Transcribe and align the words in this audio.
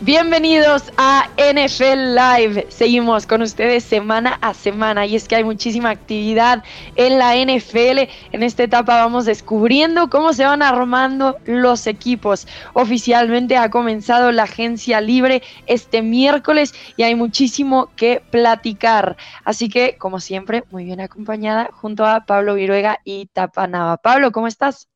Bienvenidos 0.00 0.92
a 0.96 1.28
NFL 1.36 2.14
Live. 2.14 2.66
Seguimos 2.68 3.26
con 3.26 3.42
ustedes 3.42 3.82
semana 3.82 4.38
a 4.42 4.54
semana 4.54 5.06
y 5.06 5.16
es 5.16 5.26
que 5.26 5.34
hay 5.34 5.42
muchísima 5.42 5.90
actividad 5.90 6.62
en 6.94 7.18
la 7.18 7.34
NFL. 7.34 8.08
En 8.30 8.44
esta 8.44 8.62
etapa 8.62 9.02
vamos 9.02 9.24
descubriendo 9.24 10.08
cómo 10.08 10.32
se 10.34 10.44
van 10.44 10.62
armando 10.62 11.36
los 11.46 11.88
equipos. 11.88 12.46
Oficialmente 12.74 13.56
ha 13.56 13.70
comenzado 13.70 14.30
la 14.30 14.44
agencia 14.44 15.00
libre 15.00 15.42
este 15.66 16.00
miércoles 16.00 16.74
y 16.96 17.02
hay 17.02 17.16
muchísimo 17.16 17.90
que 17.96 18.22
platicar. 18.30 19.16
Así 19.42 19.68
que, 19.68 19.98
como 19.98 20.20
siempre, 20.20 20.62
muy 20.70 20.84
bien 20.84 21.00
acompañada 21.00 21.70
junto 21.72 22.06
a 22.06 22.24
Pablo 22.24 22.54
Viruega 22.54 23.00
y 23.02 23.26
Tapanava. 23.26 23.96
Pablo, 23.96 24.30
¿cómo 24.30 24.46
estás? 24.46 24.86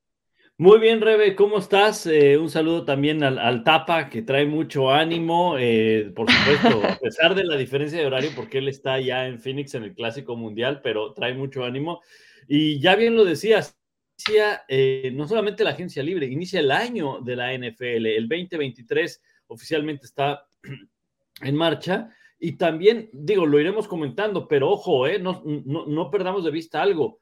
Muy 0.63 0.79
bien, 0.79 1.01
Rebe, 1.01 1.35
¿cómo 1.35 1.59
estás? 1.59 2.07
Eh, 2.07 2.39
un 2.39 2.49
saludo 2.49 2.85
también 2.85 3.25
al, 3.25 3.65
Tapa, 3.65 4.09
que 4.09 4.23
trae 4.23 4.47
mucho 4.47 4.93
ánimo, 4.93 5.57
eh, 5.59 6.13
por 6.15 6.31
supuesto, 6.31 6.87
a 6.87 6.97
pesar 7.01 7.35
de 7.35 7.43
la 7.43 7.57
diferencia 7.57 7.99
de 7.99 8.07
horario, 8.07 8.31
porque 8.37 8.59
él 8.59 8.69
está 8.69 9.01
ya 9.01 9.27
en 9.27 9.41
Phoenix 9.41 9.75
en 9.75 9.83
el 9.83 9.93
Clásico 9.93 10.37
Mundial, 10.37 10.81
pero 10.81 11.15
trae 11.15 11.35
mucho 11.35 11.65
ánimo. 11.65 12.01
Y 12.47 12.79
ya 12.79 12.95
bien 12.95 13.17
lo 13.17 13.25
decías, 13.25 13.77
inicia 14.17 14.63
eh, 14.69 15.11
no 15.13 15.27
solamente 15.27 15.65
la 15.65 15.71
agencia 15.71 16.01
libre, 16.01 16.27
inicia 16.27 16.61
el 16.61 16.71
año 16.71 17.19
de 17.23 17.35
la 17.35 17.53
NFL, 17.53 18.07
el 18.07 18.29
2023 18.29 19.21
oficialmente 19.49 20.07
está 20.07 20.47
en 21.43 21.57
marcha. 21.57 22.09
Y 22.39 22.53
también, 22.53 23.11
digo, 23.13 23.47
lo 23.47 23.59
iremos 23.59 23.89
comentando, 23.89 24.47
pero 24.47 24.71
ojo, 24.71 25.09
no, 25.19 25.43
no, 25.45 25.87
no 25.87 26.11
perdamos 26.13 26.45
de 26.45 26.53
vista 26.53 26.81
algo 26.81 27.22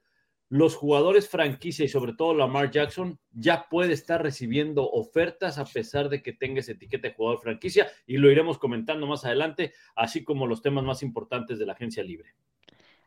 los 0.51 0.75
jugadores 0.75 1.29
franquicia 1.29 1.85
y 1.85 1.89
sobre 1.89 2.13
todo 2.13 2.35
Lamar 2.35 2.73
Jackson 2.73 3.21
ya 3.31 3.69
puede 3.71 3.93
estar 3.93 4.21
recibiendo 4.21 4.91
ofertas 4.91 5.59
a 5.59 5.65
pesar 5.65 6.09
de 6.09 6.23
que 6.23 6.33
tenga 6.33 6.59
esa 6.59 6.73
etiqueta 6.73 7.09
de 7.09 7.15
jugador 7.15 7.41
franquicia 7.41 7.89
y 8.05 8.17
lo 8.17 8.31
iremos 8.31 8.59
comentando 8.59 9.07
más 9.07 9.25
adelante, 9.25 9.73
así 9.95 10.25
como 10.25 10.49
los 10.49 10.61
temas 10.61 10.83
más 10.83 11.05
importantes 11.05 11.61
de 11.61 11.67
la 11.67 11.75
agencia 11.75 12.03
libre. 12.03 12.35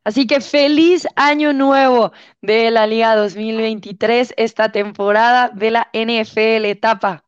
Así 0.06 0.26
que 0.26 0.40
feliz 0.40 1.06
año 1.18 1.52
nuevo 1.52 2.14
de 2.42 2.72
la 2.72 2.88
Liga 2.88 3.16
2023, 3.18 4.34
esta 4.38 4.72
temporada 4.72 5.50
de 5.54 5.72
la 5.72 5.90
NFL 5.94 6.66
etapa. 6.66 7.26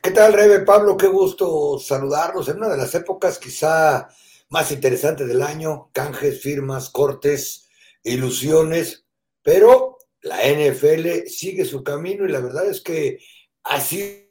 ¿Qué 0.00 0.12
tal, 0.12 0.32
Rebe 0.32 0.60
Pablo? 0.60 0.96
Qué 0.96 1.08
gusto 1.08 1.78
saludarlos 1.80 2.48
en 2.48 2.58
una 2.58 2.68
de 2.68 2.76
las 2.76 2.94
épocas 2.94 3.38
quizá 3.38 4.08
más 4.48 4.70
interesantes 4.70 5.26
del 5.26 5.42
año, 5.42 5.90
canjes, 5.92 6.40
firmas, 6.40 6.88
cortes 6.90 7.67
ilusiones, 8.02 9.04
pero 9.42 9.98
la 10.22 10.38
NFL 10.38 11.26
sigue 11.26 11.64
su 11.64 11.82
camino 11.82 12.24
y 12.24 12.32
la 12.32 12.40
verdad 12.40 12.68
es 12.68 12.80
que 12.80 13.18
ha 13.64 13.80
sido 13.80 14.28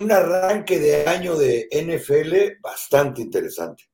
un 0.00 0.12
arranque 0.12 0.78
de 0.78 1.06
año 1.06 1.36
de 1.36 1.68
NFL 1.70 2.60
bastante 2.60 3.22
interesante. 3.22 3.84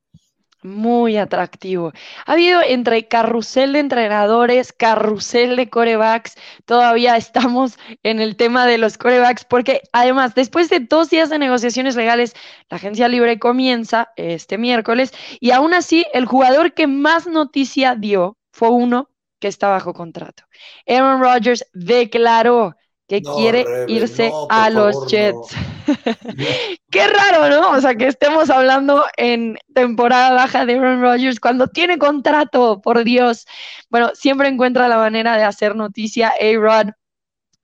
Muy 0.62 1.16
atractivo. 1.16 1.92
Ha 2.26 2.32
habido 2.32 2.60
entre 2.62 3.06
carrusel 3.06 3.74
de 3.74 3.78
entrenadores, 3.78 4.72
carrusel 4.72 5.54
de 5.54 5.70
corebacks. 5.70 6.34
Todavía 6.64 7.16
estamos 7.16 7.78
en 8.02 8.20
el 8.20 8.34
tema 8.34 8.66
de 8.66 8.78
los 8.78 8.98
corebacks 8.98 9.44
porque 9.44 9.82
además, 9.92 10.34
después 10.34 10.68
de 10.68 10.80
dos 10.80 11.10
días 11.10 11.30
de 11.30 11.38
negociaciones 11.38 11.94
legales, 11.94 12.34
la 12.70 12.78
agencia 12.78 13.06
libre 13.06 13.38
comienza 13.38 14.10
este 14.16 14.58
miércoles 14.58 15.12
y 15.38 15.52
aún 15.52 15.74
así 15.74 16.06
el 16.12 16.26
jugador 16.26 16.74
que 16.74 16.88
más 16.88 17.28
noticia 17.28 17.94
dio 17.94 18.37
fue 18.58 18.70
uno 18.70 19.08
que 19.38 19.46
está 19.46 19.68
bajo 19.68 19.94
contrato. 19.94 20.42
Aaron 20.84 21.20
Rodgers 21.20 21.64
declaró 21.72 22.74
que 23.06 23.22
quiere 23.22 23.64
irse 23.86 24.32
a 24.50 24.68
los 24.68 25.06
Jets. 25.06 25.54
Qué 26.90 27.06
raro, 27.06 27.48
¿no? 27.48 27.70
O 27.70 27.80
sea, 27.80 27.94
que 27.94 28.08
estemos 28.08 28.50
hablando 28.50 29.04
en 29.16 29.56
temporada 29.72 30.32
baja 30.32 30.66
de 30.66 30.74
Aaron 30.74 31.00
Rodgers 31.00 31.38
cuando 31.38 31.68
tiene 31.68 31.98
contrato, 31.98 32.80
por 32.80 33.04
Dios. 33.04 33.46
Bueno, 33.90 34.10
siempre 34.14 34.48
encuentra 34.48 34.88
la 34.88 34.98
manera 34.98 35.36
de 35.36 35.44
hacer 35.44 35.76
noticia 35.76 36.32
A-Rod 36.40 36.90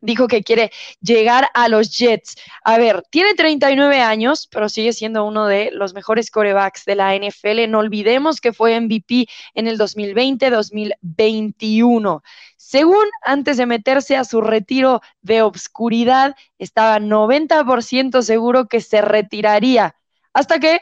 dijo 0.05 0.29
que 0.29 0.43
quiere 0.43 0.71
llegar 1.01 1.49
a 1.55 1.69
los 1.69 1.97
Jets. 1.97 2.37
A 2.63 2.77
ver, 2.79 3.03
tiene 3.11 3.35
39 3.35 4.01
años, 4.01 4.47
pero 4.51 4.69
sigue 4.69 4.93
siendo 4.93 5.25
uno 5.25 5.47
de 5.47 5.71
los 5.73 5.95
mejores 5.95 6.31
corebacks 6.31 6.85
de 6.85 6.95
la 6.95 7.17
NFL. 7.17 7.69
No 7.69 7.79
olvidemos 7.79 8.41
que 8.41 8.53
fue 8.53 8.79
MVP 8.81 9.27
en 9.55 9.67
el 9.67 9.79
2020-2021. 9.79 12.23
Según 12.57 13.07
antes 13.23 13.57
de 13.57 13.67
meterse 13.67 14.17
a 14.17 14.25
su 14.25 14.41
retiro 14.41 15.01
de 15.23 15.43
obscuridad, 15.43 16.37
estaba 16.59 17.01
90% 17.01 18.23
seguro 18.23 18.69
que 18.69 18.81
se 18.81 19.01
retiraría. 19.01 19.97
Hasta 20.33 20.59
que 20.59 20.81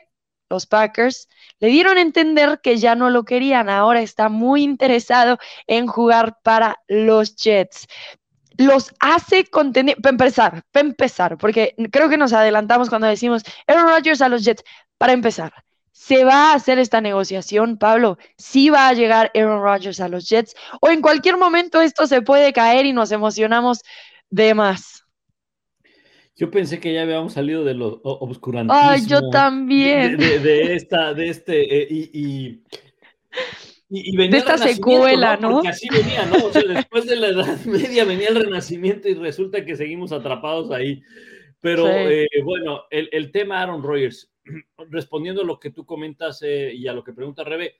los 0.49 0.67
Packers 0.67 1.29
le 1.61 1.69
dieron 1.69 1.97
a 1.97 2.03
entender 2.03 2.61
que 2.63 2.77
ya 2.77 2.95
no 2.95 3.09
lo 3.09 3.25
querían. 3.25 3.71
Ahora 3.71 4.03
está 4.03 4.29
muy 4.29 4.63
interesado 4.63 5.39
en 5.67 5.87
jugar 5.87 6.39
para 6.43 6.77
los 6.89 7.37
Jets 7.37 7.87
los 8.67 8.93
hace 9.01 9.45
contener, 9.45 9.97
para 9.97 10.13
empezar, 10.13 10.63
para 10.73 10.87
empezar, 10.87 11.39
porque 11.39 11.75
creo 11.91 12.09
que 12.09 12.17
nos 12.17 12.33
adelantamos 12.33 12.89
cuando 12.89 13.07
decimos 13.07 13.43
Aaron 13.67 13.89
Rodgers 13.89 14.23
a 14.23 14.29
los 14.29 14.45
Jets, 14.45 14.65
para 14.99 15.13
empezar, 15.13 15.53
¿se 15.93 16.25
va 16.25 16.51
a 16.51 16.55
hacer 16.55 16.79
esta 16.79 17.01
negociación, 17.01 17.79
Pablo? 17.79 18.19
¿Sí 18.37 18.71
va 18.71 18.89
a 18.89 18.93
llegar 18.93 19.31
Aaron 19.35 19.63
Rodgers 19.63 20.01
a 20.01 20.09
los 20.09 20.29
Jets? 20.29 20.55
¿O 20.81 20.91
en 20.91 21.01
cualquier 21.01 21.37
momento 21.37 21.81
esto 21.81 22.07
se 22.07 22.23
puede 22.23 22.53
caer 22.53 22.87
y 22.87 22.93
nos 22.93 23.13
emocionamos 23.13 23.83
de 24.31 24.55
más? 24.55 25.05
Yo 26.35 26.51
pensé 26.51 26.81
que 26.81 26.93
ya 26.93 27.03
habíamos 27.03 27.35
salido 27.35 27.63
de 27.63 27.75
lo 27.75 28.01
obscurantismo. 28.03 28.81
Ay, 28.81 29.07
yo 29.07 29.29
también. 29.31 30.17
De, 30.17 30.75
esta, 30.75 31.13
de 31.13 31.29
este, 31.29 31.83
eh, 31.83 31.87
y 31.91 32.11
y, 32.19 32.63
venía 33.93 34.31
de 34.31 34.39
esta 34.39 34.59
secuela, 34.59 35.37
¿no? 35.37 35.51
Porque 35.51 35.69
así 35.69 35.89
venía, 35.91 36.25
¿no? 36.27 36.47
O 36.47 36.53
sea, 36.53 36.63
después 36.63 37.07
de 37.07 37.17
la 37.17 37.29
Edad 37.29 37.61
Media 37.67 38.05
venía 38.05 38.29
el 38.29 38.37
Renacimiento 38.37 39.09
y 39.09 39.15
resulta 39.15 39.65
que 39.65 39.77
seguimos 39.77 40.13
atrapados 40.13 40.71
ahí. 40.71 41.03
Pero 41.61 41.89
eh, 41.89 42.27
bueno, 42.43 42.85
el, 42.91 43.31
tema 43.31 43.61
Aaron 43.61 43.83
Rodgers, 43.83 44.33
respondiendo 44.91 45.43
a 45.43 45.45
lo 45.45 45.61
que 45.61 45.71
tú 45.71 45.87
comentas 45.87 46.43
eh, 46.43 46.73
y 46.75 46.89
a 46.89 46.93
lo 46.93 47.05
que 47.05 47.13
pregunta 47.13 47.45
Rebe, 47.45 47.77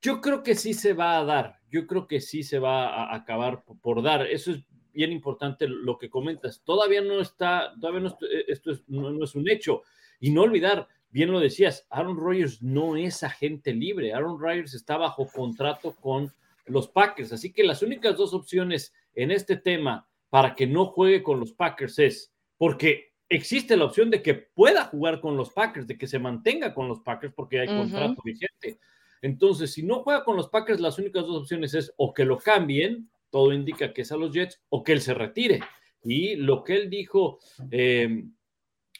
yo 0.00 0.20
creo 0.20 0.42
que 0.42 0.56
sí 0.56 0.74
se 0.74 0.94
va 0.94 1.18
a 1.18 1.24
dar, 1.24 1.60
yo 1.70 1.86
creo 1.86 2.08
que 2.08 2.20
sí 2.20 2.42
se 2.42 2.58
va 2.58 2.88
a 2.88 3.14
acabar 3.14 3.62
por, 3.64 4.02
dar. 4.02 4.26
Eso 4.26 4.50
es 4.50 4.64
bien 4.92 5.12
importante 5.12 5.68
lo 5.68 5.98
que 5.98 6.10
comentas. 6.10 6.62
Todavía 6.64 7.00
no 7.00 7.20
está, 7.20 7.72
todavía 7.80 8.00
no, 8.00 8.18
esto 8.48 8.72
no 8.88 9.22
es 9.22 9.34
un 9.36 9.48
hecho. 9.48 9.82
Y 10.18 10.30
no 10.30 10.42
olvidar, 10.42 10.88
bien 11.12 11.30
lo 11.30 11.38
decías, 11.38 11.86
Aaron 11.90 12.16
Rodgers 12.16 12.62
no 12.62 12.96
es 12.96 13.22
agente 13.22 13.72
libre. 13.72 14.12
Aaron 14.12 14.40
Rodgers 14.40 14.74
está 14.74 14.96
bajo 14.96 15.28
contrato 15.28 15.94
con 16.00 16.32
los 16.66 16.88
Packers. 16.88 17.32
Así 17.32 17.52
que 17.52 17.64
las 17.64 17.82
únicas 17.82 18.16
dos 18.16 18.34
opciones 18.34 18.92
en 19.14 19.30
este 19.30 19.56
tema 19.56 20.08
para 20.30 20.54
que 20.54 20.66
no 20.66 20.86
juegue 20.86 21.22
con 21.22 21.38
los 21.38 21.52
Packers 21.52 21.98
es 21.98 22.32
porque 22.56 23.12
existe 23.28 23.76
la 23.76 23.84
opción 23.84 24.10
de 24.10 24.22
que 24.22 24.34
pueda 24.34 24.84
jugar 24.84 25.20
con 25.20 25.36
los 25.36 25.50
Packers, 25.50 25.86
de 25.86 25.98
que 25.98 26.06
se 26.06 26.18
mantenga 26.18 26.74
con 26.74 26.88
los 26.88 27.00
Packers 27.00 27.34
porque 27.34 27.60
hay 27.60 27.66
contrato 27.66 28.20
vigente. 28.24 28.78
Entonces, 29.20 29.72
si 29.72 29.82
no 29.82 30.02
juega 30.02 30.24
con 30.24 30.36
los 30.36 30.48
Packers, 30.48 30.80
las 30.80 30.98
únicas 30.98 31.26
dos 31.26 31.42
opciones 31.42 31.74
es 31.74 31.92
o 31.96 32.12
que 32.12 32.24
lo 32.24 32.38
cambien, 32.38 33.10
todo 33.30 33.52
indica 33.52 33.92
que 33.92 34.02
es 34.02 34.12
a 34.12 34.16
los 34.16 34.32
Jets, 34.32 34.60
o 34.68 34.82
que 34.82 34.92
él 34.92 35.00
se 35.00 35.14
retire. 35.14 35.60
Y 36.02 36.36
lo 36.36 36.64
que 36.64 36.74
él 36.76 36.90
dijo, 36.90 37.38
eh, 37.70 38.24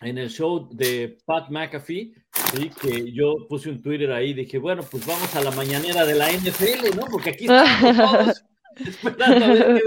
en 0.03 0.19
el 0.19 0.31
show 0.31 0.69
de 0.71 1.19
Pat 1.25 1.51
McAfee, 1.51 2.13
¿sí? 2.55 2.71
que 2.81 3.13
yo 3.13 3.47
puse 3.49 3.71
un 3.71 3.83
Twitter 3.83 4.13
ahí, 4.13 4.35
dije, 4.35 4.59
bueno, 4.59 4.83
pues 4.91 5.07
vamos 5.07 5.35
a 5.35 5.43
la 5.43 5.51
mañanera 5.53 6.05
de 6.05 6.15
la 6.15 6.31
NFL, 6.31 6.97
¿no? 6.97 7.07
Porque 7.11 7.31
aquí 7.31 7.45
estamos 7.45 7.97
todos 7.97 8.45
esperando 8.77 9.45
a 9.45 9.49
ver 9.49 9.83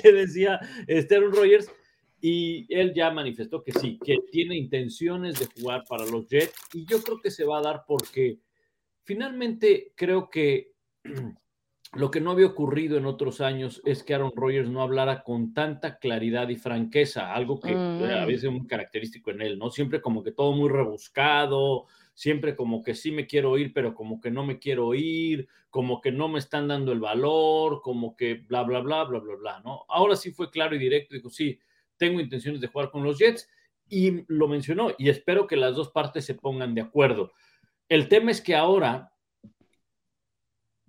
qué 0.00 0.12
decía, 0.12 0.60
Aaron 0.88 1.32
Rodgers. 1.32 1.70
Y 2.20 2.66
él 2.74 2.92
ya 2.94 3.12
manifestó 3.12 3.62
que 3.62 3.70
sí, 3.70 3.96
que 4.04 4.16
tiene 4.32 4.56
intenciones 4.56 5.38
de 5.38 5.46
jugar 5.46 5.84
para 5.88 6.04
los 6.04 6.26
Jets. 6.26 6.52
Y 6.72 6.84
yo 6.84 7.00
creo 7.00 7.20
que 7.20 7.30
se 7.30 7.44
va 7.44 7.58
a 7.58 7.62
dar 7.62 7.84
porque 7.86 8.40
finalmente 9.04 9.92
creo 9.94 10.28
que 10.28 10.72
lo 11.92 12.10
que 12.10 12.20
no 12.20 12.32
había 12.32 12.46
ocurrido 12.46 12.98
en 12.98 13.06
otros 13.06 13.40
años 13.40 13.80
es 13.84 14.02
que 14.02 14.14
Aaron 14.14 14.32
Rodgers 14.34 14.68
no 14.68 14.82
hablara 14.82 15.22
con 15.22 15.54
tanta 15.54 15.98
claridad 15.98 16.48
y 16.50 16.56
franqueza, 16.56 17.32
algo 17.32 17.60
que 17.60 17.72
a 17.72 17.76
mm. 17.76 18.26
veces 18.26 18.44
es 18.44 18.50
muy 18.50 18.66
característico 18.66 19.30
en 19.30 19.40
él, 19.40 19.58
¿no? 19.58 19.70
Siempre 19.70 20.00
como 20.02 20.22
que 20.22 20.32
todo 20.32 20.52
muy 20.52 20.68
rebuscado, 20.68 21.86
siempre 22.12 22.54
como 22.54 22.82
que 22.82 22.94
sí 22.94 23.10
me 23.10 23.26
quiero 23.26 23.56
ir, 23.56 23.72
pero 23.72 23.94
como 23.94 24.20
que 24.20 24.30
no 24.30 24.44
me 24.44 24.58
quiero 24.58 24.92
ir, 24.94 25.48
como 25.70 26.00
que 26.00 26.12
no 26.12 26.28
me 26.28 26.38
están 26.38 26.68
dando 26.68 26.92
el 26.92 27.00
valor, 27.00 27.80
como 27.80 28.16
que 28.16 28.34
bla, 28.34 28.64
bla, 28.64 28.80
bla, 28.80 29.04
bla, 29.04 29.20
bla, 29.20 29.34
bla, 29.36 29.60
¿no? 29.64 29.84
Ahora 29.88 30.14
sí 30.16 30.30
fue 30.30 30.50
claro 30.50 30.76
y 30.76 30.78
directo, 30.78 31.14
dijo, 31.14 31.30
sí, 31.30 31.58
tengo 31.96 32.20
intenciones 32.20 32.60
de 32.60 32.68
jugar 32.68 32.90
con 32.90 33.02
los 33.02 33.18
Jets 33.18 33.48
y 33.88 34.24
lo 34.26 34.46
mencionó 34.46 34.90
y 34.98 35.08
espero 35.08 35.46
que 35.46 35.56
las 35.56 35.74
dos 35.74 35.90
partes 35.90 36.24
se 36.24 36.34
pongan 36.34 36.74
de 36.74 36.82
acuerdo. 36.82 37.32
El 37.88 38.08
tema 38.08 38.30
es 38.30 38.42
que 38.42 38.54
ahora 38.54 39.12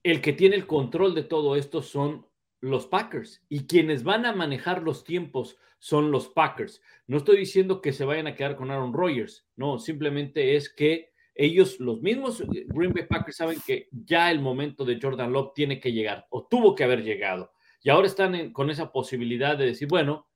el 0.09 0.21
que 0.21 0.33
tiene 0.33 0.55
el 0.55 0.67
control 0.67 1.15
de 1.15 1.23
todo 1.23 1.55
esto 1.55 1.81
son 1.81 2.27
los 2.61 2.87
Packers 2.87 3.43
y 3.49 3.67
quienes 3.67 4.03
van 4.03 4.25
a 4.25 4.33
manejar 4.33 4.83
los 4.83 5.03
tiempos 5.03 5.57
son 5.77 6.11
los 6.11 6.27
Packers. 6.27 6.81
No 7.07 7.17
estoy 7.17 7.37
diciendo 7.37 7.81
que 7.81 7.93
se 7.93 8.05
vayan 8.05 8.27
a 8.27 8.35
quedar 8.35 8.55
con 8.55 8.71
Aaron 8.71 8.93
Rodgers, 8.93 9.47
no, 9.55 9.79
simplemente 9.79 10.55
es 10.55 10.73
que 10.73 11.09
ellos, 11.35 11.79
los 11.79 12.01
mismos 12.01 12.43
Green 12.49 12.91
Bay 12.91 13.05
Packers, 13.07 13.37
saben 13.37 13.59
que 13.65 13.87
ya 13.91 14.29
el 14.29 14.41
momento 14.41 14.83
de 14.83 14.99
Jordan 15.01 15.31
Love 15.31 15.53
tiene 15.53 15.79
que 15.79 15.93
llegar 15.93 16.27
o 16.31 16.45
tuvo 16.45 16.75
que 16.75 16.83
haber 16.83 17.01
llegado. 17.01 17.53
Y 17.81 17.89
ahora 17.89 18.07
están 18.07 18.51
con 18.51 18.69
esa 18.69 18.91
posibilidad 18.91 19.57
de 19.57 19.67
decir, 19.67 19.87
bueno, 19.87 20.27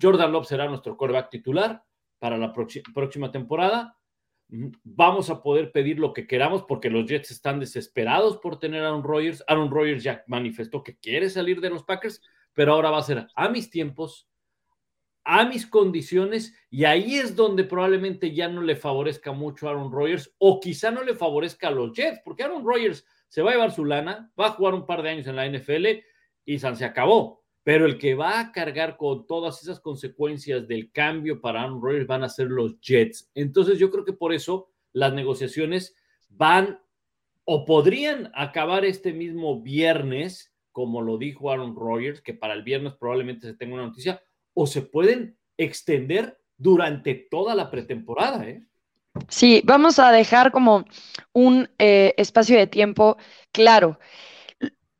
Jordan 0.00 0.30
Love 0.30 0.46
será 0.46 0.68
nuestro 0.68 0.96
quarterback 0.96 1.28
titular 1.28 1.84
para 2.20 2.38
la 2.38 2.52
próxima 2.52 3.32
temporada. 3.32 3.98
Vamos 4.84 5.30
a 5.30 5.42
poder 5.42 5.72
pedir 5.72 5.98
lo 5.98 6.12
que 6.12 6.26
queramos 6.26 6.62
porque 6.64 6.90
los 6.90 7.06
Jets 7.06 7.30
están 7.30 7.58
desesperados 7.58 8.36
por 8.36 8.58
tener 8.58 8.84
a 8.84 8.88
Aaron 8.88 9.02
Rodgers. 9.02 9.42
Aaron 9.48 9.70
Rodgers 9.70 10.02
ya 10.02 10.22
manifestó 10.26 10.82
que 10.82 10.98
quiere 10.98 11.30
salir 11.30 11.62
de 11.62 11.70
los 11.70 11.84
Packers, 11.84 12.20
pero 12.52 12.74
ahora 12.74 12.90
va 12.90 12.98
a 12.98 13.02
ser 13.02 13.26
a 13.34 13.48
mis 13.48 13.70
tiempos, 13.70 14.28
a 15.24 15.46
mis 15.46 15.66
condiciones 15.66 16.54
y 16.68 16.84
ahí 16.84 17.14
es 17.14 17.34
donde 17.34 17.64
probablemente 17.64 18.34
ya 18.34 18.46
no 18.46 18.60
le 18.60 18.76
favorezca 18.76 19.32
mucho 19.32 19.66
a 19.66 19.70
Aaron 19.70 19.90
Rodgers 19.90 20.34
o 20.36 20.60
quizá 20.60 20.90
no 20.90 21.02
le 21.02 21.14
favorezca 21.14 21.68
a 21.68 21.70
los 21.70 21.96
Jets, 21.96 22.20
porque 22.22 22.42
Aaron 22.42 22.62
Rodgers 22.62 23.06
se 23.28 23.40
va 23.40 23.52
a 23.52 23.54
llevar 23.54 23.72
su 23.72 23.86
lana, 23.86 24.30
va 24.38 24.48
a 24.48 24.50
jugar 24.50 24.74
un 24.74 24.84
par 24.84 25.02
de 25.02 25.08
años 25.08 25.26
en 25.28 25.36
la 25.36 25.48
NFL 25.48 25.86
y 26.44 26.58
San 26.58 26.76
se 26.76 26.84
acabó. 26.84 27.41
Pero 27.64 27.86
el 27.86 27.98
que 27.98 28.14
va 28.14 28.40
a 28.40 28.52
cargar 28.52 28.96
con 28.96 29.26
todas 29.26 29.62
esas 29.62 29.80
consecuencias 29.80 30.66
del 30.66 30.90
cambio 30.90 31.40
para 31.40 31.62
Aaron 31.62 31.80
Rodgers 31.80 32.06
van 32.06 32.24
a 32.24 32.28
ser 32.28 32.48
los 32.48 32.80
Jets. 32.80 33.30
Entonces 33.34 33.78
yo 33.78 33.90
creo 33.90 34.04
que 34.04 34.12
por 34.12 34.32
eso 34.32 34.70
las 34.92 35.12
negociaciones 35.12 35.94
van 36.28 36.80
o 37.44 37.64
podrían 37.64 38.30
acabar 38.34 38.84
este 38.84 39.12
mismo 39.12 39.60
viernes, 39.60 40.52
como 40.70 41.02
lo 41.02 41.18
dijo 41.18 41.50
Aaron 41.50 41.74
Rodgers, 41.74 42.20
que 42.20 42.34
para 42.34 42.54
el 42.54 42.62
viernes 42.62 42.94
probablemente 42.94 43.46
se 43.46 43.54
tenga 43.54 43.74
una 43.74 43.86
noticia, 43.86 44.22
o 44.54 44.66
se 44.66 44.82
pueden 44.82 45.36
extender 45.56 46.38
durante 46.56 47.14
toda 47.14 47.54
la 47.54 47.70
pretemporada. 47.70 48.44
¿eh? 48.48 48.62
Sí, 49.28 49.62
vamos 49.64 49.98
a 49.98 50.12
dejar 50.12 50.52
como 50.52 50.84
un 51.32 51.68
eh, 51.78 52.14
espacio 52.16 52.56
de 52.56 52.66
tiempo 52.66 53.16
claro. 53.50 53.98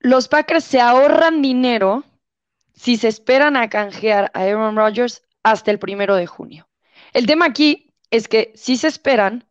Los 0.00 0.26
Packers 0.26 0.64
se 0.64 0.80
ahorran 0.80 1.42
dinero 1.42 2.04
si 2.74 2.96
se 2.96 3.08
esperan 3.08 3.56
a 3.56 3.68
canjear 3.68 4.30
a 4.34 4.40
Aaron 4.40 4.76
Rodgers 4.76 5.22
hasta 5.42 5.70
el 5.70 5.78
primero 5.78 6.16
de 6.16 6.26
junio. 6.26 6.68
El 7.12 7.26
tema 7.26 7.46
aquí 7.46 7.92
es 8.10 8.28
que 8.28 8.52
si 8.54 8.76
se 8.76 8.88
esperan, 8.88 9.46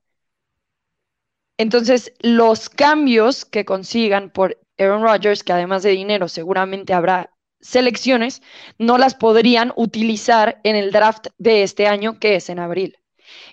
entonces 1.57 2.13
los 2.19 2.69
cambios 2.69 3.45
que 3.45 3.65
consigan 3.65 4.31
por 4.31 4.59
Aaron 4.77 5.03
Rodgers, 5.03 5.43
que 5.43 5.53
además 5.53 5.83
de 5.83 5.91
dinero 5.91 6.27
seguramente 6.27 6.93
habrá 6.93 7.31
selecciones 7.61 8.41
no 8.77 8.97
las 8.97 9.15
podrían 9.15 9.71
utilizar 9.75 10.59
en 10.63 10.75
el 10.75 10.91
draft 10.91 11.27
de 11.37 11.63
este 11.63 11.87
año, 11.87 12.19
que 12.19 12.35
es 12.35 12.49
en 12.49 12.59
abril. 12.59 12.97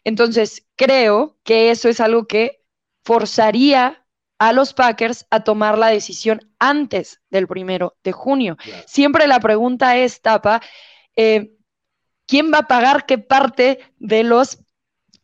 Entonces, 0.04 0.66
creo 0.76 1.36
que 1.44 1.70
eso 1.70 1.88
es 1.88 2.00
algo 2.00 2.26
que 2.26 2.64
forzaría 3.04 4.04
a 4.38 4.52
los 4.52 4.72
Packers 4.74 5.26
a 5.30 5.40
tomar 5.40 5.78
la 5.78 5.88
decisión 5.88 6.40
antes 6.58 7.20
del 7.30 7.46
primero 7.46 7.96
de 8.04 8.12
junio. 8.12 8.56
Siempre 8.86 9.26
la 9.26 9.40
pregunta 9.40 9.96
es, 9.96 10.22
Tapa, 10.22 10.60
eh, 11.16 11.52
¿quién 12.26 12.52
va 12.52 12.58
a 12.58 12.68
pagar 12.68 13.06
qué 13.06 13.18
parte 13.18 13.80
de 13.98 14.22
los 14.22 14.58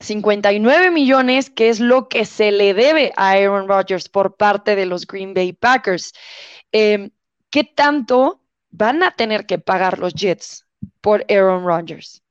59 0.00 0.90
millones, 0.90 1.50
que 1.50 1.68
es 1.68 1.80
lo 1.80 2.08
que 2.08 2.24
se 2.24 2.50
le 2.50 2.74
debe 2.74 3.12
a 3.16 3.30
Aaron 3.30 3.68
Rodgers 3.68 4.08
por 4.08 4.36
parte 4.36 4.74
de 4.74 4.86
los 4.86 5.06
Green 5.06 5.34
Bay 5.34 5.52
Packers? 5.52 6.12
Eh, 6.72 7.10
¿Qué 7.50 7.62
tanto 7.62 8.40
van 8.76 9.04
a 9.04 9.12
tener 9.12 9.46
que 9.46 9.58
pagar 9.58 10.00
los 10.00 10.14
Jets 10.14 10.66
por 11.00 11.24
Aaron 11.30 11.64
Rodgers. 11.64 12.23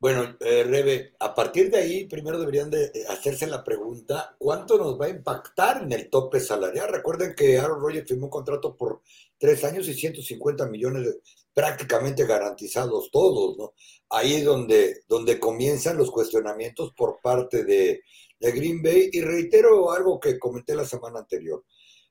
Bueno, 0.00 0.34
eh, 0.40 0.64
Rebe, 0.64 1.12
a 1.18 1.34
partir 1.34 1.70
de 1.70 1.76
ahí, 1.76 2.06
primero 2.06 2.38
deberían 2.38 2.70
de 2.70 2.84
eh, 2.86 3.04
hacerse 3.10 3.46
la 3.46 3.62
pregunta, 3.62 4.34
¿cuánto 4.38 4.78
nos 4.78 4.98
va 4.98 5.04
a 5.04 5.10
impactar 5.10 5.82
en 5.82 5.92
el 5.92 6.08
tope 6.08 6.40
salarial? 6.40 6.88
Recuerden 6.88 7.34
que 7.34 7.58
Aaron 7.58 7.82
Rodgers 7.82 8.08
firmó 8.08 8.24
un 8.26 8.30
contrato 8.30 8.74
por 8.78 9.02
tres 9.36 9.62
años 9.62 9.86
y 9.88 9.94
150 9.94 10.66
millones 10.68 11.18
prácticamente 11.52 12.24
garantizados 12.24 13.10
todos, 13.10 13.58
¿no? 13.58 13.74
Ahí 14.08 14.36
es 14.36 14.44
donde, 14.44 15.02
donde 15.06 15.38
comienzan 15.38 15.98
los 15.98 16.10
cuestionamientos 16.10 16.94
por 16.96 17.20
parte 17.20 17.64
de, 17.64 18.02
de 18.40 18.52
Green 18.52 18.82
Bay. 18.82 19.10
Y 19.12 19.20
reitero 19.20 19.92
algo 19.92 20.18
que 20.18 20.38
comenté 20.38 20.74
la 20.74 20.86
semana 20.86 21.18
anterior. 21.18 21.62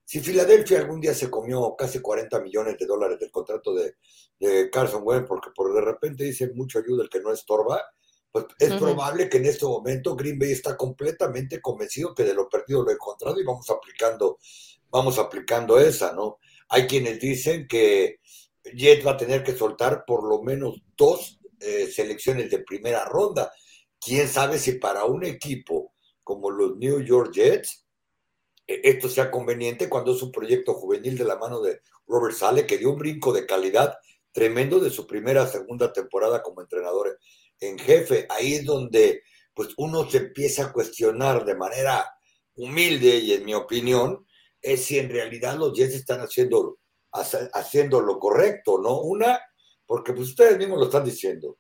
Si 0.09 0.21
Filadelfia 0.21 0.79
algún 0.79 1.00
día 1.00 1.13
se 1.13 1.29
comió 1.29 1.75
casi 1.77 2.00
40 2.00 2.39
millones 2.41 2.79
de 2.79 2.88
dólares 2.88 3.19
del 3.19 3.29
contrato 3.29 3.75
de, 3.75 3.94
Carson 4.71 5.03
Wentz, 5.06 5.27
porque 5.27 5.51
por 5.53 5.71
de 5.71 5.81
repente 5.81 6.23
dice 6.23 6.50
mucho 6.56 6.79
ayuda 6.79 7.03
el 7.03 7.11
que 7.11 7.19
no 7.19 7.31
estorba, 7.31 7.79
pues 8.31 8.45
es 8.57 8.73
probable 8.73 9.29
que 9.29 9.38
en 9.38 9.45
este 9.45 9.67
momento 9.67 10.15
Green 10.15 10.39
Bay 10.39 10.51
está 10.51 10.75
completamente 10.75 11.61
convencido 11.61 12.15
que 12.15 12.23
de 12.23 12.33
lo 12.33 12.50
perdido 12.50 12.81
lo 12.81 12.89
he 12.89 12.94
encontrado 12.94 13.39
y 13.39 13.44
vamos 13.44 13.69
aplicando, 13.69 14.39
vamos 14.89 15.19
aplicando 15.19 15.79
esa, 15.79 16.11
¿no? 16.11 16.39
Hay 16.69 16.88
quienes 16.88 17.19
dicen 17.19 17.67
que 17.67 18.19
Jet 18.63 19.06
va 19.06 19.11
a 19.11 19.17
tener 19.17 19.44
que 19.44 19.56
soltar 19.56 20.06
por 20.07 20.27
lo 20.27 20.41
menos 20.41 20.81
dos 20.97 21.39
eh, 21.59 21.85
selecciones 21.85 22.50
de 22.50 22.63
primera 22.63 23.06
ronda. 23.06 23.51
Quién 24.01 24.27
sabe 24.27 24.57
si 24.57 24.71
para 24.79 25.06
un 25.06 25.23
equipo 25.23 25.94
como 26.23 26.50
los 26.50 26.77
New 26.77 27.00
York 27.01 27.31
Jets 27.31 27.85
esto 28.69 29.10
sea 29.10 29.31
conveniente 29.31 29.89
cuando 29.89 30.13
es 30.13 30.21
un 30.21 30.31
proyecto 30.31 30.75
juvenil 30.75 31.18
de 31.18 31.25
la 31.25 31.38
mano 31.38 31.60
de 31.60 31.81
Robert 32.06 32.36
Sale, 32.36 32.68
que 32.68 32.77
dio 32.77 32.92
un 32.92 33.00
brinco 33.00 33.33
de 33.33 33.48
calidad 33.48 33.98
tremendo 34.31 34.80
de 34.80 34.92
su 34.92 35.07
primera, 35.07 35.48
segunda 35.48 35.92
temporada 35.92 36.44
como 36.44 36.62
entrenador 36.62 37.19
en 37.60 37.80
jefe. 37.80 38.27
Ahí 38.30 38.56
es 38.56 38.66
donde 38.66 39.24
pues 39.56 39.69
uno 39.77 40.10
se 40.10 40.18
empieza 40.18 40.66
a 40.66 40.71
cuestionar 40.71 41.45
de 41.45 41.56
manera 41.56 42.06
humilde 42.56 43.18
y 43.18 43.33
en 43.33 43.45
mi 43.45 43.54
opinión, 43.54 44.25
es 44.62 44.86
si 44.86 45.00
en 45.00 45.10
realidad 45.10 45.57
los 45.57 45.74
Jets 45.74 45.95
están 45.95 46.19
haciendo, 46.19 46.80
haciendo 47.12 48.01
lo 48.01 48.19
correcto, 48.19 48.80
¿no? 48.81 49.01
Una, 49.01 49.39
porque 49.86 50.13
pues 50.13 50.30
ustedes 50.30 50.57
mismos 50.57 50.77
lo 50.80 50.86
están 50.86 51.06
diciendo. 51.06 51.57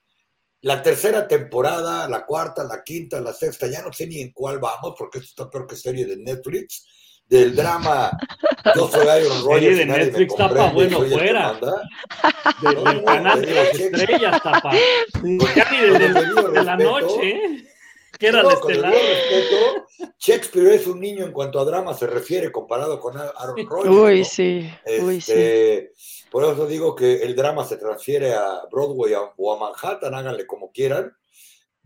La 0.61 0.81
tercera 0.83 1.27
temporada, 1.27 2.07
la 2.09 2.25
cuarta, 2.25 2.63
la 2.63 2.83
quinta, 2.83 3.21
la 3.21 3.33
sexta, 3.33 3.67
ya 3.67 3.81
no 3.81 3.93
sé 3.93 4.07
ni 4.07 4.19
en 4.19 4.31
cuál 4.31 4.59
vamos, 4.59 4.93
porque 4.97 5.19
esto 5.19 5.29
está 5.29 5.49
peor 5.49 5.67
que 5.67 5.75
serie 5.75 6.05
de 6.05 6.17
Netflix 6.17 6.85
del 7.29 7.55
drama 7.55 8.11
Yo 8.75 8.89
soy 8.89 9.21
Iron 9.21 9.45
Rodgers. 9.45 9.77
de 9.77 9.85
Netflix 9.85 10.35
tapa 10.35 10.71
bueno 10.71 11.01
fuera. 11.01 11.59
Del 12.61 13.03
canal 13.05 13.41
de 13.41 13.53
las 13.53 13.79
estrellas 13.79 14.43
tapa. 14.43 14.71
Ya 14.73 15.67
ni 15.71 15.99
de, 15.99 16.63
la 16.63 16.75
noche. 16.75 17.65
Que 18.17 18.27
era 18.27 18.41
el 18.41 18.47
estelar. 18.47 18.93
Shakespeare 20.19 20.73
es 20.73 20.87
un 20.87 20.99
niño 20.99 21.23
en 21.25 21.31
cuanto 21.31 21.59
a 21.59 21.65
drama 21.65 21.93
se 21.93 22.05
refiere 22.05 22.51
comparado 22.51 22.99
con 22.99 23.17
Aaron 23.17 23.65
Rodgers. 23.69 23.95
Uy, 23.95 24.25
sí. 24.25 24.69
Uy, 25.01 25.21
sí. 25.21 25.33
Por 26.31 26.43
eso 26.43 26.67
digo 26.67 26.95
que 26.95 27.23
el 27.23 27.35
drama 27.35 27.65
se 27.65 27.77
transfiere 27.77 28.33
a 28.33 28.61
Broadway 28.71 29.13
o 29.37 29.53
a 29.53 29.59
Manhattan, 29.59 30.13
háganle 30.13 30.45
como 30.45 30.71
quieran. 30.71 31.11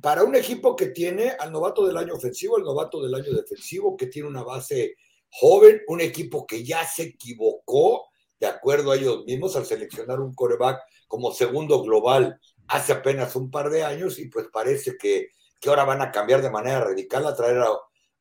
Para 0.01 0.23
un 0.23 0.35
equipo 0.35 0.75
que 0.75 0.87
tiene 0.87 1.29
al 1.39 1.51
novato 1.51 1.85
del 1.85 1.97
año 1.97 2.15
ofensivo, 2.15 2.57
al 2.57 2.63
novato 2.63 3.01
del 3.01 3.15
año 3.15 3.33
defensivo, 3.33 3.95
que 3.95 4.07
tiene 4.07 4.27
una 4.27 4.43
base 4.43 4.95
joven, 5.29 5.81
un 5.87 6.01
equipo 6.01 6.45
que 6.45 6.63
ya 6.63 6.85
se 6.85 7.03
equivocó, 7.03 8.09
de 8.39 8.47
acuerdo 8.47 8.91
a 8.91 8.97
ellos 8.97 9.23
mismos, 9.25 9.55
al 9.55 9.65
seleccionar 9.65 10.19
un 10.19 10.35
coreback 10.35 10.81
como 11.07 11.31
segundo 11.31 11.81
global 11.81 12.39
hace 12.67 12.93
apenas 12.93 13.35
un 13.35 13.51
par 13.51 13.69
de 13.69 13.83
años 13.83 14.19
y 14.19 14.27
pues 14.29 14.47
parece 14.51 14.97
que, 14.97 15.29
que 15.59 15.69
ahora 15.69 15.85
van 15.85 16.01
a 16.01 16.11
cambiar 16.11 16.41
de 16.41 16.49
manera 16.49 16.81
radical 16.81 17.25
a 17.25 17.35
traer 17.35 17.63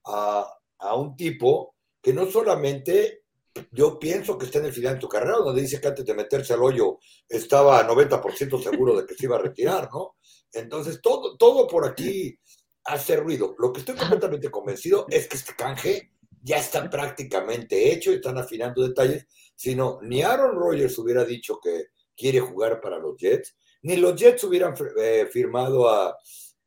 a, 0.04 0.46
a, 0.78 0.94
un 0.94 1.16
tipo 1.16 1.74
que 2.00 2.12
no 2.12 2.26
solamente 2.26 3.21
yo 3.71 3.99
pienso 3.99 4.38
que 4.38 4.47
está 4.47 4.59
en 4.59 4.66
el 4.66 4.73
final 4.73 4.94
de 4.94 5.00
tu 5.00 5.09
carrera, 5.09 5.38
donde 5.38 5.62
dice 5.62 5.80
que 5.80 5.88
antes 5.88 6.04
de 6.04 6.14
meterse 6.14 6.54
al 6.54 6.62
hoyo 6.62 6.99
estaba 7.28 7.87
90% 7.87 8.62
seguro 8.62 8.97
de 8.97 9.06
que 9.06 9.14
se 9.14 9.26
iba 9.26 9.37
a 9.37 9.42
retirar, 9.42 9.88
¿no? 9.92 10.16
Entonces, 10.52 11.00
todo, 11.00 11.37
todo 11.37 11.66
por 11.66 11.87
aquí 11.87 12.38
hace 12.85 13.16
ruido. 13.16 13.54
Lo 13.59 13.73
que 13.73 13.80
estoy 13.80 13.97
completamente 13.97 14.50
convencido 14.50 15.06
es 15.09 15.28
que 15.28 15.37
este 15.37 15.54
canje 15.54 16.12
ya 16.42 16.59
está 16.59 16.88
prácticamente 16.90 17.92
hecho, 17.92 18.12
están 18.12 18.38
afinando 18.38 18.82
detalles, 18.82 19.26
sino 19.54 20.00
ni 20.02 20.23
Aaron 20.23 20.56
Rodgers 20.56 20.99
hubiera 20.99 21.25
dicho 21.25 21.61
que 21.62 21.87
quiere 22.16 22.40
jugar 22.40 22.80
para 22.80 22.99
los 22.99 23.16
Jets, 23.16 23.56
ni 23.82 23.97
los 23.97 24.16
Jets 24.16 24.44
hubieran 24.44 24.75
eh, 24.99 25.28
firmado 25.30 25.88
a, 25.88 26.16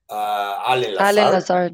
Allen 0.08 0.96
Lazard, 0.96 1.74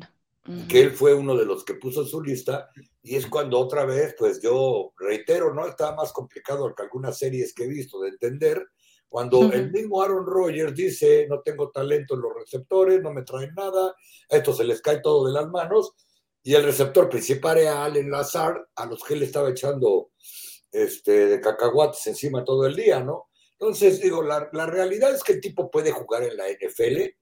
que 0.68 0.82
él 0.82 0.92
fue 0.92 1.14
uno 1.14 1.36
de 1.36 1.46
los 1.46 1.64
que 1.64 1.76
puso 1.76 2.06
su 2.06 2.22
lista, 2.22 2.70
y 3.02 3.16
es 3.16 3.28
cuando 3.28 3.60
otra 3.60 3.86
vez, 3.86 4.16
pues 4.18 4.42
yo 4.42 4.94
reitero, 4.98 5.54
¿no? 5.54 5.68
Está 5.68 5.96
más 5.96 6.12
complicado 6.12 6.74
que 6.76 6.84
algunas 6.84 7.18
series 7.18 7.54
que 7.54 7.66
he 7.66 7.68
visto 7.68 8.00
de 8.02 8.10
entender, 8.10 8.66
cuando 9.10 9.52
el 9.52 9.72
mismo 9.72 10.02
Aaron 10.02 10.26
Rodgers 10.26 10.74
dice, 10.74 11.28
no 11.30 11.42
tengo 11.42 11.70
talento 11.70 12.16
en 12.16 12.22
los 12.22 12.34
receptores, 12.34 13.02
no 13.02 13.12
me 13.12 13.24
traen 13.24 13.54
nada, 13.56 13.94
esto 14.30 14.54
se 14.54 14.64
les 14.64 14.82
cae 14.82 15.02
todo 15.02 15.28
de 15.28 15.34
las 15.34 15.50
manos, 15.50 15.94
y 16.44 16.54
el 16.54 16.64
receptor 16.64 17.10
principal 17.10 17.58
era 17.58 17.84
Allen 17.84 18.10
Lazar, 18.10 18.70
a 18.76 18.86
los 18.86 19.04
que 19.04 19.16
él 19.16 19.24
estaba 19.24 19.50
echando 19.50 20.12
este, 20.72 21.28
de 21.28 21.42
cacahuates 21.42 22.08
encima 22.08 22.46
todo 22.46 22.66
el 22.66 22.76
día, 22.76 23.02
¿no? 23.02 23.30
Entonces, 23.62 24.02
digo, 24.02 24.24
la, 24.24 24.50
realidad 24.66 25.14
es 25.14 25.24
que 25.24 25.34
el 25.34 25.42
tipo 25.42 25.70
puede 25.70 25.92
jugar 25.92 26.24
en 26.24 26.36
la 26.36 26.46
NFL, 26.50 27.14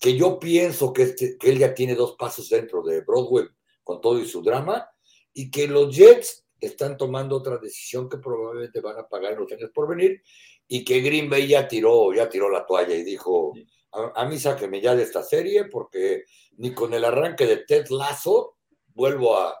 que 0.00 0.16
yo 0.16 0.38
pienso 0.38 0.92
que, 0.92 1.02
este, 1.02 1.36
que 1.36 1.50
él 1.50 1.58
ya 1.58 1.74
tiene 1.74 1.94
dos 1.94 2.16
pasos 2.16 2.48
dentro 2.48 2.82
de 2.82 3.02
Broadway 3.02 3.44
con 3.84 4.00
todo 4.00 4.18
y 4.18 4.26
su 4.26 4.42
drama, 4.42 4.88
y 5.32 5.50
que 5.50 5.68
los 5.68 5.94
Jets 5.94 6.46
están 6.58 6.96
tomando 6.96 7.36
otra 7.36 7.58
decisión 7.58 8.08
que 8.08 8.18
probablemente 8.18 8.80
van 8.80 8.98
a 8.98 9.06
pagar 9.08 9.34
en 9.34 9.40
los 9.40 9.52
años 9.52 9.70
por 9.74 9.88
venir, 9.88 10.22
y 10.66 10.84
que 10.84 11.00
Green 11.00 11.28
Bay 11.28 11.48
ya 11.48 11.68
tiró, 11.68 12.14
ya 12.14 12.28
tiró 12.28 12.48
la 12.48 12.64
toalla 12.64 12.94
y 12.94 13.02
dijo, 13.02 13.52
a, 13.92 14.24
mí 14.24 14.38
sáqueme 14.38 14.80
ya 14.80 14.94
de 14.94 15.02
esta 15.02 15.22
serie, 15.22 15.64
porque 15.64 16.24
ni 16.56 16.72
con 16.72 16.94
el 16.94 17.04
arranque 17.04 17.46
de 17.46 17.58
Ted 17.58 17.88
Lasso 17.90 18.56
vuelvo 18.94 19.36
a, 19.36 19.56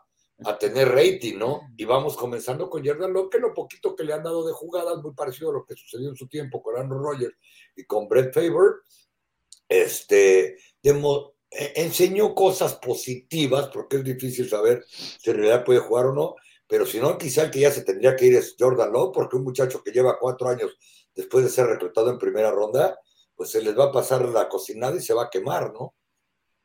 tener 0.58 0.88
rating, 0.88 1.36
¿no? 1.36 1.68
Y 1.76 1.84
vamos 1.84 2.16
comenzando 2.16 2.70
con 2.70 2.82
Jordan 2.82 3.12
Love, 3.12 3.28
que 3.28 3.38
lo 3.38 3.52
poquito 3.52 3.94
que 3.94 4.04
le 4.04 4.14
han 4.14 4.22
dado 4.22 4.46
de 4.46 4.54
jugadas, 4.54 5.02
muy 5.02 5.12
parecido 5.12 5.50
a 5.50 5.52
lo 5.52 5.66
que 5.66 5.74
sucedió 5.74 6.08
en 6.08 6.16
su 6.16 6.28
tiempo 6.28 6.62
con 6.62 6.76
Aaron 6.76 7.02
Rodgers 7.02 7.36
y 7.76 7.84
con 7.84 8.08
Brett 8.08 8.32
Favor, 8.32 8.82
este, 9.70 10.58
e, 10.82 11.72
enseñó 11.76 12.34
cosas 12.34 12.74
positivas, 12.74 13.68
porque 13.72 13.96
es 13.96 14.04
difícil 14.04 14.48
saber 14.48 14.84
si 14.86 15.30
en 15.30 15.36
realidad 15.36 15.64
puede 15.64 15.80
jugar 15.80 16.06
o 16.06 16.12
no, 16.12 16.34
pero 16.66 16.84
si 16.84 16.98
no, 16.98 17.16
quizá 17.16 17.44
el 17.44 17.50
que 17.50 17.60
ya 17.60 17.70
se 17.70 17.82
tendría 17.82 18.14
que 18.14 18.26
ir 18.26 18.34
es 18.34 18.56
Jordan 18.58 18.92
Love, 18.92 19.12
porque 19.14 19.36
un 19.36 19.44
muchacho 19.44 19.82
que 19.82 19.92
lleva 19.92 20.18
cuatro 20.20 20.48
años 20.48 20.76
después 21.14 21.44
de 21.44 21.50
ser 21.50 21.66
reclutado 21.66 22.10
en 22.10 22.18
primera 22.18 22.50
ronda, 22.50 22.98
pues 23.34 23.50
se 23.50 23.62
les 23.62 23.76
va 23.76 23.86
a 23.86 23.92
pasar 23.92 24.28
la 24.28 24.48
cocinada 24.48 24.96
y 24.96 25.00
se 25.00 25.14
va 25.14 25.24
a 25.24 25.30
quemar, 25.30 25.72
¿no? 25.72 25.94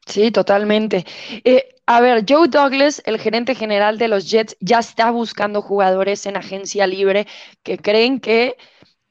Sí, 0.05 0.29
totalmente. 0.29 1.05
Eh, 1.43 1.75
a 1.87 1.99
ver, 1.99 2.25
Joe 2.27 2.47
Douglas, 2.47 3.01
el 3.05 3.19
gerente 3.19 3.55
general 3.55 3.97
de 3.97 4.07
los 4.07 4.29
Jets, 4.29 4.55
ya 4.59 4.79
está 4.79 5.09
buscando 5.09 5.63
jugadores 5.63 6.25
en 6.27 6.37
agencia 6.37 6.85
libre 6.85 7.25
que 7.63 7.79
creen 7.79 8.19
que 8.19 8.55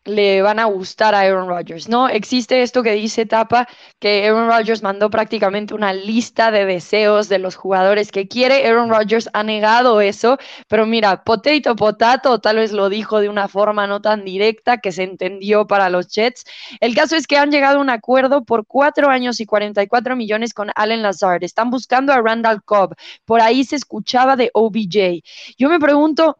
le 0.04 0.42
van 0.42 0.58
a 0.58 0.66
gustar 0.66 1.14
a 1.14 1.20
Aaron 1.20 1.48
Rodgers, 1.48 1.88
¿no? 1.88 2.08
Existe 2.08 2.62
esto 2.62 2.82
que 2.82 2.92
dice 2.92 3.26
Tapa, 3.26 3.66
que 3.98 4.26
Aaron 4.26 4.48
Rodgers 4.48 4.82
mandó 4.82 5.10
prácticamente 5.10 5.74
una 5.74 5.92
lista 5.92 6.50
de 6.50 6.66
deseos 6.66 7.28
de 7.28 7.38
los 7.38 7.56
jugadores 7.56 8.12
que 8.12 8.28
quiere. 8.28 8.66
Aaron 8.66 8.90
Rodgers 8.90 9.28
ha 9.32 9.42
negado 9.42 10.00
eso, 10.00 10.38
pero 10.68 10.86
mira, 10.86 11.24
potato, 11.24 11.74
potato, 11.76 12.40
tal 12.40 12.56
vez 12.56 12.72
lo 12.72 12.88
dijo 12.88 13.20
de 13.20 13.28
una 13.28 13.48
forma 13.48 13.86
no 13.86 14.00
tan 14.00 14.24
directa 14.24 14.78
que 14.78 14.92
se 14.92 15.04
entendió 15.04 15.66
para 15.66 15.88
los 15.88 16.08
Jets. 16.08 16.44
El 16.80 16.94
caso 16.94 17.16
es 17.16 17.26
que 17.26 17.38
han 17.38 17.50
llegado 17.50 17.78
a 17.78 17.80
un 17.80 17.90
acuerdo 17.90 18.44
por 18.44 18.66
cuatro 18.66 19.08
años 19.08 19.40
y 19.40 19.46
44 19.46 20.16
millones 20.16 20.52
con 20.54 20.70
Allen 20.74 21.02
Lazard. 21.02 21.44
Están 21.44 21.70
buscando 21.70 22.12
a 22.12 22.20
Randall 22.20 22.62
Cobb. 22.62 22.94
Por 23.24 23.40
ahí 23.40 23.64
se 23.64 23.76
escuchaba 23.76 24.36
de 24.36 24.50
OBJ. 24.52 25.22
Yo 25.56 25.68
me 25.68 25.78
pregunto, 25.78 26.38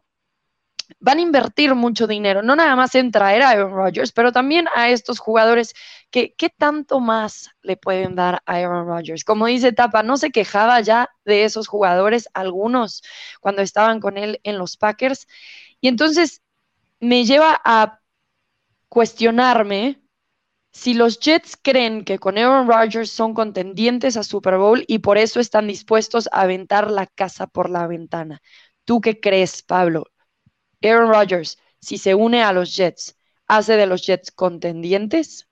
van 0.99 1.19
a 1.19 1.21
invertir 1.21 1.75
mucho 1.75 2.07
dinero, 2.07 2.41
no 2.41 2.55
nada 2.55 2.75
más 2.75 2.95
en 2.95 3.11
traer 3.11 3.41
a 3.41 3.49
Aaron 3.49 3.73
Rodgers, 3.73 4.11
pero 4.11 4.31
también 4.31 4.67
a 4.75 4.89
estos 4.89 5.19
jugadores 5.19 5.73
que 6.11 6.33
qué 6.35 6.49
tanto 6.49 6.99
más 6.99 7.49
le 7.61 7.77
pueden 7.77 8.15
dar 8.15 8.41
a 8.45 8.55
Aaron 8.55 8.87
Rodgers. 8.87 9.23
Como 9.23 9.47
dice 9.47 9.71
Tapa, 9.71 10.03
no 10.03 10.17
se 10.17 10.31
quejaba 10.31 10.79
ya 10.81 11.09
de 11.25 11.43
esos 11.45 11.67
jugadores, 11.67 12.29
algunos 12.33 13.03
cuando 13.41 13.61
estaban 13.61 13.99
con 13.99 14.17
él 14.17 14.39
en 14.43 14.57
los 14.57 14.77
Packers. 14.77 15.27
Y 15.81 15.87
entonces 15.87 16.41
me 16.99 17.25
lleva 17.25 17.59
a 17.63 17.99
cuestionarme 18.89 20.01
si 20.71 20.93
los 20.93 21.19
Jets 21.19 21.57
creen 21.61 22.03
que 22.03 22.19
con 22.19 22.37
Aaron 22.37 22.67
Rodgers 22.67 23.09
son 23.09 23.33
contendientes 23.33 24.17
a 24.17 24.23
Super 24.23 24.57
Bowl 24.57 24.83
y 24.87 24.99
por 24.99 25.17
eso 25.17 25.39
están 25.39 25.67
dispuestos 25.67 26.27
a 26.31 26.41
aventar 26.41 26.91
la 26.91 27.07
casa 27.07 27.47
por 27.47 27.69
la 27.69 27.87
ventana. 27.87 28.41
¿Tú 28.83 29.01
qué 29.01 29.19
crees, 29.19 29.63
Pablo? 29.63 30.05
Aaron 30.89 31.09
Rodgers, 31.09 31.57
si 31.79 31.97
se 31.97 32.15
une 32.15 32.41
a 32.41 32.53
los 32.53 32.75
Jets, 32.75 33.17
¿hace 33.47 33.77
de 33.77 33.85
los 33.85 34.05
Jets 34.05 34.31
contendientes? 34.31 35.47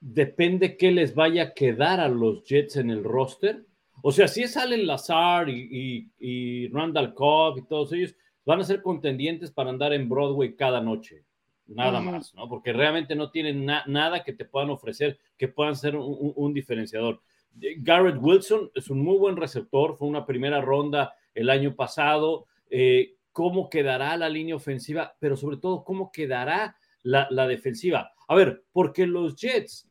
Depende 0.00 0.76
qué 0.76 0.90
les 0.90 1.14
vaya 1.14 1.42
a 1.42 1.54
quedar 1.54 2.00
a 2.00 2.08
los 2.08 2.44
Jets 2.44 2.76
en 2.76 2.90
el 2.90 3.04
roster. 3.04 3.66
O 4.02 4.12
sea, 4.12 4.28
si 4.28 4.42
es 4.42 4.56
Allen 4.56 4.86
Lazar 4.86 5.48
y, 5.48 6.68
Randall 6.68 7.14
Cobb 7.14 7.58
y 7.58 7.66
todos 7.66 7.92
ellos, 7.92 8.14
van 8.44 8.60
a 8.60 8.64
ser 8.64 8.82
contendientes 8.82 9.50
para 9.50 9.70
andar 9.70 9.92
en 9.92 10.08
Broadway 10.08 10.56
cada 10.56 10.80
noche. 10.80 11.24
Nada 11.66 12.00
más, 12.00 12.34
¿no? 12.34 12.48
Porque 12.48 12.72
realmente 12.72 13.14
no 13.14 13.30
tienen 13.30 13.64
nada 13.64 14.24
que 14.24 14.32
te 14.32 14.44
puedan 14.44 14.70
ofrecer 14.70 15.18
que 15.36 15.46
puedan 15.46 15.76
ser 15.76 15.94
un, 15.96 16.52
diferenciador. 16.52 17.20
Garrett 17.54 18.16
Wilson 18.20 18.70
es 18.74 18.90
un 18.90 19.02
muy 19.02 19.18
buen 19.18 19.36
receptor, 19.36 19.96
fue 19.96 20.08
una 20.08 20.26
primera 20.26 20.60
ronda 20.60 21.14
el 21.34 21.48
año 21.48 21.76
pasado. 21.76 22.46
Eh, 22.70 23.14
cómo 23.40 23.70
quedará 23.70 24.18
la 24.18 24.28
línea 24.28 24.54
ofensiva, 24.54 25.16
pero 25.18 25.34
sobre 25.34 25.56
todo 25.56 25.82
cómo 25.82 26.12
quedará 26.12 26.76
la, 27.02 27.46
defensiva. 27.48 28.12
A 28.28 28.34
ver, 28.34 28.66
porque 28.70 29.06
los 29.06 29.34
Jets, 29.34 29.90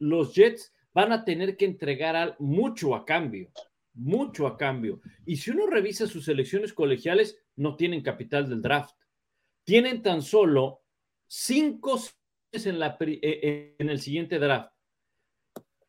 los 0.00 0.34
Jets 0.34 0.74
van 0.92 1.12
a 1.12 1.24
tener 1.24 1.56
que 1.56 1.64
entregar 1.64 2.34
mucho 2.40 2.96
a 2.96 3.04
cambio, 3.04 3.52
mucho 3.94 4.48
a 4.48 4.56
cambio. 4.56 5.00
Y 5.24 5.36
si 5.36 5.52
uno 5.52 5.68
revisa 5.68 6.08
sus 6.08 6.24
selecciones 6.24 6.72
colegiales, 6.72 7.38
no 7.54 7.76
tienen 7.76 8.02
capital 8.02 8.48
del 8.48 8.62
draft. 8.62 8.96
Tienen 9.62 10.02
tan 10.02 10.20
solo 10.20 10.80
cinco 11.28 12.00
en, 12.50 12.80
la, 12.80 12.96
e, 12.98 13.20
e, 13.22 13.76
en 13.78 13.90
el 13.90 14.00
siguiente 14.00 14.40
draft. 14.40 14.72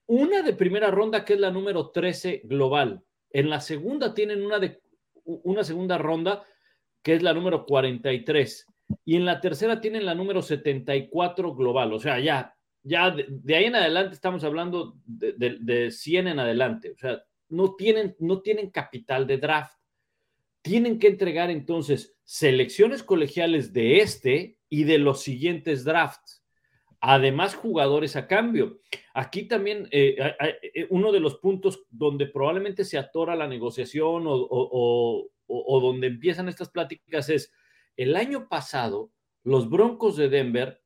Una 0.05 0.43
de 0.43 0.53
primera 0.53 0.91
ronda 0.91 1.25
que 1.25 1.33
es 1.33 1.39
la 1.39 1.49
número 1.49 1.89
13 1.89 2.41
global. 2.43 3.03
En 3.31 3.49
la 3.49 3.61
segunda 3.61 4.13
tienen 4.13 4.45
una 4.45 4.59
de 4.59 4.79
una 5.25 5.63
segunda 5.63 5.97
ronda 5.97 6.45
que 7.07 7.13
es 7.13 7.23
la 7.23 7.33
número 7.33 7.65
43. 7.65 8.67
Y 9.05 9.15
en 9.15 9.23
la 9.23 9.39
tercera 9.39 9.79
tienen 9.79 10.05
la 10.05 10.13
número 10.13 10.41
74 10.41 11.55
global. 11.55 11.93
O 11.93 11.99
sea, 11.99 12.19
ya, 12.19 12.53
ya 12.83 13.11
de, 13.11 13.55
ahí 13.55 13.63
en 13.63 13.75
adelante 13.77 14.13
estamos 14.13 14.43
hablando 14.43 14.97
de, 15.05 15.57
de, 15.57 15.89
100 15.89 16.27
en 16.27 16.39
adelante. 16.39 16.91
O 16.91 16.97
sea, 16.97 17.23
no 17.47 17.75
tienen, 17.75 18.17
no 18.19 18.41
tienen 18.41 18.71
capital 18.71 19.25
de 19.25 19.37
draft. 19.37 19.79
Tienen 20.61 20.99
que 20.99 21.07
entregar 21.07 21.49
entonces 21.49 22.13
selecciones 22.25 23.03
colegiales 23.03 23.71
de 23.71 23.99
este 24.01 24.57
y 24.67 24.83
de 24.83 24.97
los 24.97 25.21
siguientes 25.21 25.85
drafts. 25.85 26.43
Además, 26.99 27.55
jugadores 27.55 28.17
a 28.17 28.27
cambio. 28.27 28.81
Aquí 29.13 29.43
también 29.43 29.87
eh, 29.91 30.17
eh, 30.73 30.87
uno 30.89 31.13
de 31.13 31.21
los 31.21 31.37
puntos 31.37 31.85
donde 31.89 32.25
probablemente 32.25 32.83
se 32.83 32.97
atora 32.97 33.33
la 33.33 33.47
negociación 33.47 34.23
o, 34.27 35.29
donde 35.47 36.07
empiezan 36.07 36.49
estas 36.49 36.69
pláticas 36.69 37.29
es, 37.29 37.51
el 37.95 38.15
año 38.15 38.47
pasado, 38.47 39.11
los 39.43 39.69
Broncos 39.69 40.15
de 40.17 40.29
Denver, 40.29 40.81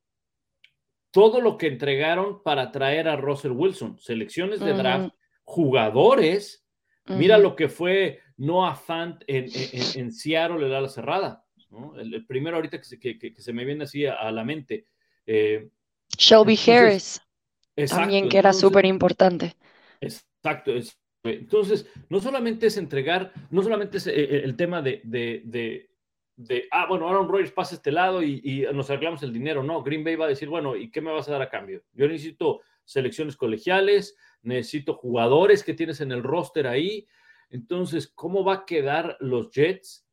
todo 1.12 1.42
lo 1.42 1.58
que 1.58 1.68
entregaron 1.68 2.42
para 2.42 2.72
traer 2.72 3.08
a 3.08 3.18
Russell 3.18 3.52
Wilson, 3.52 3.98
selecciones 4.00 4.60
de 4.62 4.74
draft, 4.74 5.14
jugadores, 5.44 6.66
mira 7.06 7.38
lo 7.38 7.56
que 7.56 7.68
fue 7.68 8.20
Noah 8.38 8.76
Fant 8.76 9.22
en, 9.28 9.46
en, 9.96 10.12
Seattle, 10.12 10.66
el 10.66 10.74
ala 10.74 10.88
cerrada, 10.88 11.44
el, 11.98 12.26
primero 12.26 12.56
ahorita 12.56 12.78
que 12.78 12.86
se, 12.86 13.00
que, 13.00 13.34
se, 13.38 13.54
me 13.54 13.66
viene 13.66 13.84
así 13.84 14.06
a, 14.06 14.32
la 14.32 14.44
mente. 14.44 14.86
Eh, 15.26 15.70
Shelby 16.18 16.58
Harris, 16.68 17.22
también 17.90 18.30
que 18.30 18.38
era 18.38 18.54
súper 18.54 18.86
importante. 18.86 19.56
Exacto, 20.00 20.72
es, 20.72 20.98
entonces, 21.24 21.88
no 22.10 22.20
solamente 22.20 22.68
es 22.68 22.78
entregar, 22.78 23.32
no 23.52 23.62
solamente 23.62 23.98
es 23.98 24.08
eh, 24.08 24.14
eh, 24.16 24.42
el 24.44 24.56
tema 24.56 24.82
de, 24.82 25.02
de, 25.04 25.90
de, 26.36 26.68
ah, 26.72 26.88
bueno, 26.88 27.08
Aaron 27.08 27.28
Rodgers 27.28 27.52
pasa 27.52 27.76
este 27.76 27.92
lado 27.92 28.24
y, 28.24 28.68
nos 28.74 28.90
arreglamos 28.90 29.22
el 29.24 29.34
dinero. 29.34 29.64
No, 29.64 29.84
Green 29.84 30.04
Bay 30.04 30.16
va 30.16 30.26
a 30.26 30.30
decir, 30.30 30.50
bueno, 30.50 30.76
¿y 30.76 30.90
qué 30.90 31.02
me 31.02 31.12
vas 31.12 31.28
a 31.30 31.34
dar 31.34 31.42
a 31.44 31.50
cambio? 31.50 31.84
Yo 31.94 32.08
necesito 32.08 32.62
selecciones 32.84 33.38
colegiales, 33.38 34.18
necesito 34.42 34.96
jugadores 34.96 35.64
que 35.64 35.76
tienes 35.76 36.02
en 36.02 36.12
el 36.12 36.24
roster 36.24 36.68
ahí. 36.68 37.08
Entonces, 37.50 38.08
¿cómo 38.08 38.44
va 38.44 38.54
a 38.54 38.66
quedar 38.66 39.18
los 39.20 39.52
Jets? 39.52 40.08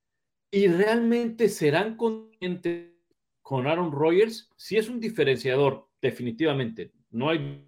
¿Y 0.51 0.69
realmente 0.69 1.49
serán 1.49 1.97
conscientes 1.97 2.93
con 3.41 3.67
Aaron 3.67 3.93
Rodgers? 3.93 4.51
Si 4.57 4.77
es 4.77 4.89
un 4.89 5.01
diferenciador, 5.01 5.89
definitivamente. 6.03 6.93
No 7.11 7.31
hay 7.31 7.65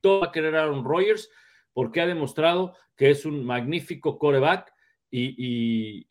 todo 0.00 0.22
a 0.22 0.30
querer 0.30 0.54
Aaron 0.54 0.84
Rodgers 0.84 1.30
porque 1.74 2.00
ha 2.00 2.06
demostrado 2.06 2.74
que 2.96 3.10
es 3.10 3.26
un 3.26 3.44
magnífico 3.44 4.18
coreback 4.18 4.72
y, 5.10 6.06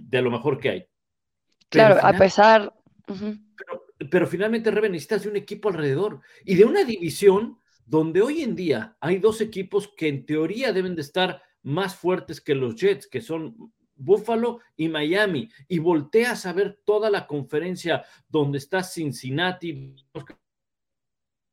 de 0.00 0.22
lo 0.22 0.30
mejor 0.30 0.58
que 0.58 0.68
hay. 0.68 0.86
claro, 1.70 1.98
a 2.02 2.12
pesar... 2.12 2.72
pero, 4.10 4.26
finalmente, 4.26 4.70
Rebe, 4.70 4.90
necesitas 4.90 5.22
de 5.22 5.30
un 5.30 5.36
equipo 5.36 5.70
alrededor 5.70 6.20
y 6.44 6.56
de 6.56 6.64
una 6.64 6.84
división 6.84 7.58
donde 7.86 8.20
hoy 8.20 8.42
en 8.42 8.54
día 8.54 8.96
hay 9.00 9.18
dos 9.18 9.40
equipos 9.40 9.92
que 9.96 10.08
en 10.08 10.26
teoría 10.26 10.72
deben 10.72 10.94
de 10.94 11.02
estar 11.02 11.42
más 11.62 11.96
fuertes 11.96 12.40
que 12.40 12.54
los 12.54 12.76
Jets, 12.76 13.06
que 13.06 13.20
son 13.20 13.72
Buffalo 13.96 14.60
y 14.76 14.88
Miami, 14.88 15.48
y 15.68 15.78
volteas 15.78 16.46
a 16.46 16.52
ver 16.52 16.80
toda 16.84 17.10
la 17.10 17.26
conferencia 17.26 18.04
donde 18.28 18.58
está 18.58 18.82
Cincinnati, 18.82 19.94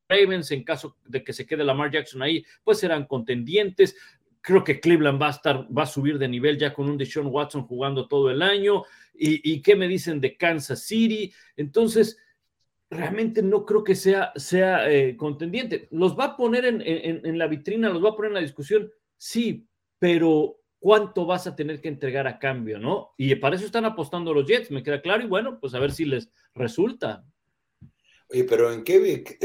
Ravens, 0.07 0.51
en 0.51 0.63
caso 0.63 0.97
de 1.05 1.23
que 1.23 1.33
se 1.33 1.45
quede 1.45 1.63
Lamar 1.63 1.91
Jackson 1.91 2.21
ahí, 2.21 2.45
pues 2.63 2.79
serán 2.79 3.05
contendientes. 3.05 3.95
Creo 4.41 4.63
que 4.63 4.79
Cleveland 4.79 5.21
va 5.21 5.27
a 5.27 5.31
estar, 5.31 5.67
va 5.75 5.83
a 5.83 5.87
subir 5.87 6.17
de 6.17 6.27
nivel 6.27 6.57
ya 6.57 6.73
con 6.73 6.89
un 6.89 6.97
Deshaun 6.97 7.27
Watson 7.27 7.63
jugando 7.63 8.07
todo 8.07 8.29
el 8.31 8.41
año. 8.41 8.83
¿Y, 9.13 9.61
qué 9.61 9.75
me 9.75 9.87
dicen 9.87 10.21
de 10.21 10.37
Kansas 10.37 10.83
City? 10.83 11.33
Entonces, 11.55 12.19
realmente 12.89 13.41
no 13.41 13.65
creo 13.65 13.83
que 13.83 13.95
sea, 13.95 14.31
sea 14.35 14.89
eh, 14.89 15.17
contendiente. 15.17 15.87
¿Los 15.91 16.17
va 16.17 16.25
a 16.25 16.37
poner 16.37 16.65
en, 16.65 16.81
en, 16.85 17.37
la 17.37 17.47
vitrina? 17.47 17.89
¿Los 17.89 18.03
va 18.03 18.09
a 18.09 18.15
poner 18.15 18.29
en 18.29 18.35
la 18.35 18.41
discusión? 18.41 18.91
Sí, 19.17 19.67
pero 19.97 20.59
¿cuánto 20.79 21.25
vas 21.25 21.47
a 21.47 21.55
tener 21.55 21.81
que 21.81 21.87
entregar 21.87 22.27
a 22.27 22.37
cambio, 22.37 22.77
no? 22.77 23.15
Y 23.17 23.33
para 23.35 23.55
eso 23.55 23.65
están 23.65 23.85
apostando 23.85 24.33
los 24.33 24.45
Jets, 24.45 24.69
me 24.69 24.83
queda 24.83 25.01
claro. 25.01 25.23
Y 25.23 25.27
bueno, 25.27 25.59
pues 25.59 25.73
a 25.73 25.79
ver 25.79 25.91
si 25.91 26.05
les 26.05 26.31
resulta. 26.53 27.25
Oye, 28.29 28.43
pero 28.43 28.71
¿en 28.73 28.83
qué 28.83 28.99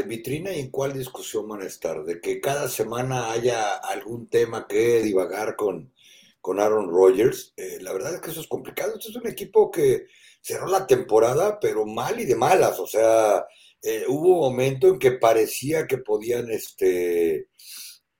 vitrina 0.07 0.53
y 0.53 0.61
en 0.61 0.71
cuál 0.71 0.93
discusión 0.93 1.49
van 1.49 1.63
a 1.63 1.67
estar? 1.67 2.05
De 2.05 2.21
que 2.21 2.41
cada 2.41 2.69
semana 2.69 3.31
haya 3.31 3.77
algún 3.77 4.29
tema 4.29 4.67
que 4.67 5.03
divagar 5.03 5.55
con, 5.55 5.93
con 6.41 6.61
Aaron 6.61 6.91
Rodgers. 6.91 7.55
Eh, 7.57 7.79
la 7.81 7.93
verdad 7.93 8.15
es 8.15 8.21
que 8.21 8.31
eso 8.33 8.41
es 8.41 8.49
complicado. 8.49 8.95
Este 8.97 9.11
es 9.11 9.17
un 9.17 9.29
equipo 9.29 9.71
que 9.71 10.07
cerró 10.41 10.67
la 10.67 10.87
temporada, 10.87 11.59
pero 11.61 11.87
mal 11.87 12.21
y 12.21 12.25
de 12.27 12.35
malas. 12.35 12.81
O 12.81 12.87
sea, 12.87 13.47
eh, 13.81 14.05
hubo 14.09 14.35
un 14.35 14.53
momento 14.53 14.89
en 14.89 14.99
que 14.99 15.13
parecía 15.13 15.87
que 15.87 15.99
podían 15.99 16.51
este, 16.51 17.49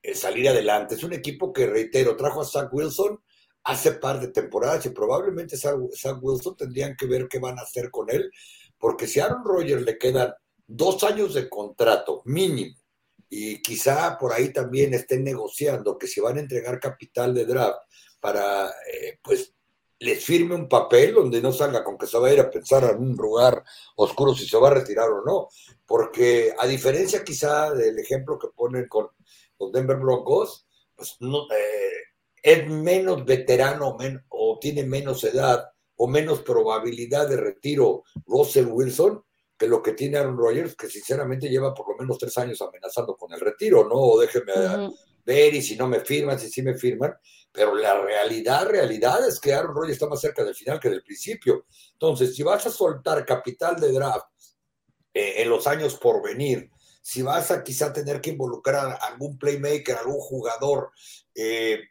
eh, 0.03 0.15
salir 0.15 0.49
adelante. 0.49 0.95
Es 0.95 1.03
un 1.03 1.13
equipo 1.13 1.53
que, 1.53 1.67
reitero, 1.67 2.17
trajo 2.17 2.41
a 2.41 2.45
Zach 2.45 2.73
Wilson 2.73 3.21
hace 3.65 3.93
par 3.93 4.21
de 4.21 4.29
temporadas 4.29 4.87
y 4.87 4.91
probablemente 4.91 5.57
Zach, 5.57 5.77
Wilson 6.21 6.57
tendrían 6.57 6.97
que 6.97 7.07
ver 7.07 7.29
qué 7.29 7.39
van 7.39 7.59
a 7.59 7.63
hacer 7.63 7.91
con 7.91 8.11
él, 8.11 8.31
porque 8.79 9.07
si 9.07 9.21
Aaron 9.21 9.45
Rodgers 9.45 9.83
le 9.83 9.99
quedan 9.99 10.33
dos 10.75 11.05
años 11.05 11.35
de 11.35 11.49
contrato 11.49 12.23
mínimo 12.25 12.77
y 13.29 13.63
quizá 13.63 14.19
por 14.19 14.33
ahí 14.33 14.53
también 14.53 14.95
estén 14.95 15.25
negociando 15.25 15.97
que 15.97 16.07
si 16.07 16.21
van 16.21 16.37
a 16.37 16.41
entregar 16.41 16.81
capital 16.81 17.35
de 17.35 17.47
draft 17.47 17.81
para, 18.21 18.69
eh, 18.69 19.19
pues, 19.23 19.55
les 19.99 20.23
firme 20.25 20.55
un 20.55 20.69
papel 20.69 21.15
donde 21.15 21.41
no 21.41 21.53
salga 21.53 21.83
con 21.85 21.97
que 21.97 22.07
se 22.07 22.19
va 22.19 22.29
a 22.29 22.33
ir 22.33 22.41
a 22.41 22.51
pensar 22.51 22.85
en 22.85 22.99
un 22.99 23.17
lugar 23.17 23.65
oscuro 23.97 24.35
si 24.35 24.47
se 24.47 24.59
va 24.59 24.69
a 24.69 24.75
retirar 24.75 25.09
o 25.11 25.25
no. 25.25 25.49
Porque 25.87 26.55
a 26.59 26.67
diferencia 26.67 27.25
quizá 27.25 27.73
del 27.73 27.99
ejemplo 27.99 28.39
que 28.39 28.49
ponen 28.49 28.89
con 28.89 29.09
los 29.59 29.73
Denver 29.73 29.97
Broncos, 29.97 30.67
pues 30.95 31.17
no, 31.21 31.45
eh, 31.51 31.93
es 32.43 32.69
menos 32.69 33.25
veterano 33.25 33.97
o 34.29 34.59
tiene 34.61 34.85
menos 34.85 35.23
edad 35.25 35.71
o 35.97 36.07
menos 36.07 36.41
probabilidad 36.41 37.29
de 37.29 37.37
retiro 37.37 38.03
Russell 38.27 38.67
Wilson 38.67 39.25
que 39.63 39.69
lo 39.69 39.81
que 39.81 39.93
tiene 39.93 40.19
Aaron 40.19 40.37
Rodgers, 40.37 40.75
que 40.75 40.89
sinceramente 40.89 41.49
lleva 41.49 41.73
por 41.73 41.89
lo 41.89 41.97
menos 41.97 42.19
tres 42.19 42.37
años 42.37 42.61
amenazando 42.61 43.17
con 43.17 43.33
el 43.33 43.39
retiro, 43.39 43.89
¿no? 43.89 43.95
O 43.95 44.21
déjeme 44.21 44.53
ver 45.25 45.55
y 45.55 45.63
si 45.63 45.77
no 45.77 45.87
me 45.87 46.01
firman, 46.01 46.37
si 46.37 46.51
sí 46.51 46.63
me 46.63 46.75
firman. 46.75 47.15
Pero 47.53 47.77
la 47.77 47.97
realidad, 48.01 48.67
realidad 48.67 49.25
es 49.25 49.39
que 49.39 49.55
Aaron 49.55 49.73
Rodgers 49.73 49.93
está 49.93 50.09
más 50.09 50.21
cerca 50.21 50.43
del 50.43 50.57
final 50.57 50.81
que 50.81 50.91
del 50.91 51.05
principio. 51.05 51.67
Entonces, 51.93 52.35
si 52.35 52.43
vas 52.43 52.67
a 52.67 52.71
soltar 52.71 53.25
capital 53.25 53.79
de 53.79 53.93
draft 53.93 54.27
eh, 55.15 55.35
en 55.37 55.49
los 55.49 55.65
años 55.69 55.95
por 55.95 56.21
venir, 56.25 56.69
si 57.01 57.23
vas 57.23 57.53
a 57.53 57.63
quizá 57.63 57.93
tener 57.93 58.21
que 58.21 58.31
involucrar 58.31 58.87
a 58.87 58.95
algún 58.95 59.39
playmaker, 59.39 59.95
algún 59.95 60.19
jugador 60.19 60.91
eh, 61.37 61.83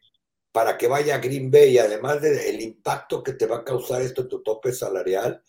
para 0.52 0.78
que 0.78 0.90
vaya 0.90 1.16
a 1.16 1.20
Green 1.20 1.50
Bay, 1.50 1.78
además 1.78 2.22
del 2.22 2.60
impacto 2.60 3.24
que 3.24 3.32
te 3.32 3.46
va 3.46 3.60
a 3.60 3.64
causar 3.64 4.02
esto 4.02 4.24
en 4.24 4.28
tu 4.28 4.44
tope 4.44 4.74
salarial, 4.74 5.42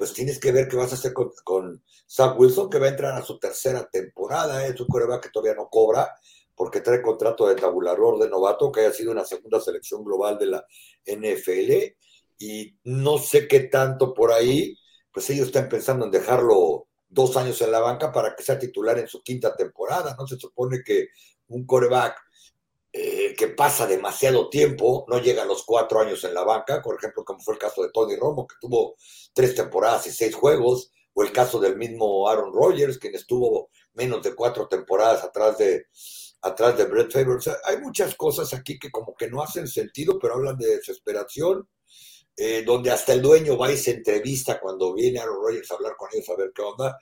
pues 0.00 0.14
tienes 0.14 0.38
que 0.38 0.50
ver 0.50 0.66
qué 0.66 0.76
vas 0.76 0.92
a 0.92 0.94
hacer 0.94 1.12
con, 1.12 1.30
con 1.44 1.84
Zach 2.08 2.34
Wilson, 2.40 2.70
que 2.70 2.78
va 2.78 2.86
a 2.86 2.88
entrar 2.88 3.12
a 3.12 3.22
su 3.22 3.38
tercera 3.38 3.86
temporada, 3.86 4.66
es 4.66 4.80
un 4.80 4.86
coreback 4.86 5.24
que 5.24 5.28
todavía 5.28 5.54
no 5.54 5.68
cobra, 5.68 6.14
porque 6.54 6.80
trae 6.80 7.02
contrato 7.02 7.46
de 7.46 7.54
tabulador 7.54 8.18
de 8.18 8.30
novato, 8.30 8.72
que 8.72 8.80
haya 8.80 8.94
sido 8.94 9.12
una 9.12 9.26
segunda 9.26 9.60
selección 9.60 10.02
global 10.02 10.38
de 10.38 10.46
la 10.46 10.66
NFL, 11.04 11.98
y 12.38 12.74
no 12.84 13.18
sé 13.18 13.46
qué 13.46 13.60
tanto 13.60 14.14
por 14.14 14.32
ahí, 14.32 14.74
pues 15.12 15.28
ellos 15.28 15.48
están 15.48 15.68
pensando 15.68 16.06
en 16.06 16.10
dejarlo 16.10 16.86
dos 17.06 17.36
años 17.36 17.60
en 17.60 17.70
la 17.70 17.80
banca 17.80 18.10
para 18.10 18.34
que 18.34 18.42
sea 18.42 18.58
titular 18.58 18.98
en 18.98 19.06
su 19.06 19.22
quinta 19.22 19.54
temporada. 19.54 20.16
No 20.18 20.26
se 20.26 20.38
supone 20.38 20.82
que 20.82 21.08
un 21.48 21.66
coreback 21.66 22.16
eh, 22.92 23.36
que 23.36 23.48
pasa 23.48 23.86
demasiado 23.86 24.50
tiempo, 24.50 25.04
no 25.08 25.20
llega 25.20 25.42
a 25.42 25.46
los 25.46 25.64
cuatro 25.64 26.00
años 26.00 26.24
en 26.24 26.34
la 26.34 26.42
banca, 26.42 26.82
por 26.82 26.96
ejemplo, 26.96 27.24
como 27.24 27.40
fue 27.40 27.54
el 27.54 27.60
caso 27.60 27.82
de 27.82 27.90
Tony 27.92 28.16
Romo, 28.16 28.46
que 28.48 28.56
tuvo 28.60 28.96
tres 29.32 29.54
temporadas 29.54 30.08
y 30.08 30.10
seis 30.10 30.34
juegos, 30.34 30.90
o 31.12 31.22
el 31.22 31.30
caso 31.30 31.60
del 31.60 31.76
mismo 31.76 32.28
Aaron 32.28 32.52
Rodgers, 32.52 32.98
quien 32.98 33.14
estuvo 33.14 33.70
menos 33.94 34.22
de 34.22 34.34
cuatro 34.34 34.66
temporadas 34.66 35.22
atrás 35.22 35.58
de, 35.58 35.84
atrás 36.42 36.76
de 36.76 36.84
Brett 36.84 37.12
Favre. 37.12 37.38
hay 37.64 37.78
muchas 37.78 38.14
cosas 38.16 38.52
aquí 38.54 38.78
que 38.78 38.90
como 38.90 39.14
que 39.14 39.28
no 39.28 39.42
hacen 39.42 39.68
sentido, 39.68 40.18
pero 40.18 40.34
hablan 40.34 40.58
de 40.58 40.76
desesperación, 40.76 41.68
eh, 42.36 42.62
donde 42.64 42.90
hasta 42.90 43.12
el 43.12 43.22
dueño 43.22 43.56
va 43.56 43.70
y 43.70 43.76
se 43.76 43.92
entrevista 43.92 44.58
cuando 44.60 44.94
viene 44.94 45.20
Aaron 45.20 45.42
Rodgers 45.42 45.70
a 45.70 45.74
hablar 45.74 45.94
con 45.96 46.08
ellos 46.12 46.28
a 46.28 46.36
ver 46.36 46.50
qué 46.54 46.62
onda, 46.62 46.98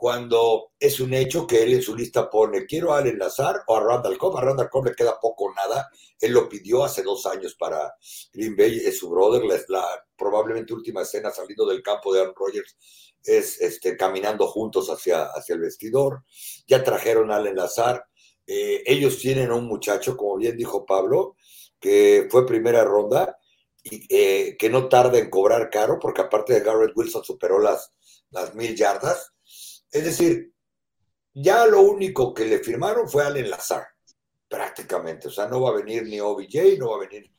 cuando 0.00 0.72
es 0.80 0.98
un 0.98 1.12
hecho 1.12 1.46
que 1.46 1.62
él 1.62 1.74
en 1.74 1.82
su 1.82 1.94
lista 1.94 2.30
pone, 2.30 2.64
quiero 2.64 2.94
a 2.94 3.00
Al 3.00 3.18
Lazar 3.18 3.64
o 3.66 3.76
a 3.76 3.80
Randall 3.80 4.16
Cobb, 4.16 4.38
a 4.38 4.40
Randall 4.40 4.70
Cobb 4.70 4.86
le 4.86 4.94
queda 4.94 5.20
poco 5.20 5.44
o 5.44 5.52
nada, 5.52 5.90
él 6.18 6.32
lo 6.32 6.48
pidió 6.48 6.82
hace 6.82 7.02
dos 7.02 7.26
años 7.26 7.54
para 7.54 7.92
Green 8.32 8.56
Bay, 8.56 8.78
es 8.78 8.98
su 8.98 9.10
brother, 9.10 9.44
la, 9.44 9.60
la 9.68 10.06
probablemente 10.16 10.72
última 10.72 11.02
escena 11.02 11.30
saliendo 11.30 11.66
del 11.66 11.82
campo 11.82 12.14
de 12.14 12.22
Aaron 12.22 12.34
Rodgers 12.34 12.78
es 13.22 13.60
este, 13.60 13.94
caminando 13.98 14.46
juntos 14.46 14.88
hacia, 14.88 15.24
hacia 15.24 15.54
el 15.54 15.60
vestidor, 15.60 16.24
ya 16.66 16.82
trajeron 16.82 17.30
a 17.30 17.36
Al 17.36 17.54
Lazar, 17.54 18.06
eh, 18.46 18.82
ellos 18.86 19.18
tienen 19.18 19.52
un 19.52 19.66
muchacho, 19.66 20.16
como 20.16 20.38
bien 20.38 20.56
dijo 20.56 20.86
Pablo, 20.86 21.36
que 21.78 22.26
fue 22.30 22.46
primera 22.46 22.84
ronda, 22.84 23.36
y 23.82 24.06
eh, 24.08 24.56
que 24.58 24.70
no 24.70 24.88
tarda 24.88 25.18
en 25.18 25.28
cobrar 25.28 25.68
caro, 25.68 25.98
porque 26.00 26.22
aparte 26.22 26.54
de 26.54 26.60
Garrett 26.60 26.96
Wilson 26.96 27.22
superó 27.22 27.58
las, 27.58 27.92
las 28.30 28.54
mil 28.54 28.74
yardas. 28.74 29.34
Es 29.90 30.04
decir, 30.04 30.52
ya 31.34 31.66
lo 31.66 31.82
único 31.82 32.34
que 32.34 32.44
le 32.44 32.58
firmaron 32.58 33.08
fue 33.08 33.24
al 33.24 33.36
enlazar, 33.36 33.84
prácticamente. 34.48 35.28
O 35.28 35.30
sea, 35.30 35.48
no 35.48 35.60
va 35.60 35.70
a 35.70 35.74
venir 35.74 36.04
ni 36.04 36.20
OBJ, 36.20 36.78
no 36.78 36.90
va 36.90 36.96
a 36.96 37.08
venir 37.08 37.30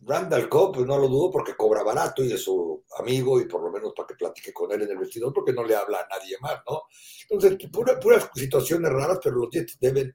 Randall 0.00 0.48
Cobb, 0.48 0.74
pues 0.74 0.86
no 0.86 0.98
lo 0.98 1.08
dudo 1.08 1.30
porque 1.30 1.56
cobra 1.56 1.82
barato 1.82 2.22
y 2.22 2.32
es 2.32 2.42
su 2.42 2.84
amigo 2.98 3.40
y 3.40 3.46
por 3.46 3.62
lo 3.62 3.70
menos 3.70 3.92
para 3.96 4.06
que 4.08 4.14
platique 4.14 4.52
con 4.52 4.70
él 4.72 4.82
en 4.82 4.90
el 4.90 4.98
vestidor 4.98 5.32
porque 5.32 5.52
no 5.52 5.64
le 5.64 5.74
habla 5.74 6.00
a 6.00 6.08
nadie 6.08 6.36
más, 6.40 6.60
¿no? 6.68 6.82
Entonces, 7.30 7.58
puras 7.72 8.30
situaciones 8.34 8.92
raras, 8.92 9.18
pero 9.22 9.36
los 9.36 9.50
Jets 9.50 9.78
deben 9.80 10.14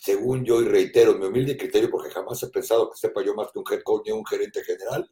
según 0.00 0.44
yo, 0.44 0.60
y 0.60 0.66
reitero 0.66 1.14
mi 1.14 1.26
humilde 1.26 1.56
criterio, 1.56 1.90
porque 1.90 2.10
jamás 2.10 2.42
he 2.42 2.48
pensado 2.48 2.90
que 2.90 2.98
sepa 2.98 3.22
yo 3.24 3.34
más 3.34 3.48
que 3.52 3.58
un 3.58 3.64
head 3.70 3.82
coach 3.82 4.06
ni 4.06 4.12
un 4.12 4.24
gerente 4.24 4.62
general, 4.62 5.10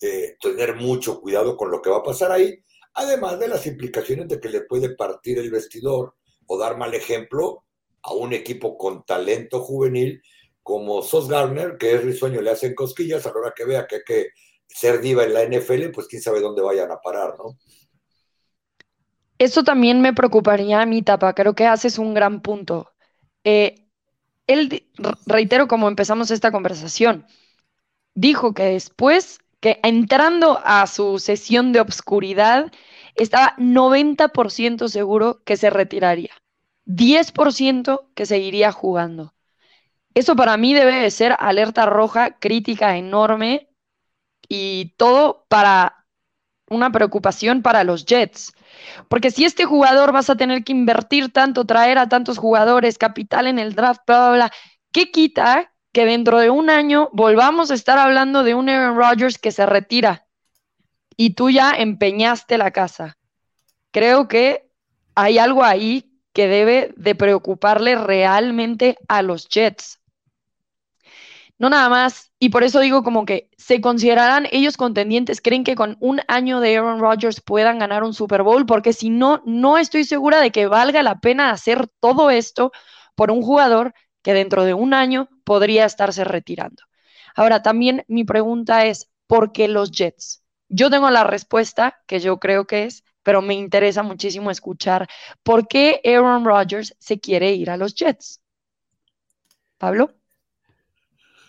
eh, 0.00 0.36
tener 0.40 0.76
mucho 0.76 1.20
cuidado 1.20 1.56
con 1.56 1.70
lo 1.70 1.80
que 1.80 1.90
va 1.90 1.98
a 1.98 2.02
pasar 2.02 2.32
ahí, 2.32 2.62
además 2.94 3.38
de 3.38 3.48
las 3.48 3.66
implicaciones 3.66 4.28
de 4.28 4.40
que 4.40 4.48
le 4.48 4.62
puede 4.62 4.94
partir 4.94 5.38
el 5.38 5.50
vestidor 5.50 6.14
o 6.46 6.58
dar 6.58 6.76
mal 6.76 6.94
ejemplo 6.94 7.64
a 8.02 8.14
un 8.14 8.32
equipo 8.32 8.76
con 8.76 9.04
talento 9.04 9.60
juvenil 9.60 10.22
como 10.62 11.02
Sos 11.02 11.28
Garner, 11.28 11.76
que 11.76 11.94
es 11.94 12.04
risueño, 12.04 12.40
le 12.40 12.50
hacen 12.50 12.74
cosquillas, 12.74 13.26
a 13.26 13.30
la 13.30 13.40
hora 13.40 13.54
que 13.54 13.64
vea 13.64 13.86
que 13.86 13.96
hay 13.96 14.02
que 14.06 14.28
ser 14.66 15.00
diva 15.00 15.24
en 15.24 15.34
la 15.34 15.42
NFL, 15.42 15.90
pues 15.92 16.06
quién 16.06 16.22
sabe 16.22 16.40
dónde 16.40 16.62
vayan 16.62 16.90
a 16.90 17.00
parar, 17.00 17.34
¿no? 17.38 17.56
Eso 19.38 19.64
también 19.64 20.00
me 20.00 20.12
preocuparía 20.12 20.80
a 20.80 20.86
mi 20.86 21.02
tapa, 21.02 21.34
creo 21.34 21.54
que 21.54 21.66
haces 21.66 21.98
un 21.98 22.14
gran 22.14 22.42
punto. 22.42 22.92
Eh, 23.42 23.88
él, 24.46 24.88
reitero 25.26 25.66
como 25.66 25.88
empezamos 25.88 26.30
esta 26.30 26.52
conversación, 26.52 27.26
dijo 28.14 28.54
que 28.54 28.64
después, 28.64 29.40
que 29.62 29.78
entrando 29.84 30.60
a 30.64 30.88
su 30.88 31.20
sesión 31.20 31.72
de 31.72 31.80
obscuridad, 31.80 32.72
estaba 33.14 33.54
90% 33.58 34.88
seguro 34.88 35.40
que 35.44 35.56
se 35.56 35.70
retiraría, 35.70 36.32
10% 36.84 38.10
que 38.16 38.26
seguiría 38.26 38.72
jugando. 38.72 39.34
Eso 40.14 40.34
para 40.34 40.56
mí 40.56 40.74
debe 40.74 40.96
de 40.96 41.10
ser 41.12 41.36
alerta 41.38 41.86
roja, 41.86 42.40
crítica 42.40 42.96
enorme 42.96 43.68
y 44.48 44.94
todo 44.96 45.46
para 45.48 46.06
una 46.68 46.90
preocupación 46.90 47.62
para 47.62 47.84
los 47.84 48.04
Jets. 48.04 48.52
Porque 49.08 49.30
si 49.30 49.44
este 49.44 49.64
jugador 49.64 50.10
vas 50.10 50.28
a 50.28 50.36
tener 50.36 50.64
que 50.64 50.72
invertir 50.72 51.32
tanto, 51.32 51.64
traer 51.66 51.98
a 51.98 52.08
tantos 52.08 52.36
jugadores, 52.36 52.98
capital 52.98 53.46
en 53.46 53.60
el 53.60 53.76
draft, 53.76 54.02
bla, 54.08 54.18
bla, 54.18 54.34
bla, 54.34 54.52
¿qué 54.90 55.12
quita 55.12 55.71
que 55.92 56.06
dentro 56.06 56.38
de 56.38 56.50
un 56.50 56.70
año 56.70 57.10
volvamos 57.12 57.70
a 57.70 57.74
estar 57.74 57.98
hablando 57.98 58.42
de 58.42 58.54
un 58.54 58.68
Aaron 58.68 58.96
Rodgers 58.96 59.38
que 59.38 59.52
se 59.52 59.66
retira 59.66 60.26
y 61.16 61.34
tú 61.34 61.50
ya 61.50 61.72
empeñaste 61.72 62.58
la 62.58 62.70
casa? 62.70 63.18
Creo 63.90 64.26
que 64.26 64.70
hay 65.14 65.38
algo 65.38 65.62
ahí 65.62 66.18
que 66.32 66.48
debe 66.48 66.94
de 66.96 67.14
preocuparle 67.14 67.94
realmente 67.96 68.96
a 69.08 69.22
los 69.22 69.48
Jets. 69.48 70.00
No 71.58 71.68
nada 71.68 71.88
más, 71.88 72.32
y 72.40 72.48
por 72.48 72.64
eso 72.64 72.80
digo 72.80 73.04
como 73.04 73.24
que 73.24 73.50
se 73.56 73.80
considerarán 73.80 74.48
ellos 74.50 74.76
contendientes, 74.76 75.40
creen 75.40 75.62
que 75.62 75.76
con 75.76 75.96
un 76.00 76.20
año 76.26 76.58
de 76.58 76.76
Aaron 76.76 76.98
Rodgers 76.98 77.40
puedan 77.40 77.78
ganar 77.78 78.02
un 78.02 78.14
Super 78.14 78.42
Bowl, 78.42 78.66
porque 78.66 78.92
si 78.92 79.10
no, 79.10 79.42
no 79.44 79.78
estoy 79.78 80.04
segura 80.04 80.40
de 80.40 80.50
que 80.50 80.66
valga 80.66 81.02
la 81.02 81.20
pena 81.20 81.50
hacer 81.50 81.86
todo 82.00 82.30
esto 82.30 82.72
por 83.14 83.30
un 83.30 83.42
jugador 83.42 83.94
que 84.22 84.32
dentro 84.32 84.64
de 84.64 84.74
un 84.74 84.94
año 84.94 85.28
podría 85.44 85.84
estarse 85.84 86.24
retirando. 86.24 86.82
Ahora, 87.34 87.62
también 87.62 88.04
mi 88.08 88.24
pregunta 88.24 88.86
es, 88.86 89.10
¿por 89.26 89.52
qué 89.52 89.68
los 89.68 89.90
Jets? 89.90 90.44
Yo 90.68 90.90
tengo 90.90 91.10
la 91.10 91.24
respuesta, 91.24 92.02
que 92.06 92.20
yo 92.20 92.38
creo 92.38 92.66
que 92.66 92.84
es, 92.84 93.04
pero 93.22 93.42
me 93.42 93.54
interesa 93.54 94.02
muchísimo 94.02 94.50
escuchar 94.50 95.08
por 95.42 95.68
qué 95.68 96.00
Aaron 96.04 96.44
Rodgers 96.44 96.94
se 96.98 97.20
quiere 97.20 97.52
ir 97.52 97.70
a 97.70 97.76
los 97.76 97.94
Jets. 97.94 98.40
Pablo. 99.78 100.14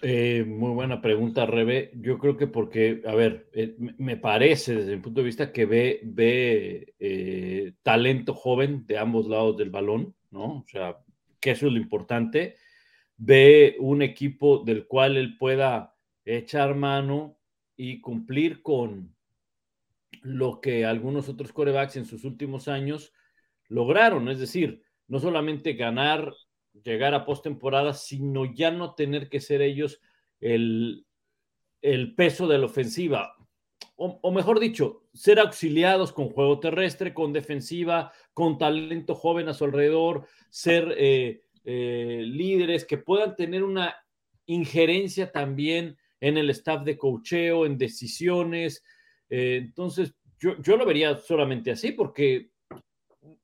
Eh, 0.06 0.44
muy 0.46 0.72
buena 0.72 1.02
pregunta, 1.02 1.46
Rebe. 1.46 1.92
Yo 1.96 2.18
creo 2.18 2.36
que 2.36 2.48
porque, 2.48 3.02
a 3.06 3.16
ver, 3.16 3.48
eh, 3.54 3.76
me 3.98 4.18
parece 4.18 4.76
desde 4.76 4.98
mi 4.98 5.02
punto 5.02 5.22
de 5.22 5.26
vista 5.26 5.54
que 5.54 5.66
ve, 5.66 6.02
ve 6.04 6.94
eh, 7.00 7.72
talento 7.84 8.34
joven 8.34 8.86
de 8.86 8.98
ambos 8.98 9.28
lados 9.28 9.56
del 9.56 9.70
balón, 9.70 10.14
¿no? 10.30 10.58
O 10.58 10.66
sea, 10.68 10.98
que 11.40 11.52
eso 11.52 11.68
es 11.68 11.74
lo 11.74 11.80
importante. 11.80 12.58
Ve 13.26 13.78
un 13.80 14.02
equipo 14.02 14.64
del 14.66 14.86
cual 14.86 15.16
él 15.16 15.38
pueda 15.38 15.96
echar 16.26 16.76
mano 16.76 17.38
y 17.78 18.02
cumplir 18.02 18.62
con 18.62 19.16
lo 20.22 20.60
que 20.60 20.86
algunos 20.86 21.30
otros 21.30 21.54
corebacks 21.54 21.96
en 21.96 22.06
sus 22.06 22.26
últimos 22.26 22.68
años 22.68 23.14
lograron, 23.70 24.28
es 24.28 24.40
decir, 24.40 24.84
no 25.08 25.20
solamente 25.20 25.74
ganar 25.74 26.34
llegar 26.84 27.14
a 27.14 27.26
postemporada, 27.26 27.94
sino 27.94 28.46
ya 28.46 28.72
no 28.72 28.94
tener 28.96 29.30
que 29.30 29.40
ser 29.40 29.62
ellos 29.62 30.02
el, 30.42 31.06
peso 32.18 32.48
de 32.48 32.58
la 32.58 32.66
ofensiva. 32.66 33.36
O, 33.96 34.32
mejor 34.32 34.60
dicho, 34.60 35.04
ser 35.14 35.40
auxiliados 35.40 36.12
con 36.12 36.30
juego 36.30 36.60
terrestre, 36.60 37.14
con 37.14 37.32
defensiva, 37.32 38.12
con 38.34 38.58
talento 38.58 39.16
joven 39.16 39.48
a 39.48 39.54
su 39.54 39.64
alrededor, 39.64 40.26
ser 40.50 40.94
eh, 40.98 41.43
eh, 41.64 42.24
líderes 42.26 42.86
que 42.86 42.98
puedan 42.98 43.36
tener 43.36 43.64
una 43.64 43.96
injerencia 44.46 45.32
también 45.32 45.98
en 46.20 46.38
el 46.38 46.50
staff 46.50 46.84
de 46.84 46.98
cocheo, 46.98 47.66
en 47.66 47.78
decisiones. 47.78 48.84
Eh, 49.30 49.60
entonces, 49.62 50.14
yo, 50.40 50.62
yo, 50.62 50.78
lo 50.78 50.86
vería 50.86 51.18
solamente 51.18 51.72
así, 51.72 51.92
porque 51.92 52.50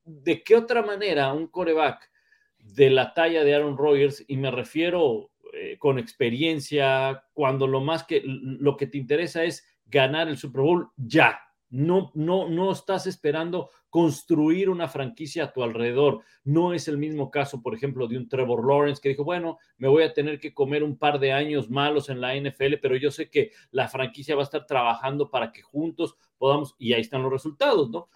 ¿de 0.03 0.43
qué 0.43 0.55
otra 0.55 0.81
manera 0.81 1.33
un 1.33 1.47
coreback 1.47 2.09
de 2.57 2.89
la 2.89 3.13
talla 3.13 3.43
de 3.43 3.55
Aaron 3.55 3.77
Rodgers 3.77 4.23
y 4.27 4.37
me 4.37 4.51
refiero 4.51 5.31
eh, 5.51 5.77
con 5.79 5.97
experiencia, 5.97 7.23
cuando 7.33 7.65
lo 7.65 7.81
más 7.81 8.03
que 8.03 8.21
lo 8.23 8.77
que 8.77 8.85
te 8.85 8.99
interesa 8.99 9.43
es 9.43 9.65
ganar 9.85 10.27
el 10.27 10.37
Super 10.37 10.61
Bowl 10.61 10.91
ya. 10.95 11.39
No, 11.69 12.11
no, 12.15 12.49
no 12.49 12.71
estás 12.71 13.05
esperando 13.05 13.69
construir 13.89 14.69
una 14.69 14.87
franquicia 14.87 15.45
a 15.45 15.53
tu 15.53 15.63
alrededor. 15.63 16.21
No 16.43 16.73
es 16.73 16.87
el 16.87 16.97
mismo 16.97 17.29
caso, 17.31 17.61
por 17.61 17.75
ejemplo, 17.75 18.07
de 18.07 18.17
un 18.17 18.27
Trevor 18.27 18.67
Lawrence 18.67 19.01
que 19.01 19.09
dijo, 19.09 19.23
bueno, 19.23 19.57
me 19.77 19.87
voy 19.87 20.03
a 20.03 20.13
tener 20.13 20.39
que 20.39 20.53
comer 20.53 20.83
un 20.83 20.97
par 20.97 21.19
de 21.19 21.31
años 21.31 21.69
malos 21.69 22.09
en 22.09 22.21
la 22.21 22.35
NFL, 22.35 22.75
pero 22.81 22.95
yo 22.95 23.11
sé 23.11 23.29
que 23.29 23.51
la 23.71 23.87
franquicia 23.87 24.35
va 24.35 24.41
a 24.41 24.45
estar 24.45 24.65
trabajando 24.65 25.29
para 25.29 25.51
que 25.51 25.61
juntos 25.61 26.15
podamos, 26.37 26.75
y 26.79 26.93
ahí 26.93 27.01
están 27.01 27.23
los 27.23 27.31
resultados, 27.31 27.89
¿no? 27.89 28.09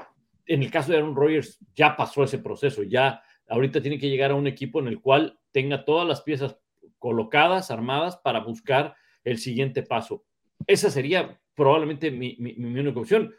En 0.45 0.61
el 0.63 0.71
caso 0.71 0.91
de 0.91 0.97
Aaron 0.97 1.15
Rodgers, 1.15 1.59
ya 1.75 1.95
pasó 1.95 2.23
ese 2.23 2.39
proceso, 2.39 2.83
ya 2.83 3.21
ahorita 3.47 3.81
tiene 3.81 3.99
que 3.99 4.09
llegar 4.09 4.31
a 4.31 4.35
un 4.35 4.47
equipo 4.47 4.79
en 4.79 4.87
el 4.87 4.99
cual 4.99 5.39
tenga 5.51 5.85
todas 5.85 6.07
las 6.07 6.21
piezas 6.21 6.57
colocadas, 6.99 7.71
armadas, 7.71 8.17
para 8.17 8.39
buscar 8.39 8.95
el 9.23 9.37
siguiente 9.37 9.83
paso. 9.83 10.25
Esa 10.67 10.89
sería 10.89 11.39
probablemente 11.55 12.11
mi, 12.11 12.35
única 12.39 12.99
opción. 12.99 13.33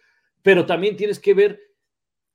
Pero 0.44 0.66
también 0.66 0.94
tienes 0.94 1.18
que 1.18 1.32
ver 1.32 1.58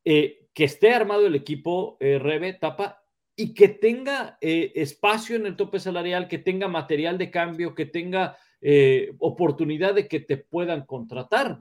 eh, 0.03 0.49
que 0.55 0.63
esté 0.63 0.91
armado 0.91 1.27
el 1.27 1.35
equipo, 1.35 1.95
eh, 1.99 2.17
Rebe, 2.17 2.53
Tapa, 2.53 3.03
y 3.35 3.53
que 3.53 3.67
tenga 3.69 4.39
eh, 4.41 4.71
espacio 4.73 5.35
en 5.35 5.45
el 5.45 5.55
tope 5.55 5.79
salarial, 5.79 6.27
que 6.27 6.39
tenga 6.39 6.67
material 6.67 7.19
de 7.19 7.29
cambio, 7.29 7.75
que 7.75 7.85
tenga 7.85 8.37
oportunidad 9.19 9.93
de 9.93 10.09
que 10.09 10.19
te 10.19 10.35
puedan 10.35 10.85
contratar. 10.85 11.59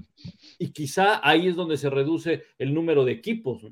Y 0.59 0.73
quizá 0.73 1.21
ahí 1.23 1.47
es 1.47 1.55
donde 1.55 1.77
se 1.77 1.89
reduce 1.89 2.43
el 2.59 2.75
número 2.75 3.05
de 3.05 3.13
equipos. 3.13 3.63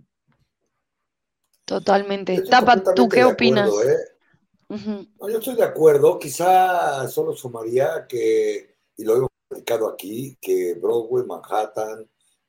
Totalmente. 1.65 2.41
Tapa, 2.43 2.81
¿tú 2.95 3.09
qué 3.09 3.25
opinas? 3.25 3.69
¿eh? 3.69 4.77
yo 4.79 5.39
estoy 5.39 5.57
de 5.57 5.65
acuerdo, 5.65 6.21
quizá 6.21 7.09
solo 7.09 7.35
sumaría 7.35 8.07
que, 8.07 8.77
y 8.97 9.05
lo 9.05 9.17
hemos 9.17 9.31
explicado 9.51 9.89
aquí, 9.89 10.39
que 10.41 10.75
Broadway, 10.75 11.25
Manhattan, 11.27 12.09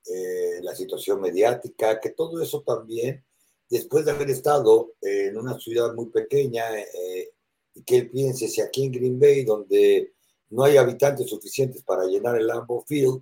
eh, 0.10 0.60
la 0.62 0.76
situación 0.76 1.22
mediática, 1.22 2.00
que 2.00 2.12
todo 2.12 2.42
eso 2.42 2.62
también, 2.62 3.24
después 3.70 4.06
de 4.06 4.12
haber 4.12 4.30
estado 4.30 4.94
en 5.02 5.38
una 5.38 5.60
ciudad 5.60 5.94
muy 5.94 6.08
pequeña, 6.08 6.64
eh, 6.80 7.32
y 7.74 7.84
que 7.84 7.98
él 7.98 8.10
piense 8.10 8.48
si 8.48 8.62
aquí 8.62 8.86
en 8.86 8.92
Green 8.92 9.20
Bay, 9.20 9.44
donde 9.44 10.14
no 10.50 10.64
hay 10.64 10.78
habitantes 10.78 11.30
suficientes 11.30 11.84
para 11.84 12.06
llenar 12.06 12.38
el 12.38 12.48
Lambeau 12.48 12.84
Field, 12.88 13.22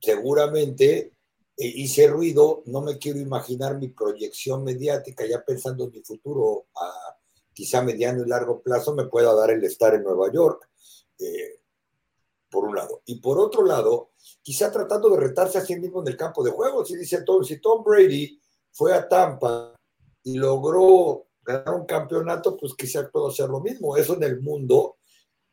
seguramente 0.00 1.12
e 1.56 1.66
hice 1.66 2.06
ruido, 2.06 2.62
no 2.66 2.82
me 2.82 2.98
quiero 2.98 3.18
imaginar 3.18 3.76
mi 3.78 3.88
proyección 3.88 4.62
mediática, 4.62 5.26
ya 5.26 5.44
pensando 5.44 5.84
en 5.84 5.90
mi 5.90 6.02
futuro 6.02 6.66
a 6.76 7.16
quizá 7.52 7.82
mediano 7.82 8.24
y 8.24 8.28
largo 8.28 8.62
plazo, 8.62 8.94
me 8.94 9.06
pueda 9.06 9.34
dar 9.34 9.50
el 9.50 9.64
estar 9.64 9.92
en 9.92 10.04
Nueva 10.04 10.32
York, 10.32 10.70
eh, 11.18 11.57
por 12.50 12.64
un 12.64 12.74
lado. 12.74 13.02
Y 13.06 13.20
por 13.20 13.38
otro 13.38 13.64
lado, 13.64 14.10
quizá 14.42 14.70
tratando 14.70 15.10
de 15.10 15.20
retarse 15.20 15.58
a 15.58 15.64
sí 15.64 15.76
mismo 15.76 16.00
en 16.02 16.08
el 16.08 16.16
campo 16.16 16.42
de 16.42 16.50
juego, 16.50 16.84
si 16.84 16.96
dice 16.96 17.22
Tom, 17.22 17.44
si 17.44 17.60
Tom 17.60 17.82
Brady 17.84 18.40
fue 18.72 18.94
a 18.94 19.08
Tampa 19.08 19.74
y 20.22 20.34
logró 20.36 21.28
ganar 21.42 21.74
un 21.74 21.86
campeonato, 21.86 22.56
pues 22.56 22.74
quizá 22.74 23.08
puedo 23.10 23.28
hacer 23.28 23.48
lo 23.48 23.60
mismo. 23.60 23.96
Eso 23.96 24.14
en 24.14 24.22
el 24.22 24.40
mundo 24.40 24.98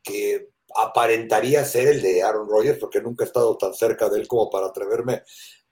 que 0.02 0.50
aparentaría 0.74 1.64
ser 1.64 1.88
el 1.88 2.02
de 2.02 2.22
Aaron 2.22 2.48
Rodgers, 2.48 2.78
porque 2.78 3.00
nunca 3.00 3.24
he 3.24 3.26
estado 3.26 3.56
tan 3.56 3.72
cerca 3.74 4.08
de 4.08 4.20
él 4.20 4.28
como 4.28 4.50
para 4.50 4.66
atreverme 4.66 5.22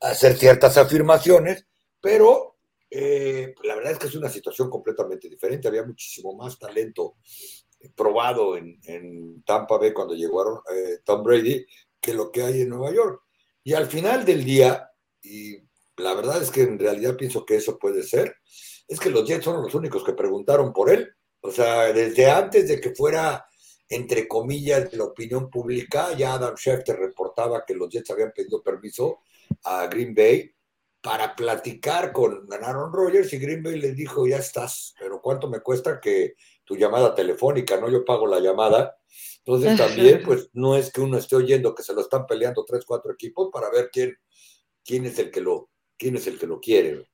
hacer 0.01 0.37
ciertas 0.37 0.77
afirmaciones, 0.77 1.67
pero 2.01 2.57
eh, 2.91 3.55
la 3.65 3.75
verdad 3.75 3.93
es 3.93 3.99
que 3.99 4.07
es 4.07 4.15
una 4.15 4.29
situación 4.29 4.71
completamente 4.71 5.29
diferente. 5.29 5.69
Había 5.69 5.85
muchísimo 5.85 6.35
más 6.35 6.59
talento 6.59 7.17
probado 7.95 8.57
en, 8.57 9.43
Tampa 9.45 9.79
Bay 9.79 9.93
cuando 9.93 10.15
llegó 10.15 10.63
eh, 10.73 10.99
Tom 11.05 11.23
Brady 11.23 11.67
que 12.01 12.15
lo 12.15 12.31
que 12.31 12.43
hay 12.43 12.63
en 12.63 12.71
Nueva 12.71 12.93
York. 12.93 13.23
Y 13.63 13.73
al 13.75 13.87
final 13.87 14.25
del 14.25 14.45
día, 14.45 14.91
y 15.23 15.57
la 15.97 16.15
verdad 16.15 16.43
es 16.43 16.51
que 16.51 16.63
en 16.63 16.79
realidad 16.79 17.17
pienso 17.17 17.45
que 17.45 17.57
eso 17.57 17.79
puede 17.79 18.03
ser, 18.03 18.37
es 18.87 19.01
que 19.01 19.11
los 19.11 19.27
Jets 19.27 19.45
son 19.45 19.63
los 19.63 19.75
únicos 19.75 20.05
que 20.05 20.13
preguntaron 20.13 20.73
por 20.73 20.91
él. 20.91 21.09
O 21.41 21.51
sea, 21.51 21.93
desde 21.93 22.31
antes 22.31 22.69
de 22.69 22.81
que 22.81 22.95
fuera, 22.95 23.47
entre 23.89 24.29
comillas, 24.29 24.91
de 24.91 24.99
la 24.99 25.05
opinión 25.05 25.49
pública, 25.51 26.15
ya 26.17 26.35
Adam 26.35 26.55
Schefter 26.57 26.97
reportaba 26.97 27.65
que 27.67 27.75
los 27.75 27.89
Jets 27.89 28.11
habían 28.11 28.33
pedido 28.33 28.63
permiso 28.63 29.21
a 29.65 29.87
Green 29.87 30.15
Bay 30.15 30.55
para 31.05 31.37
platicar 31.37 32.13
con 32.13 32.49
Aaron 32.51 32.91
Rodgers 32.91 33.31
y 33.35 33.39
Green 33.39 33.63
Bay 33.63 33.79
les 33.79 33.95
dijo, 33.95 34.27
ya 34.27 34.39
estás, 34.39 34.95
pero 34.99 35.14
¿cuánto 35.25 35.49
me 35.49 35.61
cuesta 35.61 35.99
que 36.01 36.35
tu 36.65 36.77
llamada 36.77 37.15
telefónica, 37.15 37.81
no? 37.81 37.89
Yo 37.89 38.05
pago 38.05 38.27
la 38.27 38.41
llamada. 38.41 38.99
Entonces 39.39 39.79
también, 39.79 40.23
pues 40.23 40.51
no 40.53 40.77
es 40.77 40.93
que 40.93 41.01
uno 41.01 41.17
esté 41.17 41.35
oyendo 41.35 41.75
que 41.75 41.83
se 41.83 41.95
lo 41.95 42.03
están 42.03 42.27
peleando 42.27 42.63
tres, 42.67 42.85
cuatro 42.85 43.11
equipos 43.11 43.49
para 43.51 43.71
ver 43.71 43.89
quién, 43.91 44.19
quién 44.85 45.07
es 45.07 45.19
el 45.19 45.31
que 45.31 45.41
lo, 45.41 45.71
quién 45.97 46.17
es 46.17 46.27
el 46.27 46.39
que 46.39 46.47
lo 46.47 46.61
quiere. 46.61 47.09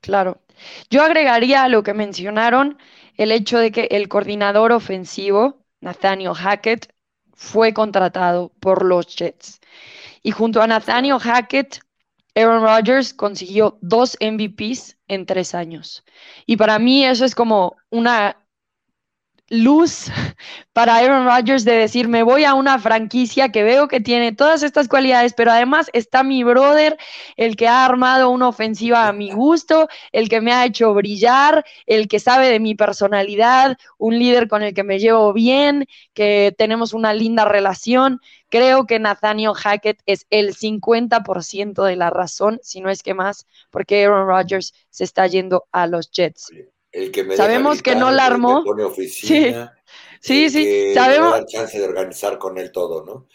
Claro. 0.00 0.42
Yo 0.90 1.02
agregaría 1.02 1.62
a 1.62 1.70
lo 1.70 1.82
que 1.82 1.94
mencionaron 1.94 2.78
el 3.16 3.32
hecho 3.32 3.58
de 3.58 3.72
que 3.72 3.88
el 3.90 4.08
coordinador 4.08 4.72
ofensivo, 4.72 5.64
Nathaniel 5.80 6.34
Hackett, 6.34 6.92
fue 7.32 7.72
contratado 7.72 8.52
por 8.60 8.84
los 8.84 9.06
Jets. 9.16 9.60
Y 10.22 10.32
junto 10.32 10.60
a 10.60 10.66
Nathaniel 10.66 11.18
Hackett, 11.18 11.80
Aaron 12.34 12.62
Rodgers 12.62 13.12
consiguió 13.12 13.78
dos 13.80 14.16
MVPs 14.20 14.96
en 15.08 15.26
tres 15.26 15.54
años. 15.54 16.04
Y 16.46 16.56
para 16.56 16.78
mí 16.78 17.04
eso 17.04 17.24
es 17.24 17.34
como 17.34 17.76
una 17.90 18.41
luz 19.52 20.06
para 20.72 20.96
Aaron 20.96 21.26
Rodgers 21.26 21.66
de 21.66 21.72
decir, 21.72 22.08
me 22.08 22.22
voy 22.22 22.44
a 22.44 22.54
una 22.54 22.78
franquicia 22.78 23.50
que 23.50 23.62
veo 23.62 23.86
que 23.86 24.00
tiene 24.00 24.32
todas 24.32 24.62
estas 24.62 24.88
cualidades, 24.88 25.34
pero 25.34 25.50
además 25.52 25.90
está 25.92 26.22
mi 26.22 26.42
brother, 26.42 26.96
el 27.36 27.54
que 27.54 27.68
ha 27.68 27.84
armado 27.84 28.30
una 28.30 28.48
ofensiva 28.48 29.06
a 29.06 29.12
mi 29.12 29.30
gusto, 29.30 29.88
el 30.10 30.30
que 30.30 30.40
me 30.40 30.54
ha 30.54 30.64
hecho 30.64 30.94
brillar, 30.94 31.66
el 31.86 32.08
que 32.08 32.18
sabe 32.18 32.48
de 32.48 32.60
mi 32.60 32.74
personalidad, 32.74 33.76
un 33.98 34.18
líder 34.18 34.48
con 34.48 34.62
el 34.62 34.72
que 34.72 34.84
me 34.84 34.98
llevo 34.98 35.34
bien, 35.34 35.86
que 36.14 36.54
tenemos 36.56 36.94
una 36.94 37.12
linda 37.12 37.44
relación. 37.44 38.20
Creo 38.48 38.86
que 38.86 38.98
Nathaniel 38.98 39.52
Hackett 39.54 40.00
es 40.06 40.26
el 40.30 40.54
50% 40.54 41.84
de 41.84 41.96
la 41.96 42.08
razón, 42.08 42.58
si 42.62 42.80
no 42.80 42.88
es 42.88 43.02
que 43.02 43.12
más, 43.12 43.46
porque 43.70 44.02
Aaron 44.06 44.26
Rodgers 44.26 44.72
se 44.88 45.04
está 45.04 45.26
yendo 45.26 45.66
a 45.72 45.86
los 45.86 46.10
Jets. 46.10 46.50
Sabemos 47.36 47.82
que 47.82 47.94
no 47.94 48.10
la 48.10 48.26
armó. 48.26 48.62
sí, 49.08 49.54
sí, 50.20 50.50
sí. 50.50 50.94
sabemos. 50.94 51.44
chance 51.46 51.78
de 51.78 51.84
organizar 51.84 52.38
con 52.38 52.58
él 52.58 52.70
todo, 52.70 53.04
¿no? 53.04 53.26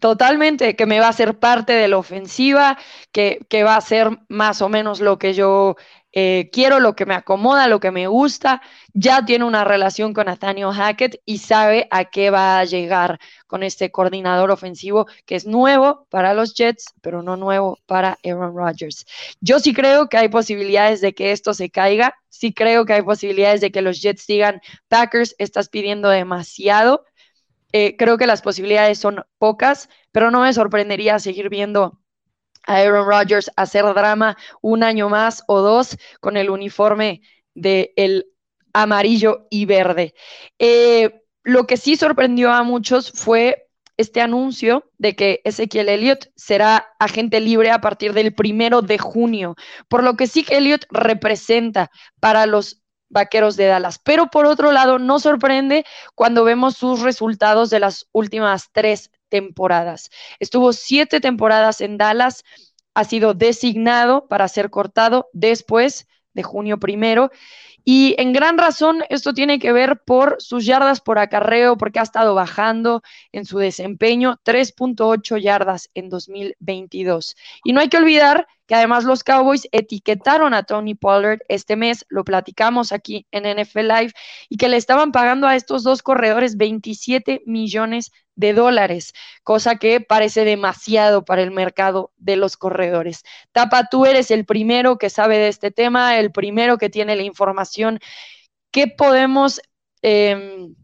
Totalmente, 0.00 0.76
que 0.76 0.84
me 0.86 1.00
va 1.00 1.08
a 1.08 1.12
ser 1.12 1.38
parte 1.38 1.72
de 1.72 1.88
la 1.88 1.96
ofensiva, 1.96 2.78
que, 3.10 3.40
que 3.48 3.64
va 3.64 3.76
a 3.76 3.80
ser 3.80 4.10
más 4.28 4.60
o 4.60 4.68
menos 4.68 5.00
lo 5.00 5.18
que 5.18 5.32
yo 5.32 5.76
eh, 6.16 6.48
quiero, 6.52 6.78
lo 6.78 6.94
que 6.94 7.06
me 7.06 7.14
acomoda, 7.14 7.66
lo 7.66 7.80
que 7.80 7.90
me 7.90 8.06
gusta. 8.06 8.62
Ya 8.92 9.24
tiene 9.24 9.44
una 9.44 9.64
relación 9.64 10.14
con 10.14 10.26
Nathaniel 10.26 10.72
Hackett 10.72 11.20
y 11.24 11.38
sabe 11.38 11.88
a 11.90 12.04
qué 12.04 12.30
va 12.30 12.60
a 12.60 12.64
llegar 12.64 13.18
con 13.46 13.64
este 13.64 13.90
coordinador 13.90 14.50
ofensivo 14.52 15.06
que 15.26 15.34
es 15.34 15.46
nuevo 15.46 16.06
para 16.10 16.32
los 16.34 16.54
Jets, 16.54 16.86
pero 17.02 17.22
no 17.22 17.36
nuevo 17.36 17.78
para 17.86 18.18
Aaron 18.24 18.56
Rodgers. 18.56 19.04
Yo 19.40 19.58
sí 19.58 19.74
creo 19.74 20.08
que 20.08 20.18
hay 20.18 20.28
posibilidades 20.28 21.00
de 21.00 21.14
que 21.14 21.32
esto 21.32 21.52
se 21.52 21.70
caiga. 21.70 22.14
Sí 22.28 22.54
creo 22.54 22.84
que 22.84 22.92
hay 22.92 23.02
posibilidades 23.02 23.60
de 23.60 23.72
que 23.72 23.82
los 23.82 24.00
Jets 24.00 24.26
digan, 24.26 24.60
Packers, 24.88 25.34
estás 25.38 25.68
pidiendo 25.68 26.08
demasiado 26.08 27.04
eh, 27.76 27.96
creo 27.96 28.16
que 28.18 28.28
las 28.28 28.40
posibilidades 28.40 29.00
son 29.00 29.24
pocas, 29.36 29.88
pero 30.12 30.30
no 30.30 30.42
me 30.42 30.52
sorprendería 30.52 31.18
seguir 31.18 31.48
viendo 31.48 31.98
a 32.66 32.76
Aaron 32.76 33.06
Rodgers 33.06 33.50
hacer 33.56 33.84
drama 33.94 34.36
un 34.60 34.82
año 34.82 35.08
más 35.08 35.42
o 35.46 35.60
dos 35.60 35.96
con 36.20 36.36
el 36.36 36.50
uniforme 36.50 37.22
del 37.54 37.90
el 37.96 38.26
amarillo 38.72 39.46
y 39.50 39.66
verde. 39.66 40.14
Eh, 40.58 41.22
lo 41.44 41.66
que 41.66 41.76
sí 41.76 41.96
sorprendió 41.96 42.52
a 42.52 42.62
muchos 42.62 43.12
fue 43.12 43.68
este 43.96 44.20
anuncio 44.20 44.90
de 44.98 45.14
que 45.14 45.40
Ezequiel 45.44 45.88
Elliott 45.88 46.30
será 46.34 46.88
agente 46.98 47.40
libre 47.40 47.70
a 47.70 47.80
partir 47.80 48.12
del 48.12 48.34
primero 48.34 48.82
de 48.82 48.98
junio, 48.98 49.54
por 49.88 50.02
lo 50.02 50.16
que 50.16 50.26
sí 50.26 50.42
que 50.42 50.56
Elliott 50.56 50.86
representa 50.90 51.90
para 52.18 52.46
los 52.46 52.82
Vaqueros 53.08 53.56
de 53.56 53.66
Dallas. 53.66 54.00
Pero 54.02 54.26
por 54.26 54.46
otro 54.46 54.72
lado, 54.72 54.98
no 54.98 55.20
sorprende 55.20 55.84
cuando 56.14 56.42
vemos 56.42 56.76
sus 56.76 57.00
resultados 57.00 57.70
de 57.70 57.78
las 57.78 58.08
últimas 58.12 58.70
tres 58.72 59.10
temporadas. 59.34 60.10
Estuvo 60.38 60.72
siete 60.72 61.18
temporadas 61.18 61.80
en 61.80 61.98
Dallas, 61.98 62.44
ha 62.94 63.02
sido 63.02 63.34
designado 63.34 64.28
para 64.28 64.46
ser 64.46 64.70
cortado 64.70 65.28
después 65.32 66.06
de 66.34 66.44
junio 66.44 66.78
primero 66.78 67.32
y 67.84 68.14
en 68.18 68.32
gran 68.32 68.56
razón 68.56 69.02
esto 69.10 69.34
tiene 69.34 69.58
que 69.58 69.72
ver 69.72 70.00
por 70.06 70.36
sus 70.38 70.64
yardas 70.64 71.02
por 71.02 71.18
acarreo, 71.18 71.76
porque 71.76 71.98
ha 71.98 72.02
estado 72.02 72.34
bajando 72.34 73.02
en 73.30 73.44
su 73.44 73.58
desempeño 73.58 74.40
3.8 74.42 75.38
yardas 75.38 75.90
en 75.92 76.08
2022. 76.08 77.36
Y 77.62 77.74
no 77.74 77.80
hay 77.80 77.90
que 77.90 77.98
olvidar 77.98 78.46
que 78.66 78.74
además 78.74 79.04
los 79.04 79.22
Cowboys 79.22 79.68
etiquetaron 79.70 80.54
a 80.54 80.62
Tony 80.62 80.94
Pollard 80.94 81.40
este 81.48 81.76
mes, 81.76 82.06
lo 82.08 82.24
platicamos 82.24 82.90
aquí 82.92 83.26
en 83.30 83.44
NFL 83.44 83.80
Live, 83.80 84.12
y 84.48 84.56
que 84.56 84.70
le 84.70 84.78
estaban 84.78 85.12
pagando 85.12 85.46
a 85.46 85.54
estos 85.54 85.82
dos 85.82 86.02
corredores 86.02 86.56
27 86.56 87.42
millones 87.44 88.12
de 88.36 88.52
dólares, 88.52 89.12
cosa 89.42 89.76
que 89.76 90.00
parece 90.00 90.44
demasiado 90.44 91.24
para 91.24 91.42
el 91.42 91.50
mercado 91.50 92.12
de 92.16 92.36
los 92.36 92.56
corredores. 92.56 93.22
Tapa, 93.52 93.88
tú 93.88 94.06
eres 94.06 94.30
el 94.30 94.44
primero 94.44 94.98
que 94.98 95.10
sabe 95.10 95.38
de 95.38 95.48
este 95.48 95.70
tema, 95.70 96.18
el 96.18 96.32
primero 96.32 96.78
que 96.78 96.90
tiene 96.90 97.16
la 97.16 97.22
información. 97.22 98.00
¿Qué 98.70 98.88
podemos, 98.88 99.60
em, 100.02 100.74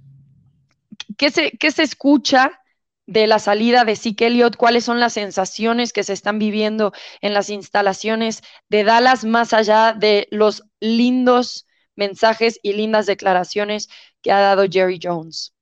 qué, 1.16 1.30
se, 1.30 1.52
qué 1.52 1.70
se 1.70 1.82
escucha 1.82 2.60
de 3.06 3.26
la 3.26 3.40
salida 3.40 3.84
de 3.84 3.96
Zeke 3.96 4.28
Elliott, 4.28 4.56
cuáles 4.56 4.84
son 4.84 5.00
las 5.00 5.14
sensaciones 5.14 5.92
que 5.92 6.04
se 6.04 6.12
están 6.12 6.38
viviendo 6.38 6.92
en 7.20 7.34
las 7.34 7.50
instalaciones 7.50 8.42
de 8.68 8.84
Dallas, 8.84 9.24
más 9.24 9.52
allá 9.52 9.92
de 9.92 10.28
los 10.30 10.62
lindos 10.78 11.66
mensajes 11.96 12.60
y 12.62 12.72
lindas 12.72 13.06
declaraciones 13.06 13.88
que 14.22 14.32
ha 14.32 14.40
dado 14.40 14.64
Jerry 14.70 15.00
Jones. 15.02 15.54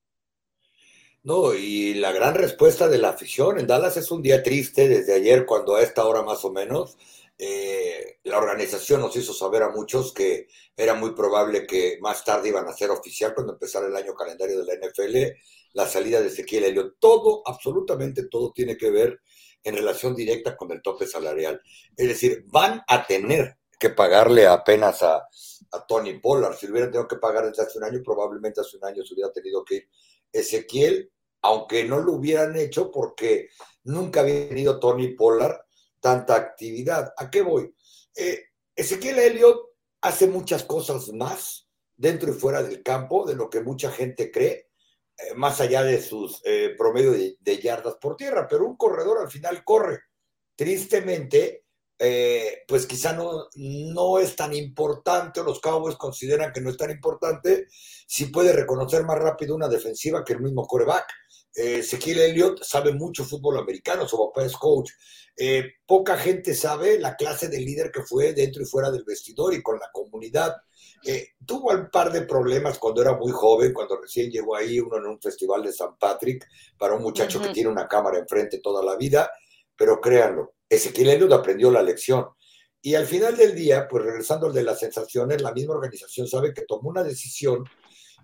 No, 1.28 1.52
y 1.52 1.92
la 1.92 2.10
gran 2.10 2.34
respuesta 2.34 2.88
de 2.88 2.96
la 2.96 3.10
afición 3.10 3.58
en 3.58 3.66
Dallas 3.66 3.98
es 3.98 4.10
un 4.10 4.22
día 4.22 4.42
triste 4.42 4.88
desde 4.88 5.12
ayer, 5.12 5.44
cuando 5.44 5.76
a 5.76 5.82
esta 5.82 6.06
hora 6.06 6.22
más 6.22 6.42
o 6.46 6.50
menos, 6.50 6.96
eh, 7.36 8.16
la 8.24 8.38
organización 8.38 9.02
nos 9.02 9.14
hizo 9.14 9.34
saber 9.34 9.62
a 9.62 9.68
muchos 9.68 10.14
que 10.14 10.48
era 10.74 10.94
muy 10.94 11.10
probable 11.10 11.66
que 11.66 11.98
más 12.00 12.24
tarde 12.24 12.48
iban 12.48 12.66
a 12.66 12.72
ser 12.72 12.90
oficial 12.90 13.34
cuando 13.34 13.52
empezara 13.52 13.88
el 13.88 13.96
año 13.96 14.14
calendario 14.14 14.58
de 14.58 14.64
la 14.64 14.86
NFL 14.86 15.38
la 15.74 15.86
salida 15.86 16.22
de 16.22 16.28
Ezequiel 16.28 16.64
Elliott. 16.64 16.94
Todo, 16.98 17.42
absolutamente 17.44 18.26
todo 18.28 18.50
tiene 18.52 18.78
que 18.78 18.90
ver 18.90 19.20
en 19.62 19.76
relación 19.76 20.16
directa 20.16 20.56
con 20.56 20.72
el 20.72 20.80
tope 20.80 21.06
salarial. 21.06 21.60
Es 21.94 22.08
decir, 22.08 22.44
van 22.46 22.80
a 22.88 23.06
tener 23.06 23.58
que 23.78 23.90
pagarle 23.90 24.46
apenas 24.46 25.02
a, 25.02 25.28
Tony 25.86 26.18
Pollard. 26.20 26.56
Si 26.56 26.70
hubieran 26.70 26.90
tenido 26.90 27.06
que 27.06 27.16
pagar 27.16 27.44
desde 27.44 27.64
hace 27.64 27.76
un 27.76 27.84
año, 27.84 28.00
probablemente 28.02 28.62
hace 28.62 28.78
un 28.78 28.86
año 28.86 29.04
se 29.04 29.12
hubiera 29.12 29.30
tenido 29.30 29.62
que 29.62 29.74
ir 29.74 29.88
Ezequiel, 30.32 31.10
aunque 31.42 31.84
no 31.84 32.00
lo 32.00 32.14
hubieran 32.14 32.56
hecho 32.56 32.90
porque 32.90 33.48
nunca 33.84 34.20
había 34.20 34.48
tenido 34.48 34.78
Tony 34.78 35.14
Pollard 35.14 35.60
tanta 36.00 36.34
actividad. 36.34 37.12
¿A 37.16 37.30
qué 37.30 37.42
voy? 37.42 37.74
Eh, 38.14 38.44
Ezequiel 38.74 39.18
Elliott 39.18 39.70
hace 40.00 40.26
muchas 40.26 40.64
cosas 40.64 41.08
más 41.12 41.68
dentro 41.96 42.30
y 42.30 42.34
fuera 42.34 42.62
del 42.62 42.82
campo 42.82 43.26
de 43.26 43.34
lo 43.34 43.50
que 43.50 43.60
mucha 43.60 43.90
gente 43.90 44.30
cree 44.30 44.68
eh, 45.18 45.34
más 45.34 45.60
allá 45.60 45.82
de 45.82 46.00
sus 46.00 46.40
eh, 46.44 46.74
promedio 46.78 47.12
de, 47.12 47.58
yardas 47.58 47.96
por 47.96 48.16
tierra, 48.16 48.46
pero 48.48 48.66
un 48.66 48.76
corredor 48.76 49.18
al 49.18 49.30
final 49.30 49.64
corre. 49.64 50.00
Tristemente, 50.54 51.64
eh, 51.98 52.62
pues 52.66 52.86
quizá 52.86 53.12
no, 53.12 53.48
no 53.56 54.18
es 54.18 54.36
tan 54.36 54.54
importante, 54.54 55.40
o 55.40 55.44
los 55.44 55.60
Cowboys 55.60 55.96
consideran 55.96 56.52
que 56.52 56.60
no 56.60 56.70
es 56.70 56.76
tan 56.76 56.90
importante, 56.90 57.66
si 58.06 58.26
puede 58.26 58.52
reconocer 58.52 59.04
más 59.04 59.18
rápido 59.18 59.54
una 59.54 59.68
defensiva 59.68 60.24
que 60.24 60.34
el 60.34 60.40
mismo 60.40 60.66
coreback. 60.66 61.06
Eh, 61.54 61.78
Ezequiel 61.78 62.20
Elliott 62.20 62.62
sabe 62.62 62.92
mucho 62.92 63.24
fútbol 63.24 63.58
americano, 63.58 64.06
su 64.06 64.16
papá 64.16 64.44
es 64.44 64.56
coach. 64.56 64.90
poca 65.86 66.16
gente 66.16 66.54
sabe 66.54 66.98
la 66.98 67.16
clase 67.16 67.48
de 67.48 67.60
líder 67.60 67.90
que 67.92 68.02
fue 68.02 68.32
dentro 68.32 68.62
y 68.62 68.66
fuera 68.66 68.90
del 68.90 69.04
vestidor 69.04 69.54
y 69.54 69.62
con 69.62 69.78
la 69.78 69.90
comunidad. 69.92 70.56
Eh, 71.04 71.28
tuvo 71.46 71.70
un 71.70 71.90
par 71.90 72.10
de 72.10 72.22
problemas 72.22 72.78
cuando 72.78 73.02
era 73.02 73.16
muy 73.16 73.30
joven, 73.30 73.72
cuando 73.72 74.00
recién 74.00 74.30
llegó 74.30 74.56
ahí 74.56 74.80
uno 74.80 74.96
en 74.96 75.06
un 75.06 75.20
festival 75.20 75.62
de 75.62 75.72
San 75.72 75.96
Patrick, 75.96 76.46
para 76.76 76.94
un 76.94 77.02
muchacho 77.02 77.40
que 77.40 77.50
tiene 77.50 77.70
una 77.70 77.86
cámara 77.86 78.18
enfrente 78.18 78.58
toda 78.58 78.84
la 78.84 78.96
vida, 78.96 79.30
pero 79.76 80.00
créanlo, 80.00 80.54
Ezequiel 80.68 81.10
Elliott 81.10 81.32
aprendió 81.32 81.70
la 81.70 81.82
lección. 81.82 82.26
Y 82.80 82.94
al 82.94 83.06
final 83.06 83.36
del 83.36 83.54
día, 83.54 83.88
pues 83.88 84.04
regresando 84.04 84.46
al 84.46 84.52
de 84.52 84.62
las 84.62 84.78
sensaciones, 84.78 85.42
la 85.42 85.52
misma 85.52 85.74
organización 85.74 86.28
sabe 86.28 86.54
que 86.54 86.62
tomó 86.62 86.90
una 86.90 87.02
decisión 87.02 87.64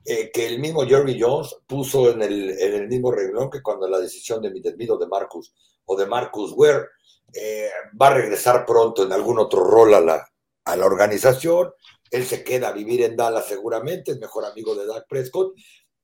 eh, 0.05 0.31
que 0.33 0.47
el 0.47 0.61
mismo 0.61 0.87
Jerry 0.87 1.19
Jones 1.21 1.57
puso 1.67 2.11
en 2.11 2.23
el, 2.23 2.89
mismo 2.89 3.11
renglón 3.11 3.51
que 3.51 3.63
cuando 3.63 3.89
la 3.89 3.99
decisión 3.99 4.43
de 4.43 4.51
mi 4.51 4.61
desmido 4.61 4.99
de 4.99 5.07
Marcus 5.07 5.55
o 5.87 5.97
de 5.97 6.07
Marcus 6.07 6.53
Ware 6.55 6.87
eh, 7.33 7.71
va 8.01 8.09
a 8.09 8.15
regresar 8.15 8.65
pronto 8.67 9.03
en 9.03 9.13
algún 9.13 9.39
otro 9.39 9.65
rol 9.65 9.95
a 9.95 10.01
la, 10.01 10.29
a 10.67 10.77
la 10.77 10.87
organización 10.87 11.71
él 12.15 12.25
se 12.25 12.45
queda 12.45 12.69
a 12.69 12.73
vivir 12.73 13.03
en 13.03 13.17
Dallas 13.17 13.47
seguramente, 13.47 14.13
es 14.13 14.21
mejor 14.21 14.45
amigo 14.45 14.77
de 14.77 14.87
Doug 14.87 15.05
Prescott, 15.09 15.55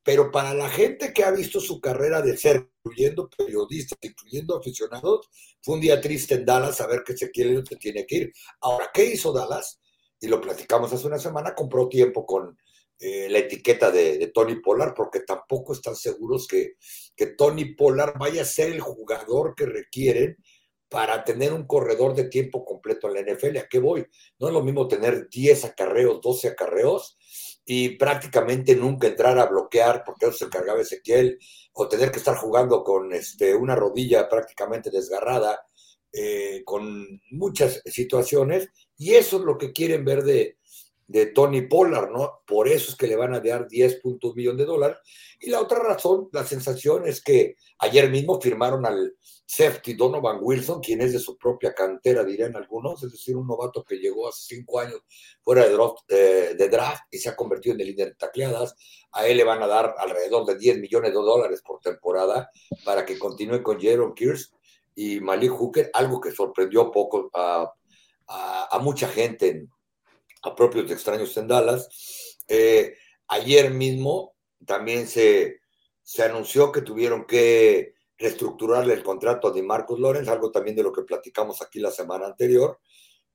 pero 0.03 0.31
para 0.31 0.55
la 0.55 0.69
gente 0.69 1.13
que 1.13 1.25
ha 1.25 1.31
visto 1.31 1.61
su 1.61 1.81
carrera 1.81 2.23
de 2.23 2.37
ser, 2.37 2.69
incluyendo 2.85 3.29
periodistas, 3.29 3.99
incluyendo 4.01 4.57
aficionados, 4.57 5.29
fue 5.63 5.75
un 5.75 5.81
día 5.81 6.01
triste 6.01 6.35
en 6.35 6.45
Dallas 6.47 6.79
saber 6.79 7.03
que 7.05 7.17
se 7.17 7.31
quiere 7.31 7.63
se 7.67 7.77
tiene 7.77 8.07
que 8.07 8.17
ir. 8.17 8.33
Ahora, 8.61 8.91
¿qué 8.93 9.05
hizo 9.05 9.33
Dallas? 9.33 9.81
Y 10.21 10.29
lo 10.29 10.41
platicamos 10.41 10.93
hace 10.93 11.07
una 11.07 11.19
semana, 11.19 11.55
compró 11.55 11.89
tiempo 11.89 12.25
con 12.25 12.57
eh, 12.99 13.29
la 13.31 13.39
etiqueta 13.39 13.91
de, 13.91 14.31
Tony 14.35 14.57
Pollard, 14.57 14.95
porque 14.95 15.21
tampoco 15.21 15.73
están 15.73 15.97
seguros 15.97 16.47
que, 16.47 16.75
que 17.15 17.27
Tony 17.27 17.75
Pollard 17.75 18.19
vaya 18.19 18.43
a 18.43 18.47
ser 18.47 18.73
el 18.73 18.81
jugador 18.81 19.55
que 19.55 19.67
requieren 19.67 20.37
para 20.91 21.25
tener 21.25 21.53
un 21.53 21.67
corredor 21.67 22.15
de 22.15 22.25
tiempo 22.25 22.65
completo 22.65 23.09
en 23.09 23.15
la 23.15 23.33
NFL. 23.33 23.57
¿A 23.59 23.69
qué 23.69 23.79
voy? 23.79 24.05
No 24.39 24.49
es 24.49 24.53
lo 24.53 24.63
mismo 24.63 24.89
tener 24.89 25.29
10 25.29 25.65
acarreos, 25.65 26.21
12 26.21 26.49
acarreos 26.49 27.17
y 27.65 27.91
prácticamente 27.91 28.75
nunca 28.75 29.09
entrar 29.09 29.39
a 29.39 29.47
bloquear 29.47 30.03
porque 30.05 30.27
eso 30.27 30.39
se 30.39 30.45
encargaba 30.47 30.81
Ezequiel 30.81 31.39
o 31.73 31.89
tener 31.89 32.11
que 32.11 32.19
estar 32.19 32.37
jugando 32.37 32.83
con 32.83 33.13
este, 33.13 33.55
una 33.55 33.77
rodilla 33.77 34.29
prácticamente 34.29 34.91
desgarrada, 34.91 35.67
eh, 36.13 36.63
con 36.65 37.21
muchas 37.31 37.83
situaciones. 37.85 38.69
Y 38.97 39.15
eso 39.15 39.39
es 39.39 39.45
lo 39.45 39.57
que 39.57 39.73
quieren 39.73 40.05
ver 40.05 40.25
de, 40.25 40.59
de 41.11 41.27
Tony 41.27 41.63
Pollard, 41.63 42.13
¿no? 42.13 42.43
Por 42.47 42.69
eso 42.69 42.93
es 42.93 42.97
que 42.97 43.09
le 43.09 43.17
van 43.17 43.35
a 43.35 43.41
dar 43.41 43.67
10 43.67 43.97
puntos 43.97 44.37
millón 44.37 44.57
de 44.57 44.65
dólares. 44.65 44.99
Y 45.41 45.51
la 45.51 45.61
otra 45.61 45.81
razón, 45.81 46.29
la 46.31 46.45
sensación 46.45 47.05
es 47.05 47.21
que 47.21 47.57
ayer 47.81 48.09
mismo 48.09 48.41
firmaron 48.41 48.87
al 48.87 49.17
safety 49.45 49.95
Donovan 49.95 50.39
Wilson, 50.41 50.81
quien 50.81 51.01
es 51.01 51.13
de 51.13 51.19
su 51.19 51.37
propia 51.37 51.75
cantera, 51.75 52.23
dirían 52.23 52.55
algunos, 52.55 53.03
es 53.03 53.11
decir, 53.11 53.37
un 53.37 53.49
novato 53.49 53.83
que 53.83 53.97
llegó 53.97 54.29
hace 54.29 54.55
cinco 54.55 54.79
años 54.79 55.01
fuera 55.43 55.65
de 55.65 55.73
draft, 55.73 55.99
eh, 56.11 56.55
de 56.57 56.69
draft 56.69 57.03
y 57.11 57.19
se 57.19 57.29
ha 57.29 57.35
convertido 57.35 57.75
en 57.75 57.81
el 57.81 57.89
líder 57.89 58.11
de 58.11 58.15
tacleadas. 58.15 58.77
A 59.11 59.27
él 59.27 59.37
le 59.37 59.43
van 59.43 59.65
a 59.65 59.67
dar 59.67 59.97
alrededor 59.99 60.47
de 60.47 60.59
10 60.59 60.79
millones 60.79 61.11
de 61.11 61.17
dólares 61.17 61.61
por 61.67 61.81
temporada 61.81 62.49
para 62.85 63.05
que 63.05 63.19
continúe 63.19 63.65
con 63.65 63.81
Jaron 63.81 64.15
Kears 64.15 64.55
y 64.95 65.19
Malik 65.19 65.51
Hooker, 65.51 65.91
algo 65.93 66.21
que 66.21 66.31
sorprendió 66.31 66.93
poco 66.93 67.31
a, 67.35 67.75
a 68.29 68.79
mucha 68.79 69.09
gente 69.09 69.49
en 69.49 69.71
a 70.43 70.55
propios 70.55 70.91
extraños 70.91 71.37
en 71.37 71.49
Dallas. 71.49 71.89
Eh, 72.49 72.95
ayer 73.29 73.71
mismo 73.71 74.37
también 74.67 75.07
se, 75.07 75.61
se, 76.03 76.23
anunció 76.23 76.73
que 76.73 76.83
tuvieron 76.83 77.27
que, 77.27 77.95
reestructurarle 78.21 78.93
el 78.93 79.03
contrato 79.03 79.51
de 79.51 79.63
Marcos 79.63 79.99
Lorenz, 79.99 80.29
algo 80.29 80.53
también 80.53 80.77
de 80.77 80.83
lo 80.83 80.93
que 80.93 81.03
platicamos 81.03 81.63
aquí 81.63 81.81
la 81.81 81.91
semana 81.91 82.27
anterior. 82.27 82.79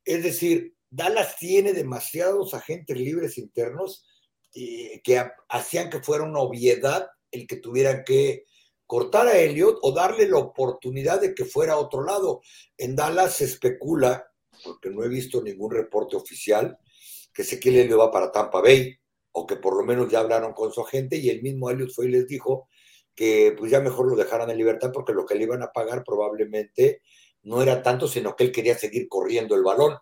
Es 0.03 0.23
decir, 0.23 0.75
Dallas 0.89 1.35
tiene 1.37 1.73
demasiados 1.73 2.53
agentes 2.53 2.95
libres 2.95 3.39
internos 3.39 4.05
eh, 4.53 5.01
que 5.03 5.25
hacían 5.49 5.89
que 5.89 6.03
fuera 6.03 6.23
una 6.23 6.39
obviedad 6.39 7.09
el 7.31 7.47
que 7.47 7.57
tuvieran 7.57 8.03
que 8.05 8.45
cortar 8.85 9.27
a 9.27 9.37
Elliot 9.37 9.79
o 9.81 9.91
darle 9.91 10.29
la 10.29 10.37
oportunidad 10.37 11.19
de 11.19 11.33
que 11.33 11.45
fuera 11.45 11.73
a 11.73 11.79
otro 11.79 12.03
lado. 12.03 12.41
En 12.77 12.95
Dallas 12.95 13.37
se 13.37 13.45
especula, 13.45 14.31
porque 14.63 14.91
no 14.91 15.03
he 15.03 15.09
visto 15.09 15.41
ningún 15.41 15.71
reporte 15.71 16.15
oficial, 16.15 16.77
que 17.35 17.41
Ezequiel 17.43 17.75
Elliot 17.75 17.99
va 17.99 18.11
para 18.11 18.31
Tampa 18.31 18.61
Bay, 18.61 18.97
o 19.33 19.45
que 19.45 19.57
por 19.57 19.75
lo 19.75 19.83
menos 19.83 20.09
ya 20.09 20.21
hablaron 20.21 20.53
con 20.53 20.71
su 20.71 20.81
agente 20.81 21.17
y 21.17 21.29
el 21.29 21.43
mismo 21.43 21.69
Elliot 21.69 21.91
fue 21.91 22.05
y 22.05 22.09
les 22.09 22.25
dijo 22.25 22.69
que 23.13 23.53
pues 23.57 23.69
ya 23.69 23.81
mejor 23.81 24.09
lo 24.09 24.15
dejaran 24.15 24.49
en 24.49 24.57
libertad 24.57 24.91
porque 24.93 25.13
lo 25.13 25.25
que 25.25 25.35
le 25.35 25.43
iban 25.43 25.61
a 25.61 25.71
pagar 25.71 26.03
probablemente 26.05 27.01
no 27.43 27.61
era 27.61 27.83
tanto, 27.83 28.07
sino 28.07 28.35
que 28.35 28.45
él 28.45 28.51
quería 28.51 28.77
seguir 28.77 29.07
corriendo 29.09 29.55
el 29.55 29.63
balón, 29.63 29.97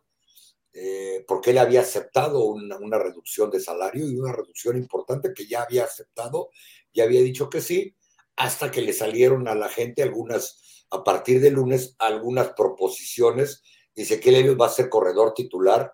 eh, 0.72 1.26
porque 1.28 1.50
él 1.50 1.58
había 1.58 1.82
aceptado 1.82 2.46
una, 2.46 2.78
una, 2.78 2.98
reducción 3.00 3.52
de 3.52 3.60
salario 3.60 4.08
y 4.08 4.16
una 4.16 4.32
reducción 4.32 4.78
importante 4.78 5.34
que 5.34 5.48
ya 5.48 5.64
había 5.64 5.84
aceptado, 5.84 6.50
ya 6.94 7.04
había 7.04 7.22
dicho 7.22 7.50
que 7.50 7.62
sí, 7.62 7.96
hasta 8.36 8.72
que 8.72 8.82
le 8.82 8.94
salieron 8.94 9.48
a 9.48 9.56
la 9.56 9.70
gente 9.70 10.04
algunas, 10.04 10.86
a 10.90 11.04
partir 11.04 11.42
de 11.42 11.52
lunes, 11.52 11.96
algunas 12.00 12.54
proposiciones. 12.54 13.64
Dice 13.96 14.20
que 14.20 14.30
Elliot 14.30 14.60
va 14.60 14.68
a 14.68 14.70
ser 14.70 14.90
corredor 14.90 15.34
titular, 15.34 15.94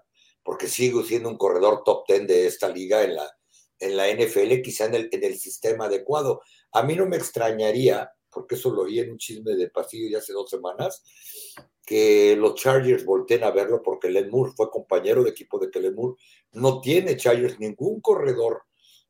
porque 0.49 0.67
sigue 0.67 1.03
siendo 1.03 1.29
un 1.29 1.38
corredor 1.38 1.83
top 1.85 2.07
ten 2.07 2.25
de 2.25 2.47
esta 2.47 2.69
liga 2.69 3.03
en 3.03 3.13
la, 3.13 3.38
en 3.77 3.95
la 3.95 4.07
NFL, 4.09 4.63
quizá 4.63 4.85
en 4.85 4.95
el, 4.95 5.09
en 5.12 5.23
el 5.23 5.38
sistema 5.38 5.85
adecuado. 5.85 6.41
A 6.71 6.81
mí 6.81 6.95
no 6.95 7.05
me 7.05 7.17
extrañaría, 7.17 8.12
porque 8.31 8.55
eso 8.55 8.71
lo 8.71 8.81
oí 8.81 8.97
en 8.97 9.12
un 9.12 9.19
chisme 9.19 9.53
de 9.53 9.69
pasillo 9.69 10.09
ya 10.09 10.17
hace 10.17 10.33
dos 10.33 10.49
semanas, 10.49 11.03
que 11.85 12.35
los 12.35 12.55
Chargers 12.55 13.05
volteen 13.05 13.43
a 13.43 13.51
verlo 13.51 13.83
porque 13.83 14.09
Len 14.09 14.27
Moore 14.31 14.53
fue 14.57 14.71
compañero 14.71 15.23
de 15.23 15.29
equipo 15.29 15.59
de 15.59 15.69
Kellen 15.69 15.93
Moore. 15.93 16.15
No 16.53 16.81
tiene 16.81 17.15
Chargers 17.15 17.59
ningún 17.59 18.01
corredor 18.01 18.63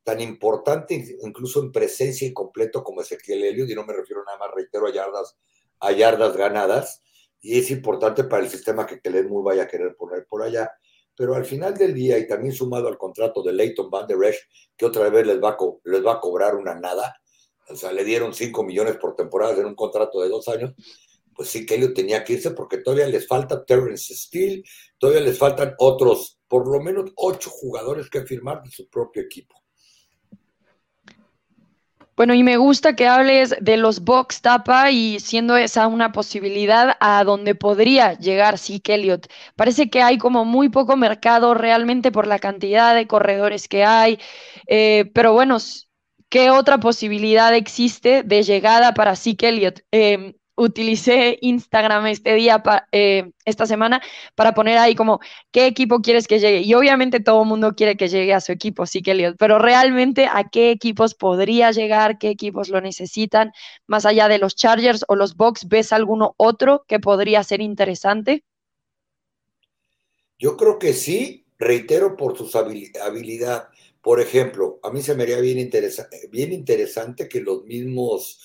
tan 0.04 0.19
importante, 0.19 1.17
incluso 1.21 1.62
en 1.62 1.71
presencia 1.71 2.28
y 2.28 2.34
completo 2.34 2.84
como 2.84 2.99
Ezequiel 2.99 3.45
Elliott, 3.45 3.69
y 3.69 3.75
no 3.75 3.86
me 3.86 3.93
refiero 3.93 4.25
nada 4.25 4.39
más, 4.39 4.49
reitero, 4.54 4.88
a 4.88 4.91
yardas, 4.91 5.38
a 5.80 5.93
yardas 5.93 6.36
ganadas, 6.36 7.02
y 7.39 7.58
es 7.58 7.71
importante 7.71 8.25
para 8.25 8.43
el 8.43 8.49
sistema 8.49 8.86
que 8.86 8.99
Kellen 8.99 9.30
Moore 9.30 9.56
vaya 9.56 9.63
a 9.63 9.67
querer 9.69 9.95
poner 9.95 10.25
por 10.28 10.43
allá. 10.43 10.69
Pero 11.19 11.36
al 11.36 11.43
final 11.43 11.77
del 11.77 11.93
día, 11.93 12.17
y 12.17 12.25
también 12.25 12.53
sumado 12.53 12.88
al 12.88 12.97
contrato 12.97 13.43
de 13.43 13.51
Leighton 13.51 13.89
Van 13.89 14.08
Der 14.08 14.23
Esch, 14.23 14.39
que 14.77 14.86
otra 14.86 15.10
vez 15.10 15.27
les 15.27 15.43
va, 15.43 15.49
a 15.49 15.58
les 15.84 16.05
va 16.05 16.13
a 16.13 16.19
cobrar 16.21 16.55
una 16.55 16.75
nada, 16.75 17.13
o 17.67 17.75
sea, 17.75 17.91
le 17.91 18.05
dieron 18.05 18.34
5 18.34 18.63
millones 18.63 18.95
por 18.95 19.17
temporada 19.17 19.60
en 19.60 19.65
un 19.65 19.75
contrato 19.75 20.21
de 20.21 20.29
dos 20.29 20.47
años, 20.47 20.71
pues 21.36 21.49
sí 21.49 21.65
que 21.65 21.75
ellos 21.75 21.93
tenía 21.93 22.23
que 22.23 22.32
irse 22.32 22.51
porque 22.51 22.77
todavía 22.77 23.05
les 23.08 23.27
falta 23.27 23.65
Terrence 23.65 24.15
Steele, 24.15 24.63
todavía 24.97 25.19
les 25.19 25.38
faltan 25.38 25.75
otros, 25.79 26.39
por 26.47 26.65
lo 26.71 26.79
menos 26.79 27.12
ocho 27.17 27.49
jugadores 27.49 28.10
que 28.10 28.21
firmar 28.21 28.63
de 28.63 28.71
su 28.71 28.88
propio 28.88 29.21
equipo. 29.21 29.59
Bueno, 32.19 32.34
y 32.34 32.43
me 32.43 32.58
gusta 32.58 32.97
que 32.97 33.08
hables 33.08 33.55
de 33.62 33.77
los 33.77 34.01
box 34.01 34.41
tapa 34.41 34.91
y 34.91 35.21
siendo 35.21 35.55
esa 35.55 35.88
una 35.88 36.12
posibilidad 36.12 36.97
a 36.99 37.23
donde 37.23 37.55
podría 37.55 38.15
llegar 38.15 38.58
Zeke 38.58 38.95
Elliott. 38.95 39.27
Parece 39.55 39.89
que 39.89 40.01
hay 40.01 40.17
como 40.17 40.43
muy 40.43 40.67
poco 40.67 40.97
mercado 40.97 41.53
realmente 41.53 42.12
por 42.12 42.27
la 42.27 42.38
cantidad 42.38 42.93
de 42.93 43.08
corredores 43.08 43.69
que 43.69 43.86
hay, 43.86 44.19
eh, 44.67 45.10
pero 45.13 45.32
bueno, 45.32 45.60
¿qué 46.27 46.49
otra 46.51 46.77
posibilidad 46.82 47.55
existe 47.55 48.23
de 48.23 48.43
llegada 48.43 48.93
para 48.93 49.15
Zeke 49.15 49.47
Elliott? 49.47 49.79
Em, 49.91 50.34
utilicé 50.60 51.38
Instagram 51.41 52.08
este 52.08 52.36
día, 52.36 52.62
eh, 52.91 53.32
esta 53.45 53.65
semana, 53.65 54.02
para 54.36 54.54
poner 54.54 54.78
ahí 54.78 54.93
como, 54.93 55.19
¿qué 55.52 55.65
equipo 55.65 56.02
quieres 56.02 56.28
que 56.28 56.39
llegue? 56.39 56.62
Y 56.62 56.74
obviamente 56.74 57.19
todo 57.19 57.43
el 57.43 57.48
mundo 57.48 57.74
quiere 57.76 57.98
que 57.98 58.10
llegue 58.10 58.34
a 58.34 58.41
su 58.41 58.52
equipo, 58.52 58.86
sí 58.86 59.02
que 59.02 59.12
Elliot, 59.12 59.38
pero 59.38 59.58
realmente 59.58 60.28
a 60.32 60.50
qué 60.50 60.72
equipos 60.72 61.15
podría 61.15 61.72
llegar, 61.72 62.19
qué 62.19 62.30
equipos 62.30 62.69
lo 62.69 62.82
necesitan, 62.82 63.52
más 63.88 64.06
allá 64.06 64.28
de 64.28 64.38
los 64.38 64.56
Chargers 64.56 65.06
o 65.08 65.15
los 65.15 65.36
Bucks, 65.36 65.67
¿ves 65.67 65.93
alguno 65.93 66.36
otro 66.38 66.86
que 66.88 67.00
podría 67.00 67.43
ser 67.43 67.62
interesante? 67.62 68.43
Yo 70.38 70.56
creo 70.58 70.80
que 70.80 70.93
sí, 70.93 71.45
reitero 71.58 72.15
por 72.15 72.38
su 72.38 72.58
habilidad. 72.58 73.69
Por 74.02 74.22
ejemplo, 74.22 74.80
a 74.82 74.91
mí 74.91 75.02
se 75.02 75.13
me 75.13 75.24
haría 75.24 75.39
bien, 75.41 75.69
bien 76.32 76.54
interesante 76.54 77.28
que 77.28 77.41
los 77.41 77.65
mismos 77.65 78.39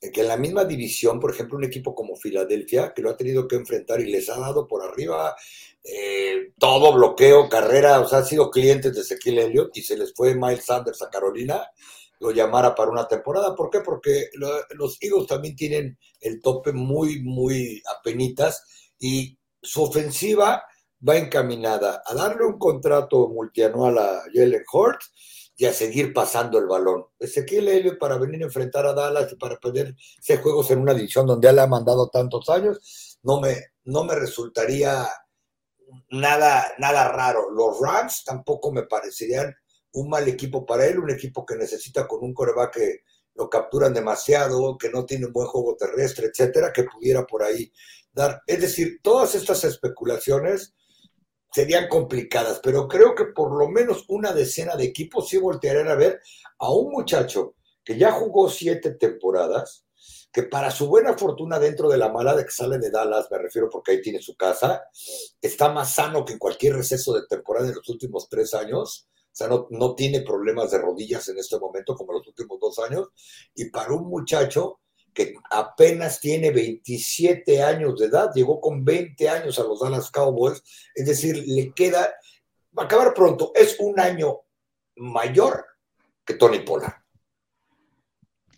que 0.00 0.22
en 0.22 0.28
la 0.28 0.36
misma 0.38 0.64
división, 0.64 1.20
por 1.20 1.30
ejemplo, 1.30 1.58
un 1.58 1.64
equipo 1.64 1.94
como 1.94 2.16
Filadelfia, 2.16 2.94
que 2.94 3.02
lo 3.02 3.10
ha 3.10 3.16
tenido 3.16 3.46
que 3.46 3.56
enfrentar 3.56 4.00
y 4.00 4.10
les 4.10 4.30
ha 4.30 4.38
dado 4.38 4.66
por 4.66 4.82
arriba 4.82 5.36
eh, 5.84 6.52
todo 6.58 6.92
bloqueo, 6.94 7.48
carrera, 7.48 8.00
o 8.00 8.08
sea, 8.08 8.18
han 8.18 8.26
sido 8.26 8.50
clientes 8.50 8.94
de 8.94 9.00
Ezequiel 9.00 9.38
Elliott 9.38 9.76
y 9.76 9.82
se 9.82 9.96
les 9.96 10.14
fue 10.14 10.34
Miles 10.34 10.64
Sanders 10.64 11.02
a 11.02 11.10
Carolina, 11.10 11.62
lo 12.18 12.30
llamara 12.30 12.74
para 12.74 12.90
una 12.90 13.08
temporada. 13.08 13.54
¿Por 13.54 13.70
qué? 13.70 13.80
Porque 13.80 14.30
los 14.70 14.98
Eagles 15.00 15.26
también 15.26 15.56
tienen 15.56 15.98
el 16.20 16.40
tope 16.40 16.72
muy, 16.72 17.22
muy 17.22 17.82
apenitas 17.98 18.64
y 18.98 19.38
su 19.62 19.82
ofensiva 19.82 20.64
va 21.06 21.16
encaminada 21.16 22.02
a 22.04 22.14
darle 22.14 22.44
un 22.44 22.58
contrato 22.58 23.28
multianual 23.28 23.98
a 23.98 24.22
Jalen 24.32 24.64
Hurts 24.70 25.12
y 25.60 25.66
a 25.66 25.74
seguir 25.74 26.14
pasando 26.14 26.58
el 26.58 26.64
balón. 26.64 27.04
Ezequiel 27.18 27.68
Elliott 27.68 27.98
para 27.98 28.16
venir 28.16 28.40
a 28.40 28.46
enfrentar 28.46 28.86
a 28.86 28.94
Dallas 28.94 29.30
y 29.30 29.36
para 29.36 29.60
poder 29.60 29.94
hacer 30.18 30.40
juegos 30.40 30.70
en 30.70 30.78
una 30.78 30.94
división 30.94 31.26
donde 31.26 31.50
él 31.50 31.58
ha 31.58 31.66
mandado 31.66 32.08
tantos 32.08 32.48
años, 32.48 33.18
no 33.22 33.42
me, 33.42 33.66
no 33.84 34.04
me 34.04 34.14
resultaría 34.14 35.06
nada, 36.12 36.64
nada 36.78 37.12
raro. 37.12 37.50
Los 37.50 37.78
Rams 37.78 38.24
tampoco 38.24 38.72
me 38.72 38.84
parecerían 38.84 39.54
un 39.92 40.08
mal 40.08 40.26
equipo 40.28 40.64
para 40.64 40.86
él, 40.86 40.98
un 40.98 41.10
equipo 41.10 41.44
que 41.44 41.56
necesita 41.56 42.08
con 42.08 42.24
un 42.24 42.32
coreback 42.32 42.72
que 42.76 43.00
lo 43.34 43.50
capturan 43.50 43.92
demasiado, 43.92 44.78
que 44.78 44.88
no 44.88 45.04
tiene 45.04 45.26
un 45.26 45.32
buen 45.34 45.48
juego 45.48 45.76
terrestre, 45.76 46.28
etcétera, 46.28 46.72
que 46.72 46.84
pudiera 46.84 47.26
por 47.26 47.42
ahí 47.42 47.70
dar. 48.10 48.40
Es 48.46 48.62
decir, 48.62 49.00
todas 49.02 49.34
estas 49.34 49.62
especulaciones 49.64 50.72
serían 51.52 51.88
complicadas, 51.88 52.60
pero 52.62 52.86
creo 52.88 53.14
que 53.14 53.26
por 53.26 53.56
lo 53.56 53.68
menos 53.68 54.04
una 54.08 54.32
decena 54.32 54.76
de 54.76 54.84
equipos 54.84 55.28
sí 55.28 55.38
voltearían 55.38 55.88
a 55.88 55.94
ver 55.94 56.20
a 56.58 56.72
un 56.72 56.90
muchacho 56.92 57.54
que 57.84 57.98
ya 57.98 58.12
jugó 58.12 58.48
siete 58.48 58.92
temporadas, 58.92 59.84
que 60.32 60.44
para 60.44 60.70
su 60.70 60.86
buena 60.86 61.18
fortuna 61.18 61.58
dentro 61.58 61.88
de 61.88 61.98
la 61.98 62.08
mala 62.08 62.36
de 62.36 62.44
que 62.44 62.50
sale 62.50 62.78
de 62.78 62.90
Dallas, 62.90 63.26
me 63.30 63.38
refiero 63.38 63.68
porque 63.68 63.92
ahí 63.92 64.00
tiene 64.02 64.20
su 64.20 64.36
casa, 64.36 64.84
está 65.40 65.72
más 65.72 65.94
sano 65.94 66.24
que 66.24 66.34
en 66.34 66.38
cualquier 66.38 66.76
receso 66.76 67.12
de 67.14 67.26
temporada 67.26 67.68
en 67.68 67.74
los 67.74 67.88
últimos 67.88 68.28
tres 68.28 68.54
años. 68.54 69.08
O 69.32 69.36
sea, 69.40 69.48
no, 69.48 69.68
no 69.70 69.94
tiene 69.94 70.22
problemas 70.22 70.72
de 70.72 70.78
rodillas 70.78 71.28
en 71.28 71.38
este 71.38 71.58
momento 71.58 71.94
como 71.94 72.12
los 72.12 72.26
últimos 72.26 72.58
dos 72.60 72.78
años. 72.80 73.08
Y 73.54 73.70
para 73.70 73.92
un 73.92 74.08
muchacho 74.08 74.80
que 75.12 75.34
apenas 75.50 76.20
tiene 76.20 76.50
27 76.50 77.62
años 77.62 77.98
de 77.98 78.06
edad, 78.06 78.30
llegó 78.34 78.60
con 78.60 78.84
20 78.84 79.28
años 79.28 79.58
a 79.58 79.64
los 79.64 79.80
Dallas 79.80 80.10
Cowboys, 80.10 80.62
es 80.94 81.06
decir, 81.06 81.44
le 81.46 81.72
queda, 81.72 82.12
va 82.76 82.84
a 82.84 82.86
acabar 82.86 83.14
pronto, 83.14 83.52
es 83.54 83.76
un 83.78 83.98
año 83.98 84.40
mayor 84.96 85.66
que 86.24 86.34
Tony 86.34 86.60
Pollard. 86.60 86.94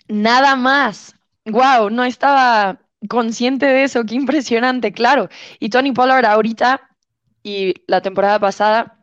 Nada 0.09 0.57
más. 0.57 1.15
Wow, 1.45 1.91
no 1.91 2.05
estaba 2.05 2.81
consciente 3.09 3.67
de 3.67 3.85
eso, 3.85 4.05
qué 4.05 4.15
impresionante, 4.15 4.93
claro. 4.93 5.29
Y 5.59 5.71
Tony 5.71 5.93
Pollard 5.93 6.25
ahorita 6.25 6.89
y 7.43 7.75
la 7.87 8.01
temporada 8.01 8.39
pasada 8.39 9.02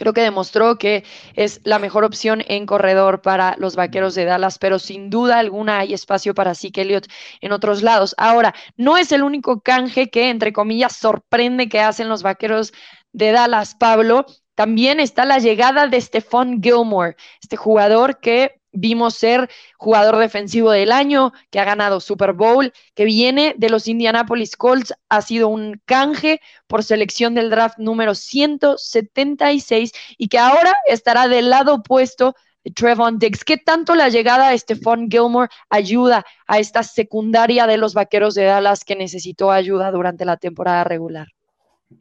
Creo 0.00 0.14
que 0.14 0.22
demostró 0.22 0.78
que 0.78 1.04
es 1.34 1.60
la 1.62 1.78
mejor 1.78 2.04
opción 2.04 2.42
en 2.48 2.64
corredor 2.64 3.20
para 3.20 3.54
los 3.58 3.76
vaqueros 3.76 4.14
de 4.14 4.24
Dallas, 4.24 4.56
pero 4.58 4.78
sin 4.78 5.10
duda 5.10 5.38
alguna 5.38 5.80
hay 5.80 5.92
espacio 5.92 6.32
para 6.32 6.54
Zeke 6.54 6.80
Elliott 6.80 7.06
en 7.42 7.52
otros 7.52 7.82
lados. 7.82 8.14
Ahora, 8.16 8.54
no 8.78 8.96
es 8.96 9.12
el 9.12 9.22
único 9.22 9.60
canje 9.60 10.08
que, 10.08 10.30
entre 10.30 10.54
comillas, 10.54 10.96
sorprende 10.96 11.68
que 11.68 11.80
hacen 11.80 12.08
los 12.08 12.22
vaqueros 12.22 12.72
de 13.12 13.32
Dallas, 13.32 13.74
Pablo. 13.74 14.24
También 14.54 15.00
está 15.00 15.26
la 15.26 15.38
llegada 15.38 15.86
de 15.86 16.00
Stephon 16.00 16.62
Gilmore, 16.62 17.16
este 17.42 17.58
jugador 17.58 18.20
que 18.20 18.59
vimos 18.72 19.14
ser 19.14 19.48
jugador 19.76 20.18
defensivo 20.18 20.70
del 20.70 20.92
año, 20.92 21.32
que 21.50 21.60
ha 21.60 21.64
ganado 21.64 22.00
Super 22.00 22.32
Bowl, 22.32 22.72
que 22.94 23.04
viene 23.04 23.54
de 23.58 23.70
los 23.70 23.88
Indianapolis 23.88 24.56
Colts, 24.56 24.94
ha 25.08 25.22
sido 25.22 25.48
un 25.48 25.80
canje 25.84 26.40
por 26.66 26.84
selección 26.84 27.34
del 27.34 27.50
draft 27.50 27.78
número 27.78 28.14
176 28.14 29.92
y 30.18 30.28
que 30.28 30.38
ahora 30.38 30.74
estará 30.86 31.28
del 31.28 31.50
lado 31.50 31.74
opuesto 31.74 32.34
de 32.64 32.70
Trevon 32.72 33.18
Diggs. 33.18 33.44
¿Qué 33.44 33.56
tanto 33.56 33.94
la 33.94 34.08
llegada 34.08 34.50
de 34.50 34.58
Stephon 34.58 35.10
Gilmore 35.10 35.48
ayuda 35.68 36.24
a 36.46 36.58
esta 36.58 36.82
secundaria 36.82 37.66
de 37.66 37.78
los 37.78 37.94
Vaqueros 37.94 38.34
de 38.34 38.44
Dallas 38.44 38.84
que 38.84 38.96
necesitó 38.96 39.50
ayuda 39.50 39.90
durante 39.90 40.24
la 40.24 40.36
temporada 40.36 40.84
regular? 40.84 41.28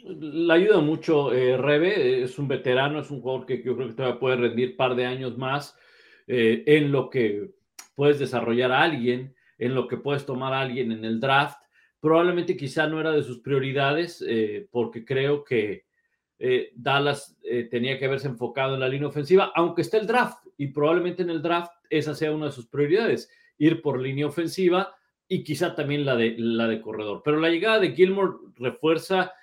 La 0.06 0.54
ayuda 0.54 0.82
mucho, 0.82 1.34
eh, 1.34 1.58
Rebe, 1.58 2.22
es 2.22 2.38
un 2.38 2.48
veterano, 2.48 3.00
es 3.00 3.10
un 3.10 3.22
jugador 3.22 3.48
que 3.48 3.64
yo 3.64 3.76
creo 3.76 3.88
que 3.88 3.96
todavía 3.96 4.20
puede 4.20 4.36
rendir 4.36 4.76
par 4.76 4.96
de 4.96 5.06
años 5.06 5.36
más. 5.38 5.76
Eh, 6.32 6.64
en 6.68 6.92
lo 6.92 7.10
que 7.10 7.50
puedes 7.96 8.20
desarrollar 8.20 8.72
a 8.72 8.84
alguien. 8.84 9.36
en 9.58 9.76
lo 9.76 9.90
que 9.90 9.98
puedes 9.98 10.26
tomar 10.26 10.54
a 10.54 10.62
alguien 10.62 10.94
en 10.94 11.04
el 11.04 11.20
draft. 11.20 11.62
Probablemente 12.00 12.56
quizá 12.56 12.88
no 12.88 13.02
era 13.02 13.12
de 13.12 13.24
sus 13.24 13.40
prioridades, 13.40 14.24
eh, 14.26 14.70
porque 14.72 15.04
creo 15.04 15.44
que 15.44 15.84
eh, 16.38 16.72
Dallas 16.76 17.38
tenía 17.70 18.00
que 18.00 18.06
haberse 18.06 18.30
enfocado 18.30 18.76
en 18.76 18.80
la 18.80 18.88
línea 18.88 19.10
ofensiva, 19.10 19.52
aunque 19.54 19.82
está 19.82 19.98
el 19.98 20.08
draft, 20.08 20.46
y 20.56 20.68
probablemente 20.68 21.24
en 21.24 21.30
el 21.30 21.42
draft 21.42 21.74
esa 21.90 22.16
sea 22.16 22.32
una 22.32 22.46
de 22.46 22.54
sus 22.54 22.68
prioridades, 22.68 23.30
ir 23.58 23.82
por 23.82 24.00
línea 24.00 24.28
ofensiva 24.28 24.96
y 25.28 25.44
quizá 25.44 25.76
también 25.76 26.06
la 26.06 26.16
de, 26.16 26.36
la 26.38 26.70
de 26.70 26.80
corredor. 26.80 27.22
Pero 27.26 27.42
la 27.42 27.50
llegada 27.50 27.80
de 27.80 27.92
Gilmore 27.92 28.38
refuerza 28.56 29.34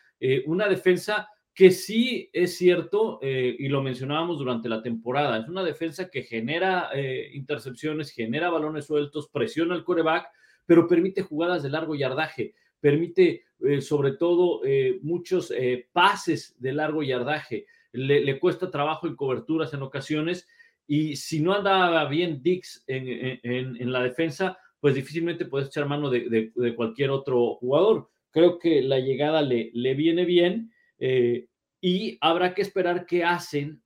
una 0.47 0.67
defensa 0.67 1.29
que 1.57 1.71
sí 1.73 2.29
es 2.35 2.57
cierto, 2.57 3.19
y 3.23 3.67
lo 3.69 3.83
mencionábamos 3.83 4.39
durante 4.39 4.69
la 4.69 4.83
temporada, 4.83 5.39
es 5.39 5.49
una 5.49 5.65
defensa 5.65 6.11
que 6.11 6.23
genera 6.23 6.91
intercepciones, 7.33 8.13
genera 8.13 8.51
balones 8.51 8.85
sueltos, 8.85 9.31
presiona 9.31 9.75
al 9.75 9.83
coreback, 9.83 10.29
pero 10.67 10.87
permite 10.87 11.23
jugadas 11.23 11.63
de 11.63 11.71
largo 11.71 11.95
yardaje, 11.95 12.55
permite 12.81 13.45
eh, 13.61 13.81
sobre 13.81 14.13
todo 14.13 14.61
eh, 14.65 14.99
muchos 15.03 15.51
eh, 15.51 15.89
pases 15.93 16.55
de 16.61 16.75
largo 16.75 17.03
yardaje, 17.03 17.67
le, 17.93 18.39
cuesta 18.39 18.71
trabajo 18.71 19.07
en 19.07 19.17
coberturas 19.17 19.73
en 19.73 19.81
ocasiones 19.81 20.47
y 20.87 21.17
si 21.17 21.41
no 21.41 21.55
anda 21.55 22.07
bien 22.09 22.43
Dix 22.43 22.85
en, 22.87 23.91
la 23.91 24.03
defensa, 24.03 24.59
pues 24.79 24.95
difícilmente 24.95 25.47
puedes 25.47 25.69
echar 25.69 25.89
mano 25.89 26.11
de, 26.11 26.53
cualquier 26.77 27.09
otro 27.11 27.55
jugador. 27.55 28.11
Creo 28.31 28.59
que 28.59 28.83
la 28.83 29.01
llegada 29.01 29.41
le, 29.41 29.71
le 29.73 29.95
viene 29.95 30.27
bien 30.27 30.71
y 30.99 32.19
habrá 32.21 32.55
que 32.55 32.63
esperar 32.63 33.07
qué 33.07 33.25
hacen 33.25 33.83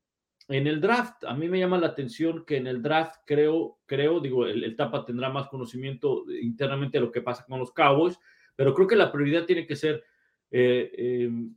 en 0.50 0.66
el 0.66 0.80
draft, 0.80 1.24
a 1.24 1.34
mí 1.34 1.48
me 1.48 1.60
llama 1.60 1.78
la 1.78 1.88
atención 1.88 2.44
que 2.44 2.56
en 2.56 2.66
el 2.66 2.82
draft 2.82 3.20
creo, 3.24 3.78
creo, 3.86 4.18
digo, 4.18 4.46
el, 4.46 4.74
Tapa 4.74 5.04
tendrá 5.04 5.30
más 5.30 5.46
conocimiento 5.46 6.24
internamente 6.28 6.98
de 6.98 7.04
lo 7.04 7.12
que 7.12 7.22
pasa 7.22 7.44
con 7.48 7.60
los 7.60 7.72
Cowboys, 7.72 8.18
pero 8.56 8.74
creo 8.74 8.88
que 8.88 8.96
la 8.96 9.12
prioridad 9.12 9.44
tiene 9.44 9.64
que 9.64 9.76
ser 9.76 10.02
eh, 10.50 10.90
em, 10.96 11.54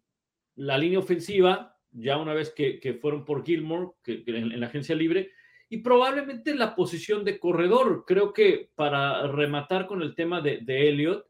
la 0.56 0.78
línea 0.78 1.00
ofensiva, 1.00 1.76
ya 1.92 2.18
una 2.18 2.36
vez 2.36 2.54
que, 2.56 3.00
fueron 3.02 3.26
por 3.26 3.44
Gilmore, 3.44 3.94
en, 4.06 4.60
la 4.60 4.68
agencia 4.68 4.96
libre, 4.96 5.32
y 5.70 5.78
probablemente 5.78 6.54
la 6.54 6.76
posición 6.76 7.24
de 7.24 7.40
corredor. 7.40 8.06
Creo 8.06 8.32
que 8.32 8.70
para 8.76 9.26
rematar 9.26 9.88
con 9.88 10.04
el 10.04 10.14
tema 10.14 10.40
de, 10.40 10.60
de 10.60 10.90
Elliot, 10.90 11.26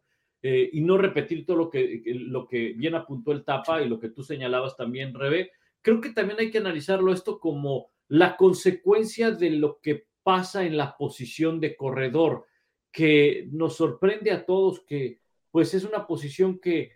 eh, 0.45 0.69
y 0.73 0.81
no 0.81 0.97
repetir 0.97 1.45
todo 1.45 1.55
lo 1.55 1.69
que, 1.69 2.03
lo 2.05 2.45
que 2.45 2.73
bien 2.73 2.95
apuntó 2.95 3.31
el 3.31 3.45
Tapa 3.45 3.81
y 3.81 3.87
lo 3.87 3.97
que 3.97 4.09
tú 4.09 4.23
señalabas 4.23 4.75
también, 4.75 5.13
Rebe, 5.13 5.51
creo 5.81 6.01
que 6.01 6.09
también 6.09 6.37
hay 6.37 6.51
que 6.51 6.57
analizarlo 6.57 7.13
esto 7.13 7.39
como 7.39 7.91
la 8.09 8.35
consecuencia 8.35 9.31
de 9.31 9.51
lo 9.51 9.79
que 9.81 10.05
pasa 10.21 10.65
en 10.65 10.75
la 10.75 10.97
posición 10.97 11.61
de 11.61 11.77
corredor, 11.77 12.45
que 12.91 13.47
nos 13.51 13.77
sorprende 13.77 14.31
a 14.31 14.45
todos 14.45 14.81
que 14.81 15.21
pues 15.49 15.73
es 15.73 15.85
una 15.85 16.05
posición 16.05 16.59
que 16.59 16.91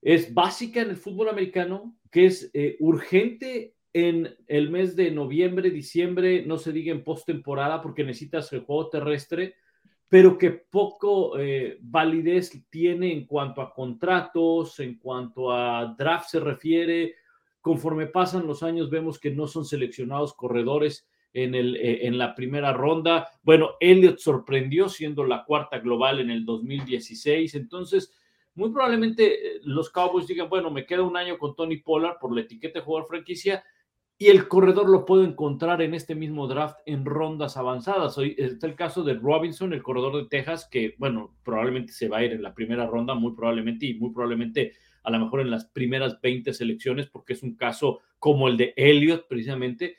es 0.00 0.32
básica 0.32 0.80
en 0.80 0.90
el 0.90 0.96
fútbol 0.96 1.28
americano, 1.28 1.98
que 2.10 2.26
es 2.26 2.50
eh, 2.54 2.76
urgente 2.80 3.74
en 3.92 4.34
el 4.46 4.70
mes 4.70 4.96
de 4.96 5.10
noviembre, 5.10 5.70
diciembre, 5.70 6.46
no 6.46 6.56
se 6.56 6.72
diga 6.72 6.92
en 6.92 7.04
postemporada 7.04 7.82
porque 7.82 8.04
necesitas 8.04 8.50
el 8.54 8.60
juego 8.60 8.88
terrestre, 8.88 9.54
pero 10.14 10.38
que 10.38 10.52
poco 10.52 11.36
eh, 11.40 11.76
validez 11.80 12.64
tiene 12.70 13.12
en 13.12 13.26
cuanto 13.26 13.60
a 13.60 13.74
contratos, 13.74 14.78
en 14.78 14.96
cuanto 14.96 15.50
a 15.50 15.92
draft 15.98 16.28
se 16.28 16.38
refiere, 16.38 17.16
Conforme 17.60 18.06
pasan 18.06 18.46
los 18.46 18.62
años, 18.62 18.90
vemos 18.90 19.18
que 19.18 19.32
no 19.32 19.48
son 19.48 19.64
seleccionados 19.64 20.34
corredores 20.34 21.08
en, 21.32 21.56
el, 21.56 21.74
eh, 21.78 22.06
en 22.06 22.16
la 22.16 22.36
primera 22.36 22.72
ronda. 22.72 23.26
Bueno, 23.42 23.70
Elliot 23.80 24.20
sorprendió 24.20 24.88
siendo 24.88 25.24
la 25.24 25.44
cuarta 25.44 25.80
global 25.80 26.20
en 26.20 26.30
el 26.30 26.44
2016. 26.44 27.56
Entonces, 27.56 28.12
muy 28.54 28.70
probablemente 28.70 29.24
eh, 29.56 29.60
los 29.64 29.90
Cowboys 29.90 30.28
digan, 30.28 30.48
bueno, 30.48 30.70
me 30.70 30.86
queda 30.86 31.02
un 31.02 31.16
año 31.16 31.38
con 31.38 31.56
Tony 31.56 31.78
Pollard 31.78 32.18
por 32.20 32.32
la 32.32 32.42
etiqueta 32.42 32.78
de 32.78 32.84
jugador 32.84 33.08
franquicia 33.08 33.64
y 34.16 34.28
el 34.28 34.46
corredor 34.46 34.88
lo 34.88 35.04
puedo 35.04 35.24
encontrar 35.24 35.82
en 35.82 35.92
este 35.92 36.14
mismo 36.14 36.46
draft 36.46 36.78
en 36.86 37.04
rondas 37.04 37.56
avanzadas. 37.56 38.16
Hoy 38.16 38.36
está 38.38 38.66
el 38.66 38.76
caso 38.76 39.02
de 39.02 39.14
Robinson, 39.14 39.72
el 39.72 39.82
corredor 39.82 40.16
de 40.16 40.28
Texas, 40.28 40.68
que, 40.70 40.94
bueno, 40.98 41.34
probablemente 41.42 41.92
se 41.92 42.08
va 42.08 42.18
a 42.18 42.24
ir 42.24 42.32
en 42.32 42.42
la 42.42 42.54
primera 42.54 42.86
ronda, 42.86 43.14
muy 43.14 43.34
probablemente, 43.34 43.86
y 43.86 43.94
muy 43.94 44.12
probablemente 44.12 44.74
a 45.02 45.10
lo 45.10 45.18
mejor 45.18 45.40
en 45.40 45.50
las 45.50 45.66
primeras 45.66 46.20
20 46.20 46.54
selecciones, 46.54 47.08
porque 47.08 47.32
es 47.32 47.42
un 47.42 47.56
caso 47.56 48.00
como 48.18 48.46
el 48.48 48.56
de 48.56 48.72
Elliot 48.76 49.26
precisamente. 49.26 49.96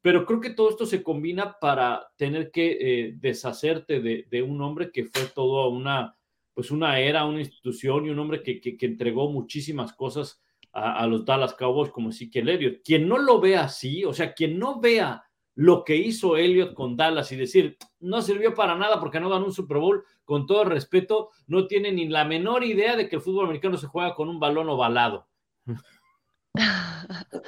Pero 0.00 0.24
creo 0.24 0.40
que 0.40 0.50
todo 0.50 0.70
esto 0.70 0.86
se 0.86 1.02
combina 1.02 1.58
para 1.60 2.10
tener 2.16 2.50
que 2.50 2.78
eh, 2.80 3.14
deshacerte 3.16 4.00
de, 4.00 4.42
un 4.42 4.62
hombre 4.62 4.90
que 4.90 5.04
fue 5.04 5.26
todo 5.34 5.68
una, 5.68 6.16
pues 6.54 6.70
una 6.70 7.00
era, 7.00 7.26
una 7.26 7.40
institución 7.40 8.06
y 8.06 8.10
un 8.10 8.18
hombre 8.18 8.42
que, 8.42 8.60
que, 8.60 8.86
entregó 8.86 9.30
muchísimas 9.30 9.92
cosas 9.92 10.40
a, 10.72 11.06
los 11.06 11.24
Dallas 11.24 11.54
Cowboys 11.54 11.90
como 11.90 12.10
Ezekiel 12.10 12.48
Elliott. 12.48 12.82
Quien 12.84 13.08
no 13.08 13.18
lo 13.18 13.40
vea 13.40 13.64
así, 13.64 14.04
o 14.04 14.12
sea, 14.12 14.32
quien 14.32 14.58
no 14.58 14.80
vea 14.80 15.24
lo 15.54 15.82
que 15.82 15.96
hizo 15.96 16.36
Elliott 16.36 16.74
con 16.74 16.96
Dallas 16.96 17.32
y 17.32 17.36
decir, 17.36 17.76
no 17.98 18.22
sirvió 18.22 18.54
para 18.54 18.76
nada 18.76 19.00
porque 19.00 19.18
no 19.18 19.28
ganó 19.28 19.46
un 19.46 19.52
Super 19.52 19.78
Bowl, 19.78 20.04
con 20.24 20.46
todo 20.46 20.64
respeto, 20.64 21.30
no 21.46 21.66
tiene 21.66 21.90
ni 21.90 22.08
la 22.08 22.24
menor 22.24 22.62
idea 22.62 22.94
de 22.94 23.08
que 23.08 23.16
el 23.16 23.22
fútbol 23.22 23.46
americano 23.46 23.76
se 23.76 23.88
juega 23.88 24.14
con 24.14 24.28
un 24.28 24.38
balón 24.38 24.68
ovalado. 24.68 25.26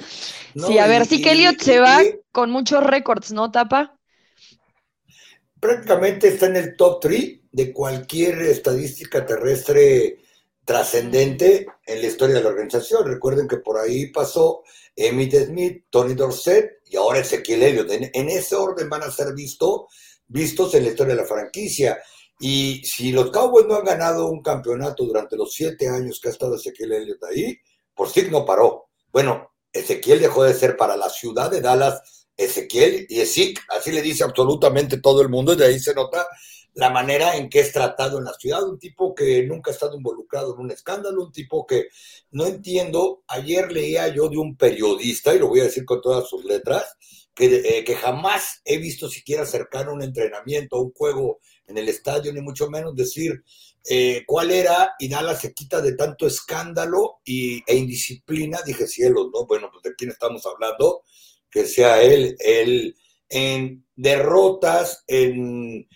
sí, 0.55 0.77
a 0.77 0.87
ver, 0.87 1.05
sí 1.05 1.21
que 1.21 1.31
Elliott 1.31 1.61
se 1.61 1.79
va 1.79 1.99
con 2.31 2.51
muchos 2.51 2.83
récords, 2.83 3.31
¿no, 3.31 3.49
Tapa? 3.49 3.97
Prácticamente 5.59 6.27
está 6.27 6.47
en 6.47 6.57
el 6.57 6.75
top 6.75 6.99
3 7.01 7.39
de 7.51 7.71
cualquier 7.71 8.41
estadística 8.41 9.25
terrestre 9.25 10.17
trascendente 10.71 11.67
en 11.85 12.01
la 12.01 12.07
historia 12.07 12.37
de 12.37 12.43
la 12.43 12.49
organización. 12.49 13.05
Recuerden 13.05 13.45
que 13.45 13.57
por 13.57 13.77
ahí 13.77 14.07
pasó 14.07 14.63
Emmitt 14.95 15.35
Smith, 15.35 15.83
Tony 15.89 16.13
Dorsett 16.13 16.79
y 16.85 16.95
ahora 16.95 17.19
Ezequiel 17.19 17.63
Elliott. 17.63 17.91
En, 17.91 18.29
ese 18.29 18.55
orden 18.55 18.89
van 18.89 19.03
a 19.03 19.11
ser 19.11 19.33
visto, 19.33 19.89
vistos 20.27 20.73
en 20.75 20.85
la 20.85 20.91
historia 20.91 21.13
de 21.13 21.21
la 21.23 21.27
franquicia. 21.27 22.01
Y 22.39 22.81
si 22.85 23.11
los 23.11 23.31
Cowboys 23.31 23.65
no 23.67 23.75
han 23.75 23.83
ganado 23.83 24.29
un 24.29 24.41
campeonato 24.41 25.03
durante 25.03 25.35
los 25.35 25.53
siete 25.53 25.89
años 25.89 26.21
que 26.21 26.29
ha 26.29 26.31
estado 26.31 26.55
Ezequiel 26.55 26.93
Elliott 26.93 27.23
ahí, 27.25 27.57
por 27.93 28.09
sí 28.09 28.25
no 28.31 28.45
paró. 28.45 28.85
Bueno, 29.11 29.51
Ezequiel 29.73 30.21
dejó 30.21 30.45
de 30.45 30.53
ser 30.53 30.77
para 30.77 30.95
la 30.95 31.09
ciudad 31.09 31.51
de 31.51 31.59
Dallas 31.59 32.27
Ezequiel 32.37 33.07
y 33.09 33.19
Ezik, 33.19 33.59
así 33.77 33.91
le 33.91 34.01
dice 34.01 34.23
absolutamente 34.23 35.01
todo 35.01 35.21
el 35.21 35.27
mundo, 35.27 35.51
y 35.51 35.57
de 35.57 35.65
ahí 35.65 35.79
se 35.81 35.93
nota 35.93 36.25
la 36.73 36.89
manera 36.89 37.35
en 37.35 37.49
que 37.49 37.59
es 37.59 37.71
tratado 37.71 38.17
en 38.17 38.25
la 38.25 38.33
ciudad, 38.33 38.63
un 38.63 38.79
tipo 38.79 39.13
que 39.13 39.43
nunca 39.43 39.71
ha 39.71 39.73
estado 39.73 39.95
involucrado 39.95 40.53
en 40.53 40.61
un 40.61 40.71
escándalo, 40.71 41.25
un 41.25 41.31
tipo 41.31 41.65
que 41.65 41.87
no 42.31 42.45
entiendo, 42.45 43.23
ayer 43.27 43.71
leía 43.71 44.07
yo 44.07 44.29
de 44.29 44.37
un 44.37 44.55
periodista, 44.55 45.35
y 45.35 45.39
lo 45.39 45.47
voy 45.47 45.59
a 45.59 45.65
decir 45.65 45.85
con 45.85 46.01
todas 46.01 46.27
sus 46.29 46.45
letras, 46.45 46.95
que, 47.33 47.45
eh, 47.45 47.83
que 47.83 47.95
jamás 47.95 48.61
he 48.65 48.77
visto 48.77 49.09
siquiera 49.09 49.43
acercar 49.43 49.89
un 49.89 50.01
entrenamiento, 50.01 50.81
un 50.81 50.91
juego 50.93 51.39
en 51.67 51.77
el 51.77 51.89
estadio, 51.89 52.31
ni 52.33 52.41
mucho 52.41 52.69
menos 52.69 52.95
decir 52.95 53.43
eh, 53.89 54.23
cuál 54.27 54.51
era, 54.51 54.93
y 54.99 55.09
nada 55.09 55.35
se 55.35 55.53
quita 55.53 55.81
de 55.81 55.95
tanto 55.95 56.27
escándalo 56.27 57.19
y, 57.25 57.63
e 57.65 57.75
indisciplina, 57.75 58.59
dije 58.65 58.87
cielos, 58.87 59.29
¿no? 59.33 59.45
Bueno, 59.45 59.69
pues 59.71 59.83
de 59.83 59.95
quién 59.95 60.11
estamos 60.11 60.45
hablando, 60.45 61.03
que 61.49 61.65
sea 61.65 62.01
él, 62.01 62.35
él 62.39 62.95
en 63.29 63.85
derrotas, 63.95 65.03
en 65.07 65.87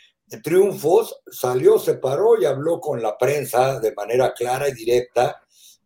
triunfos, 0.44 1.22
salió, 1.28 1.78
se 1.80 1.96
paró 1.96 2.40
y 2.40 2.46
habló 2.46 2.80
con 2.80 3.02
la 3.02 3.18
prensa 3.18 3.80
de 3.80 3.94
manera 3.94 4.34
clara 4.34 4.68
y 4.70 4.74
directa, 4.74 5.42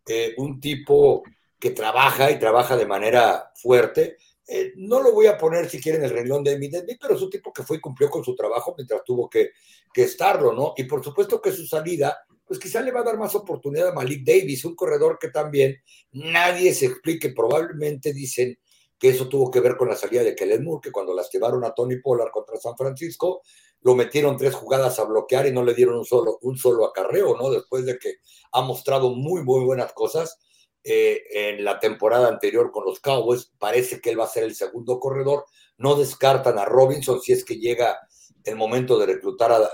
eh, 0.07 0.33
un 0.37 0.59
tipo 0.59 1.23
que 1.59 1.71
trabaja 1.71 2.31
y 2.31 2.39
trabaja 2.39 2.77
de 2.77 2.85
manera 2.85 3.51
fuerte. 3.55 4.17
Eh, 4.47 4.73
no 4.77 5.01
lo 5.01 5.11
voy 5.13 5.27
a 5.27 5.37
poner 5.37 5.69
si 5.69 5.79
quieren 5.79 6.03
el 6.03 6.09
renglón 6.09 6.43
de 6.43 6.53
Emmitt 6.53 6.97
pero 6.99 7.15
es 7.15 7.21
un 7.21 7.29
tipo 7.29 7.53
que 7.53 7.63
fue 7.63 7.77
y 7.77 7.81
cumplió 7.81 8.09
con 8.09 8.23
su 8.23 8.35
trabajo 8.35 8.73
mientras 8.75 9.03
tuvo 9.03 9.29
que, 9.29 9.51
que 9.93 10.03
estarlo, 10.03 10.53
¿no? 10.53 10.73
Y 10.75 10.85
por 10.85 11.03
supuesto 11.03 11.39
que 11.41 11.51
su 11.51 11.67
salida, 11.67 12.17
pues 12.45 12.59
quizá 12.59 12.81
le 12.81 12.91
va 12.91 13.01
a 13.01 13.03
dar 13.03 13.17
más 13.17 13.35
oportunidad 13.35 13.89
a 13.89 13.93
Malik 13.93 14.25
Davis, 14.25 14.65
un 14.65 14.75
corredor 14.75 15.19
que 15.19 15.29
también 15.29 15.77
nadie 16.13 16.73
se 16.73 16.87
explique, 16.87 17.29
probablemente 17.29 18.13
dicen 18.13 18.57
que 18.99 19.09
eso 19.09 19.29
tuvo 19.29 19.49
que 19.49 19.61
ver 19.61 19.77
con 19.77 19.87
la 19.87 19.95
salida 19.95 20.23
de 20.23 20.35
Kellen 20.35 20.63
Moore, 20.63 20.81
que 20.83 20.91
cuando 20.91 21.13
lastimaron 21.13 21.63
a 21.63 21.73
Tony 21.73 21.97
Pollard 22.01 22.31
contra 22.31 22.57
San 22.57 22.75
Francisco, 22.75 23.41
lo 23.81 23.95
metieron 23.95 24.35
tres 24.37 24.53
jugadas 24.53 24.99
a 24.99 25.05
bloquear 25.05 25.47
y 25.47 25.53
no 25.53 25.63
le 25.63 25.73
dieron 25.73 25.97
un 25.97 26.05
solo, 26.05 26.37
un 26.41 26.57
solo 26.57 26.85
acarreo, 26.85 27.37
¿no? 27.37 27.49
Después 27.49 27.85
de 27.85 27.97
que 27.97 28.15
ha 28.51 28.61
mostrado 28.61 29.15
muy, 29.15 29.41
muy 29.43 29.63
buenas 29.63 29.93
cosas 29.93 30.37
eh, 30.83 31.23
en 31.31 31.63
la 31.63 31.79
temporada 31.79 32.27
anterior 32.27 32.71
con 32.71 32.83
los 32.85 32.99
Cowboys, 32.99 33.53
parece 33.57 34.01
que 34.01 34.09
él 34.09 34.19
va 34.19 34.25
a 34.25 34.29
ser 34.29 34.43
el 34.43 34.55
segundo 34.55 34.99
corredor. 34.99 35.45
No 35.77 35.95
descartan 35.95 36.59
a 36.59 36.65
Robinson 36.65 37.21
si 37.21 37.31
es 37.31 37.45
que 37.45 37.55
llega 37.55 37.97
el 38.43 38.57
momento 38.57 38.97
de 38.99 39.05
reclutar 39.05 39.51
a 39.53 39.69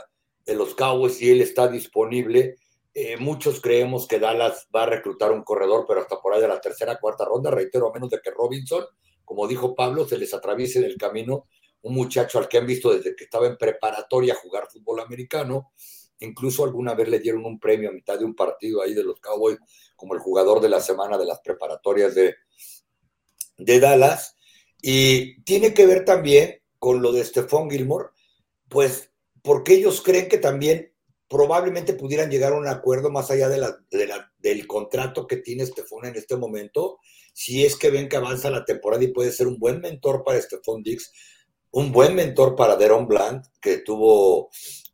los 0.53 0.75
Cowboys 0.75 1.19
y 1.21 1.31
él 1.31 1.41
está 1.41 1.67
disponible. 1.67 2.57
Eh, 2.93 3.17
muchos 3.17 3.59
creemos 3.59 4.07
que 4.07 4.19
Dallas 4.19 4.67
va 4.73 4.83
a 4.83 4.87
reclutar 4.87 5.31
un 5.31 5.43
corredor, 5.43 5.85
pero 5.87 6.01
hasta 6.01 6.21
por 6.21 6.33
ahí 6.33 6.41
de 6.41 6.47
la 6.47 6.61
tercera, 6.61 6.99
cuarta 6.99 7.25
ronda, 7.25 7.51
reitero, 7.51 7.89
a 7.89 7.93
menos 7.93 8.09
de 8.09 8.21
que 8.23 8.31
Robinson, 8.31 8.85
como 9.25 9.47
dijo 9.47 9.75
Pablo, 9.75 10.07
se 10.07 10.17
les 10.17 10.33
atraviese 10.33 10.79
en 10.79 10.85
el 10.85 10.97
camino 10.97 11.47
un 11.81 11.95
muchacho 11.95 12.39
al 12.39 12.47
que 12.47 12.57
han 12.57 12.65
visto 12.65 12.93
desde 12.93 13.15
que 13.15 13.25
estaba 13.25 13.47
en 13.47 13.57
preparatoria 13.57 14.35
jugar 14.35 14.67
fútbol 14.71 15.01
americano 15.01 15.71
Incluso 16.19 16.63
alguna 16.63 16.93
vez 16.93 17.09
le 17.09 17.19
dieron 17.19 17.45
un 17.45 17.59
premio 17.59 17.89
a 17.89 17.93
mitad 17.93 18.17
de 18.17 18.25
un 18.25 18.35
partido 18.35 18.81
ahí 18.81 18.93
de 18.93 19.03
los 19.03 19.19
Cowboys 19.19 19.57
como 19.95 20.13
el 20.13 20.19
jugador 20.19 20.61
de 20.61 20.69
la 20.69 20.79
semana 20.79 21.17
de 21.17 21.25
las 21.25 21.41
preparatorias 21.41 22.15
de, 22.15 22.35
de 23.57 23.79
Dallas. 23.79 24.35
Y 24.81 25.41
tiene 25.43 25.73
que 25.73 25.85
ver 25.85 26.05
también 26.05 26.61
con 26.79 27.01
lo 27.01 27.11
de 27.11 27.23
Stephon 27.23 27.69
Gilmore, 27.69 28.09
pues 28.69 29.11
porque 29.41 29.73
ellos 29.73 30.01
creen 30.01 30.29
que 30.29 30.37
también 30.37 30.93
probablemente 31.27 31.93
pudieran 31.93 32.29
llegar 32.29 32.53
a 32.53 32.57
un 32.57 32.67
acuerdo 32.67 33.09
más 33.09 33.31
allá 33.31 33.49
del 33.49 34.67
contrato 34.67 35.27
que 35.27 35.37
tiene 35.37 35.65
Stephon 35.65 36.05
en 36.05 36.15
este 36.15 36.37
momento, 36.37 36.99
si 37.35 37.65
es 37.65 37.75
que 37.75 37.89
ven 37.89 38.07
que 38.07 38.15
avanza 38.15 38.49
la 38.49 38.63
temporada 38.63 39.03
y 39.03 39.09
puede 39.09 39.29
ser 39.33 39.47
un 39.47 39.59
buen 39.59 39.81
mentor 39.81 40.23
para 40.23 40.41
Stephon 40.41 40.81
Dix, 40.81 41.11
un 41.71 41.91
buen 41.91 42.15
mentor 42.15 42.55
para 42.55 42.77
Deron 42.77 43.07
Bland, 43.07 43.43
que 43.59 43.79
tuvo 43.79 44.49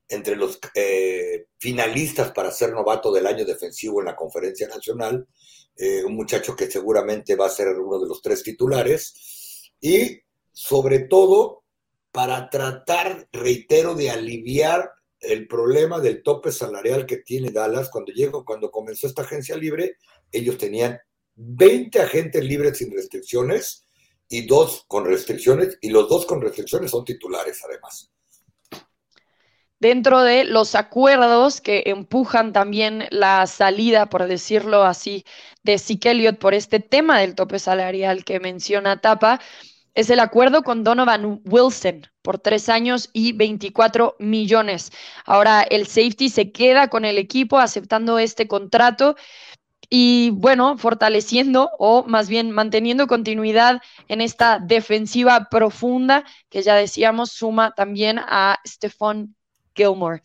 entre 0.10 0.36
los 0.36 0.60
eh, 0.74 1.46
finalistas 1.60 2.32
para 2.32 2.50
ser 2.50 2.74
novato 2.74 3.12
del 3.12 3.28
año 3.28 3.46
defensivo 3.46 4.00
en 4.00 4.08
la 4.08 4.16
conferencia 4.16 4.68
nacional, 4.68 5.28
eh, 5.76 6.04
un 6.04 6.16
muchacho 6.16 6.56
que 6.56 6.70
seguramente 6.70 7.36
va 7.36 7.46
a 7.46 7.52
ser 7.52 7.68
uno 7.80 8.00
de 8.00 8.08
los 8.08 8.24
tres 8.24 8.42
titulares, 8.42 9.72
y 9.80 10.20
sobre 10.52 11.02
todo 11.02 11.64
para 12.12 12.50
tratar, 12.50 13.30
reitero, 13.32 13.94
de 13.94 14.10
aliviar 14.10 14.90
el 15.20 15.48
problema 15.48 16.00
del 16.00 16.24
tope 16.24 16.52
salarial 16.52 17.06
que 17.06 17.18
tiene 17.18 17.52
Dallas. 17.52 17.92
Cuando 17.92 18.12
llegó, 18.12 18.44
cuando 18.44 18.72
comenzó 18.72 19.06
esta 19.06 19.22
agencia 19.22 19.56
libre, 19.56 19.98
ellos 20.32 20.58
tenían 20.58 21.00
20 21.44 22.02
agentes 22.02 22.44
libres 22.44 22.78
sin 22.78 22.92
restricciones 22.92 23.88
y 24.30 24.46
dos 24.46 24.86
con 24.88 25.06
restricciones, 25.06 25.78
y 25.82 25.90
los 25.90 26.08
dos 26.08 26.26
con 26.26 26.42
restricciones 26.42 26.92
son 26.92 27.04
titulares 27.04 27.60
además 27.68 28.12
dentro 29.82 30.22
de 30.22 30.46
los 30.46 30.76
acuerdos 30.76 31.60
que 31.60 31.84
empujan 31.88 32.54
también 32.54 33.08
la 33.10 33.48
salida, 33.48 34.08
por 34.10 34.28
decirlo 34.28 34.84
así, 34.84 35.26
de 35.64 35.82
Elliott 36.04 36.38
por 36.38 36.54
este 36.54 36.80
tema 36.80 37.20
del 37.20 37.36
tope 37.36 37.60
salarial 37.60 38.24
que 38.24 38.40
menciona 38.40 39.02
Tapa, 39.02 39.42
es 39.94 40.10
el 40.10 40.20
acuerdo 40.20 40.62
con 40.62 40.84
Donovan 40.84 41.42
Wilson 41.46 42.08
por 42.22 42.38
tres 42.40 42.70
años 42.70 43.10
y 43.12 43.34
24 43.34 44.16
millones. 44.20 44.92
Ahora 45.26 45.64
el 45.64 45.88
safety 45.88 46.30
se 46.30 46.52
queda 46.52 46.88
con 46.88 47.04
el 47.04 47.18
equipo 47.18 47.58
aceptando 47.60 48.20
este 48.20 48.48
contrato 48.48 49.16
y 49.94 50.30
bueno, 50.30 50.78
fortaleciendo 50.78 51.70
o 51.78 52.06
más 52.06 52.30
bien 52.30 52.50
manteniendo 52.52 53.08
continuidad 53.08 53.82
en 54.08 54.22
esta 54.22 54.58
defensiva 54.58 55.50
profunda 55.52 56.24
que 56.50 56.62
ya 56.62 56.76
decíamos 56.76 57.34
suma 57.34 57.74
también 57.76 58.18
a 58.18 58.58
Stephon 58.66 59.36
Gilmore. 59.76 60.22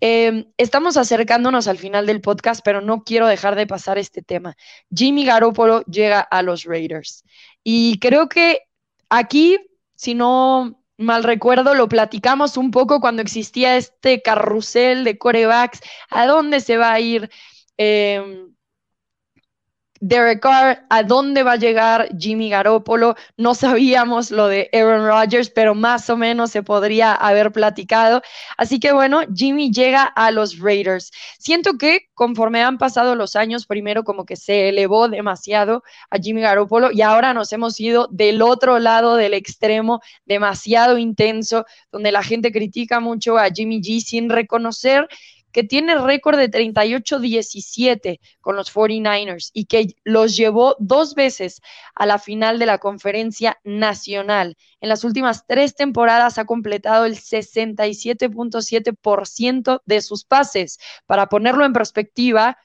Em, 0.00 0.46
estamos 0.56 0.96
acercándonos 0.96 1.68
al 1.68 1.78
final 1.78 2.06
del 2.06 2.20
podcast, 2.20 2.60
pero 2.64 2.80
no 2.80 3.04
quiero 3.04 3.28
dejar 3.28 3.54
de 3.54 3.68
pasar 3.68 3.98
este 3.98 4.20
tema. 4.20 4.56
Jimmy 4.92 5.24
Garoppolo 5.24 5.82
llega 5.84 6.18
a 6.20 6.42
los 6.42 6.64
Raiders. 6.64 7.22
Y 7.62 8.00
creo 8.00 8.28
que 8.28 8.62
aquí, 9.08 9.58
si 9.94 10.14
no 10.14 10.82
mal 10.96 11.22
recuerdo, 11.22 11.74
lo 11.74 11.88
platicamos 11.88 12.56
un 12.56 12.72
poco 12.72 13.00
cuando 13.00 13.22
existía 13.22 13.76
este 13.76 14.22
carrusel 14.22 15.04
de 15.04 15.18
corebacks. 15.18 15.82
¿A 16.10 16.26
dónde 16.26 16.58
se 16.58 16.76
va 16.76 16.92
a 16.92 16.98
ir? 16.98 17.30
Em, 17.76 18.57
Derek 20.00 20.40
Carr, 20.40 20.84
a 20.90 21.02
dónde 21.02 21.42
va 21.42 21.52
a 21.52 21.56
llegar 21.56 22.08
Jimmy 22.18 22.50
Garoppolo. 22.50 23.16
No 23.36 23.54
sabíamos 23.54 24.30
lo 24.30 24.46
de 24.46 24.68
Aaron 24.72 25.06
Rodgers, 25.06 25.50
pero 25.50 25.74
más 25.74 26.08
o 26.10 26.16
menos 26.16 26.50
se 26.50 26.62
podría 26.62 27.12
haber 27.14 27.52
platicado. 27.52 28.22
Así 28.56 28.78
que 28.80 28.92
bueno, 28.92 29.20
Jimmy 29.34 29.70
llega 29.70 30.04
a 30.04 30.30
los 30.30 30.58
Raiders. 30.58 31.10
Siento 31.38 31.78
que 31.78 32.08
conforme 32.14 32.62
han 32.62 32.78
pasado 32.78 33.14
los 33.14 33.36
años, 33.36 33.66
primero 33.66 34.04
como 34.04 34.24
que 34.24 34.36
se 34.36 34.68
elevó 34.68 35.08
demasiado 35.08 35.82
a 36.10 36.18
Jimmy 36.18 36.42
Garoppolo 36.42 36.90
y 36.92 37.02
ahora 37.02 37.34
nos 37.34 37.52
hemos 37.52 37.78
ido 37.80 38.08
del 38.10 38.42
otro 38.42 38.78
lado 38.78 39.16
del 39.16 39.34
extremo, 39.34 40.00
demasiado 40.24 40.98
intenso, 40.98 41.64
donde 41.92 42.12
la 42.12 42.22
gente 42.22 42.52
critica 42.52 43.00
mucho 43.00 43.38
a 43.38 43.48
Jimmy 43.50 43.80
G 43.80 44.00
sin 44.00 44.30
reconocer 44.30 45.08
que 45.52 45.64
tiene 45.64 45.98
récord 45.98 46.38
de 46.38 46.50
38-17 46.50 48.20
con 48.40 48.56
los 48.56 48.72
49ers 48.72 49.50
y 49.52 49.66
que 49.66 49.96
los 50.04 50.34
llevó 50.36 50.76
dos 50.78 51.14
veces 51.14 51.60
a 51.94 52.06
la 52.06 52.18
final 52.18 52.58
de 52.58 52.64
la 52.66 52.78
conferencia 52.78 53.58
nacional. 53.64 54.56
En 54.80 54.88
las 54.88 55.04
últimas 55.04 55.46
tres 55.46 55.74
temporadas 55.74 56.38
ha 56.38 56.44
completado 56.44 57.04
el 57.04 57.16
67.7% 57.16 59.82
de 59.84 60.00
sus 60.02 60.24
pases. 60.24 60.78
Para 61.06 61.26
ponerlo 61.26 61.64
en 61.64 61.72
perspectiva, 61.72 62.56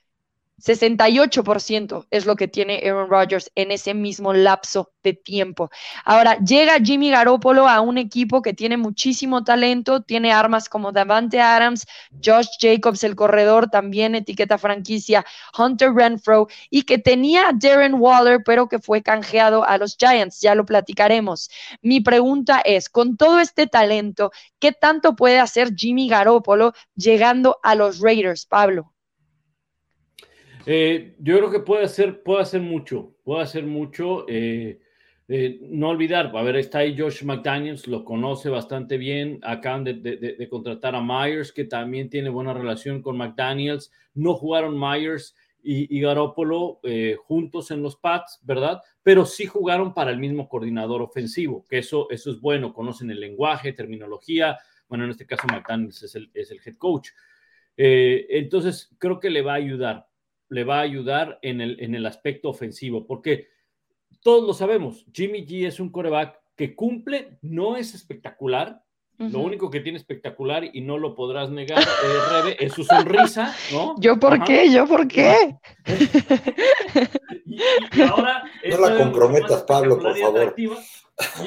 68% 0.62 2.08
es 2.10 2.26
lo 2.26 2.36
que 2.36 2.48
tiene 2.48 2.82
Aaron 2.86 3.10
Rodgers 3.10 3.52
en 3.56 3.72
ese 3.72 3.94
mismo 3.94 4.34
lapso 4.34 4.92
de 5.04 5.14
tiempo. 5.14 5.70
Ahora, 6.06 6.38
llega 6.38 6.80
Jimmy 6.80 7.10
Garoppolo 7.10 7.68
a 7.68 7.82
un 7.82 7.98
equipo 7.98 8.42
que 8.42 8.54
tiene 8.54 8.78
muchísimo 8.78 9.44
talento, 9.44 10.02
tiene 10.02 10.32
armas 10.32 10.70
como 10.70 10.92
Davante 10.92 11.42
Adams, 11.42 11.86
Josh 12.24 12.48
Jacobs, 12.60 13.04
el 13.04 13.16
corredor, 13.16 13.70
también 13.70 14.16
etiqueta 14.16 14.58
franquicia, 14.58 15.26
Hunter 15.58 15.94
Renfro, 15.94 16.48
y 16.70 16.84
que 16.84 16.98
tenía 16.98 17.50
a 17.50 17.54
Darren 17.54 17.96
Waller, 17.96 18.42
pero 18.46 18.70
que 18.70 18.80
fue 18.80 19.02
canjeado 19.02 19.66
a 19.66 19.78
los 19.78 19.98
Giants, 19.98 20.40
ya 20.40 20.56
lo 20.56 20.66
platicaremos. 20.66 21.50
Mi 21.82 22.00
pregunta 22.00 22.62
es, 22.64 22.90
con 22.90 23.18
todo 23.18 23.40
este 23.40 23.68
talento, 23.68 24.32
¿qué 24.60 24.72
tanto 24.72 25.16
puede 25.16 25.40
hacer 25.40 25.74
Jimmy 25.76 26.08
Garoppolo 26.08 26.74
llegando 26.96 27.60
a 27.64 27.76
los 27.76 28.00
Raiders, 28.00 28.46
Pablo? 28.46 28.93
Eh, 30.66 31.16
yo 31.20 31.38
creo 31.38 31.52
que 31.52 31.60
puede 31.60 31.84
hacer, 31.84 32.24
puede 32.24 32.42
hacer 32.42 32.62
mucho, 32.62 33.16
puede 33.24 33.44
hacer 33.44 33.66
mucho. 33.66 34.26
Eh, 34.30 34.80
eh, 35.28 35.60
no 35.62 35.90
olvidar, 35.90 36.32
a 36.36 36.42
ver, 36.42 36.56
está 36.56 36.80
ahí 36.80 36.98
Josh 36.98 37.24
McDaniels, 37.24 37.88
lo 37.88 38.06
conoce 38.06 38.50
bastante 38.50 38.98
bien. 38.98 39.40
Acaban 39.44 39.84
de, 39.84 40.48
contratar 40.50 40.96
a 40.96 41.02
Myers, 41.02 41.52
que 41.52 41.66
también 41.66 42.10
tiene 42.10 42.30
buena 42.30 42.54
relación 42.54 43.02
con 43.02 43.18
McDaniels. 43.18 43.92
No 44.14 44.36
jugaron 44.36 44.80
Myers 44.80 45.36
y, 45.62 45.98
y 45.98 46.02
Garoppolo 46.02 46.80
juntos 47.26 47.72
en 47.72 47.82
los 47.82 47.98
Pats, 47.98 48.40
¿verdad? 48.44 48.82
Pero 49.02 49.26
sí 49.26 49.46
jugaron 49.46 49.94
para 49.94 50.12
el 50.12 50.20
mismo 50.20 50.48
coordinador 50.48 51.02
ofensivo, 51.02 51.66
que 51.70 51.80
eso, 51.80 52.10
eso 52.10 52.32
es 52.32 52.40
bueno. 52.40 52.74
Conocen 52.74 53.12
el 53.12 53.20
lenguaje, 53.20 53.74
terminología. 53.74 54.58
Bueno, 54.88 55.06
en 55.06 55.12
este 55.12 55.26
caso 55.26 55.48
McDaniels 55.48 56.04
es 56.04 56.16
el, 56.16 56.32
es 56.34 56.52
el 56.52 56.60
head 56.66 56.76
coach. 56.76 57.10
entonces, 57.76 58.96
creo 58.98 59.20
que 59.20 59.30
le 59.30 59.42
va 59.42 59.54
a 59.54 59.56
ayudar 59.56 60.06
le 60.50 60.64
va 60.64 60.80
a 60.80 60.82
ayudar 60.82 61.40
en 61.42 61.62
el, 61.62 61.80
en 61.80 61.96
el 61.96 62.06
aspecto 62.06 62.50
ofensivo, 62.50 63.06
porque 63.06 63.48
todos 64.22 64.46
lo 64.46 64.54
sabemos, 64.54 65.06
Jimmy 65.14 65.46
G 65.46 65.68
es 65.68 65.80
un 65.80 65.90
coreback 65.90 66.40
que 66.56 66.76
cumple, 66.76 67.38
no 67.42 67.76
es 67.76 67.94
espectacular, 67.94 68.82
Lo 69.18 69.40
único 69.40 69.70
que 69.70 69.80
tiene 69.80 69.98
espectacular 69.98 70.64
y 70.74 70.82
no 70.82 70.98
lo 70.98 71.16
podrás 71.16 71.50
negar, 71.50 71.80
eh, 71.80 71.86
Rebe, 72.32 72.66
es 72.66 72.74
su 72.74 72.84
sonrisa, 72.84 73.56
¿no? 73.72 73.96
¿Yo 74.00 74.20
por 74.20 74.44
qué? 74.44 74.70
¿Yo 74.72 74.86
por 74.88 75.08
qué? 75.08 75.56
y, 77.46 78.02
ahora 78.02 78.44
no 78.70 78.78
la 78.80 78.98
comprometas, 78.98 79.64
Pablo, 79.64 80.00
por 80.00 80.18
favor. 80.18 80.56
Y 80.58 80.68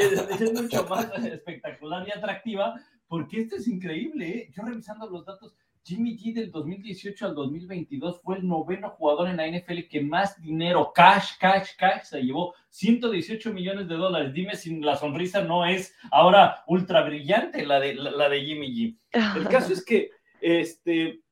es, 0.00 0.12
es, 0.40 0.52
mucho 0.52 0.86
más 0.88 1.06
espectacular 1.24 2.06
y 2.06 2.12
atractiva, 2.12 2.74
porque 3.08 3.40
esto 3.40 3.56
es 3.56 3.66
increíble, 3.68 4.28
¿eh? 4.28 4.50
Yo 4.56 4.62
revisando 4.62 5.10
los 5.10 5.26
datos, 5.26 5.54
Jimmy 5.86 6.18
G 6.18 6.34
del 6.34 6.50
2018 6.50 7.26
al 7.26 7.34
2022 7.36 8.20
fue 8.20 8.38
el 8.38 8.48
noveno 8.48 8.90
jugador 8.90 9.28
en 9.28 9.36
la 9.36 9.46
NFL 9.46 9.86
que 9.88 10.00
más 10.00 10.40
dinero, 10.42 10.92
cash, 10.92 11.38
cash, 11.38 11.76
cash, 11.78 12.02
se 12.06 12.22
llevó 12.22 12.54
118 12.70 13.52
millones 13.52 13.86
de 13.86 13.94
dólares. 13.94 14.32
Dime 14.34 14.56
si 14.56 14.80
la 14.80 14.96
sonrisa 14.96 15.42
no 15.42 15.64
es 15.64 15.94
ahora 16.10 16.64
ultra 16.66 17.02
brillante 17.02 17.64
la 17.64 17.78
de, 17.78 17.94
la, 17.94 18.28
de 18.28 18.40
Jimmy 18.40 18.74
G. 18.74 18.98
El 19.36 19.46
caso 19.48 19.72
es 19.72 19.84
que, 19.84 20.10
este, 20.40 21.22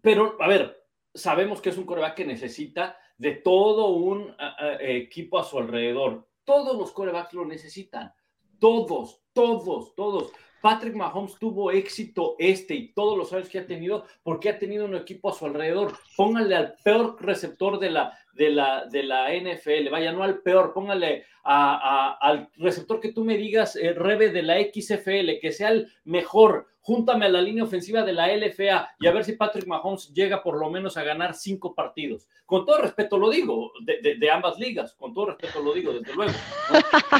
pero 0.00 0.40
a 0.40 0.46
ver, 0.46 0.86
sabemos 1.12 1.60
que 1.60 1.70
es 1.70 1.76
un 1.76 1.86
coreback 1.86 2.14
que 2.14 2.24
necesita 2.24 2.96
de 3.18 3.32
todo 3.32 3.88
un 3.88 4.32
equipo 4.78 5.40
a 5.40 5.44
su 5.44 5.58
alrededor. 5.58 6.28
Todos 6.44 6.78
los 6.78 6.92
corebacks 6.92 7.34
lo 7.34 7.44
necesitan. 7.44 8.12
Todos, 8.60 9.24
todos, 9.32 9.92
todos. 9.96 10.32
Patrick 10.60 10.94
Mahomes 10.94 11.38
tuvo 11.38 11.70
éxito 11.70 12.36
este 12.38 12.74
y 12.74 12.92
todos 12.92 13.16
los 13.16 13.32
años 13.32 13.48
que 13.48 13.58
ha 13.58 13.66
tenido 13.66 14.04
porque 14.22 14.48
ha 14.48 14.58
tenido 14.58 14.84
un 14.84 14.94
equipo 14.94 15.30
a 15.30 15.32
su 15.34 15.46
alrededor. 15.46 15.92
Póngale 16.16 16.54
al 16.54 16.74
peor 16.84 17.16
receptor 17.20 17.78
de 17.78 17.90
la, 17.90 18.18
de 18.34 18.50
la, 18.50 18.86
de 18.86 19.02
la 19.02 19.28
NFL, 19.34 19.90
vaya, 19.90 20.12
no 20.12 20.22
al 20.22 20.40
peor, 20.40 20.72
póngale 20.72 21.24
al 21.42 22.48
receptor 22.56 23.00
que 23.00 23.12
tú 23.12 23.24
me 23.24 23.36
digas, 23.36 23.76
eh, 23.76 23.92
Rebe 23.94 24.30
de 24.30 24.42
la 24.42 24.56
XFL, 24.60 25.40
que 25.40 25.52
sea 25.52 25.70
el 25.70 25.88
mejor, 26.04 26.66
júntame 26.90 27.26
a 27.26 27.28
la 27.28 27.40
línea 27.40 27.62
ofensiva 27.62 28.02
de 28.02 28.12
la 28.12 28.26
LFA 28.36 28.96
y 28.98 29.06
a 29.06 29.12
ver 29.12 29.24
si 29.24 29.34
Patrick 29.34 29.64
Mahomes 29.64 30.12
llega 30.12 30.42
por 30.42 30.58
lo 30.58 30.68
menos 30.70 30.96
a 30.96 31.04
ganar 31.04 31.34
cinco 31.34 31.72
partidos. 31.72 32.26
Con 32.44 32.66
todo 32.66 32.78
respeto 32.78 33.16
lo 33.16 33.30
digo, 33.30 33.70
de, 33.84 34.28
ambas 34.28 34.58
ligas, 34.58 34.96
con 34.96 35.14
todo 35.14 35.26
respeto 35.26 35.62
lo 35.62 35.72
digo, 35.72 35.92
desde 35.92 36.12
luego. 36.12 36.32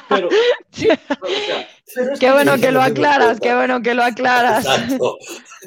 Pero, 0.09 0.29
sí, 0.73 0.89
qué 2.19 2.33
bueno 2.33 2.57
que, 2.61 2.73
lo 2.73 2.83
aclaras, 2.83 3.39
qué 3.39 3.55
bueno 3.55 3.81
que 3.81 3.95
lo 3.95 4.03
aclaras. 4.03 4.67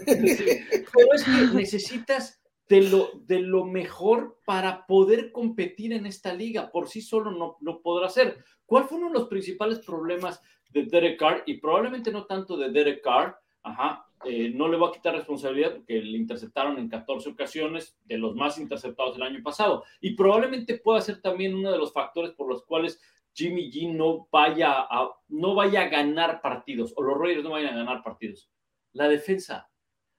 pero 0.05 1.13
es 1.13 1.23
que 1.23 1.55
necesitas 1.55 2.41
de 2.67 2.81
lo, 2.81 3.09
de 3.25 3.39
lo 3.39 3.63
mejor 3.63 4.37
para 4.45 4.85
poder 4.85 5.31
competir 5.31 5.93
en 5.93 6.07
esta 6.07 6.33
liga. 6.33 6.69
Por 6.71 6.89
sí 6.89 7.01
solo 7.01 7.31
no 7.31 7.55
lo 7.61 7.81
podrá 7.81 8.07
hacer. 8.07 8.43
¿Cuál 8.65 8.83
fue 8.83 8.97
uno 8.97 9.07
de 9.07 9.13
los 9.13 9.29
principales 9.29 9.79
problemas 9.79 10.41
de 10.71 10.87
Derek 10.87 11.17
Carr? 11.17 11.43
Y 11.45 11.61
probablemente 11.61 12.11
no 12.11 12.25
tanto 12.25 12.57
de 12.57 12.69
Derek 12.69 13.01
Carr, 13.01 13.39
ajá, 13.63 14.05
eh, 14.25 14.51
no 14.53 14.67
le 14.67 14.77
voy 14.77 14.89
a 14.89 14.93
quitar 14.93 15.15
responsabilidad 15.15 15.75
porque 15.75 16.01
le 16.01 16.17
interceptaron 16.17 16.77
en 16.77 16.87
14 16.87 17.29
ocasiones, 17.29 17.97
de 18.05 18.17
los 18.17 18.35
más 18.35 18.57
interceptados 18.57 19.15
del 19.15 19.23
año 19.23 19.41
pasado. 19.43 19.83
Y 19.99 20.15
probablemente 20.15 20.77
pueda 20.77 21.01
ser 21.01 21.21
también 21.21 21.55
uno 21.55 21.71
de 21.71 21.77
los 21.77 21.91
factores 21.91 22.31
por 22.31 22.47
los 22.47 22.63
cuales 22.63 23.01
Jimmy 23.33 23.71
G 23.71 23.93
no 23.93 24.27
vaya 24.31 24.73
a, 24.79 25.09
no 25.29 25.55
vaya 25.55 25.83
a 25.83 25.89
ganar 25.89 26.41
partidos 26.41 26.93
o 26.95 27.01
los 27.01 27.17
Raiders 27.17 27.43
no 27.43 27.51
vayan 27.51 27.73
a 27.73 27.77
ganar 27.77 28.03
partidos. 28.03 28.49
La 28.93 29.07
defensa, 29.07 29.69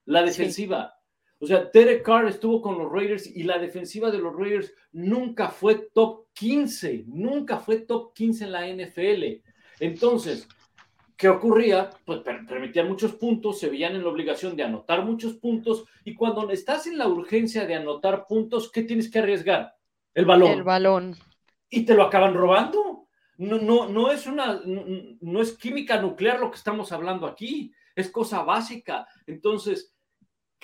la 0.05 0.21
defensiva. 0.21 0.93
O 1.39 1.47
sea, 1.47 1.69
Derek 1.73 2.03
Carr 2.03 2.27
estuvo 2.27 2.61
con 2.61 2.77
los 2.77 2.91
Raiders 2.91 3.27
y 3.27 3.43
la 3.43 3.57
defensiva 3.57 4.11
de 4.11 4.19
los 4.19 4.35
Raiders 4.35 4.73
nunca 4.91 5.49
fue 5.49 5.89
top 5.93 6.27
15, 6.33 7.05
nunca 7.07 7.57
fue 7.57 7.79
top 7.79 8.13
15 8.13 8.45
en 8.45 8.51
la 8.51 8.67
NFL. 8.67 9.23
Entonces, 9.79 10.47
¿qué 11.17 11.29
ocurría? 11.29 11.89
Pues 12.05 12.19
permitían 12.19 12.87
muchos 12.87 13.13
puntos, 13.13 13.59
se 13.59 13.69
veían 13.69 13.95
en 13.95 14.03
la 14.03 14.09
obligación 14.09 14.55
de 14.55 14.63
anotar 14.63 15.03
muchos 15.05 15.33
puntos 15.35 15.85
y 16.03 16.13
cuando 16.13 16.49
estás 16.49 16.87
en 16.87 16.97
la 16.97 17.07
urgencia 17.07 17.65
de 17.65 17.75
anotar 17.75 18.25
puntos, 18.27 18.71
¿qué 18.71 18.83
tienes 18.83 19.09
que 19.09 19.19
arriesgar? 19.19 19.75
El 20.13 20.25
balón. 20.25 20.51
El 20.51 20.63
balón. 20.63 21.15
Y 21.69 21.85
te 21.85 21.93
lo 21.93 22.03
acaban 22.03 22.33
robando. 22.33 23.07
No, 23.37 23.57
no, 23.57 23.89
no 23.89 24.11
es 24.11 24.27
una, 24.27 24.61
no 24.63 25.41
es 25.41 25.57
química 25.57 26.01
nuclear 26.01 26.39
lo 26.39 26.49
que 26.49 26.57
estamos 26.57 26.93
hablando 26.93 27.27
aquí, 27.27 27.73
es 27.95 28.09
cosa 28.09 28.43
básica. 28.43 29.07
Entonces, 29.27 29.95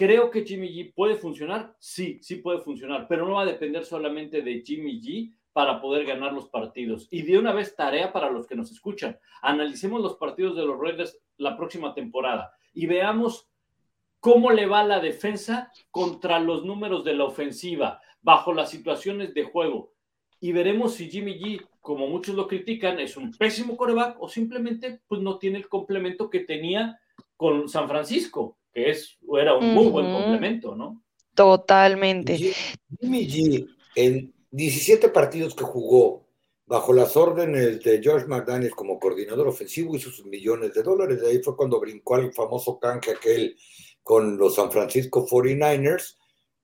¿Creo 0.02 0.32
que 0.32 0.44
Jimmy 0.44 0.70
G 0.70 0.94
puede 0.96 1.16
funcionar? 1.16 1.76
Sí, 1.78 2.18
sí 2.24 2.38
puede 2.38 2.62
funcionar, 2.62 3.08
pero 3.08 3.24
no 3.28 3.36
va 3.36 3.44
a 3.44 3.46
depender 3.46 3.86
solamente 3.86 4.42
de 4.42 4.64
Jimmy 4.66 5.00
G 5.00 5.32
para 5.54 5.82
poder 5.82 6.06
ganar 6.06 6.34
los 6.34 6.50
partidos. 6.50 7.08
Y 7.12 7.24
de 7.24 7.38
una 7.38 7.52
vez 7.54 7.76
tarea 7.76 8.14
para 8.14 8.30
los 8.30 8.48
que 8.48 8.56
nos 8.56 8.72
escuchan. 8.72 9.20
Analicemos 9.42 10.02
los 10.02 10.16
partidos 10.16 10.56
de 10.56 10.66
los 10.66 10.80
Raiders 10.80 11.20
la 11.38 11.58
próxima 11.58 11.94
temporada 11.94 12.54
y 12.74 12.86
veamos 12.86 13.50
cómo 14.20 14.52
le 14.52 14.66
va 14.66 14.84
la 14.84 15.00
defensa 15.00 15.72
contra 15.90 16.40
los 16.40 16.64
números 16.64 17.04
de 17.04 17.16
la 17.16 17.26
ofensiva, 17.26 18.02
bajo 18.22 18.54
las 18.54 18.70
situaciones 18.70 19.34
de 19.34 19.44
juego. 19.44 19.94
Y 20.40 20.52
veremos 20.52 20.94
si 20.94 21.10
Jimmy 21.10 21.40
G, 21.40 21.68
como 21.82 22.08
muchos 22.08 22.36
lo 22.36 22.48
critican, 22.48 23.00
es 23.00 23.18
un 23.18 23.32
pésimo 23.32 23.78
coreback 23.78 24.22
o 24.22 24.30
simplemente 24.30 25.02
pues, 25.08 25.22
no 25.22 25.38
tiene 25.38 25.58
el 25.58 25.68
complemento 25.68 26.30
que 26.30 26.42
tenía 26.42 27.00
con 27.36 27.68
San 27.68 27.88
Francisco 27.88 28.58
que 28.74 28.90
es, 28.90 29.18
era 29.40 29.56
un 29.56 29.74
muy 29.74 29.88
buen 29.88 30.12
complemento, 30.12 30.76
¿no? 30.76 31.04
Totalmente. 31.36 32.38
Jimmy 32.38 33.28
G, 33.28 33.68
en 33.96 34.34
17 34.52 35.10
partidos 35.10 35.56
que 35.56 35.64
jugó 35.64 36.28
bajo 36.66 36.94
las 36.94 37.18
órdenes 37.18 37.82
de 37.82 38.02
George 38.02 38.28
McDaniel 38.28 38.72
como 38.72 39.00
coordinador 39.00 39.48
ofensivo, 39.48 39.96
hizo 39.96 40.10
sus 40.10 40.26
millones 40.26 40.74
de 40.74 40.84
dólares. 40.84 41.22
De 41.22 41.30
ahí 41.30 41.42
fue 41.44 41.56
cuando 41.56 41.80
brincó 41.80 42.16
al 42.16 42.34
famoso 42.34 42.80
canje 42.80 43.12
aquel 43.12 43.58
con 44.04 44.38
los 44.38 44.56
San 44.56 44.72
Francisco 44.72 45.28
49ers, 45.28 46.18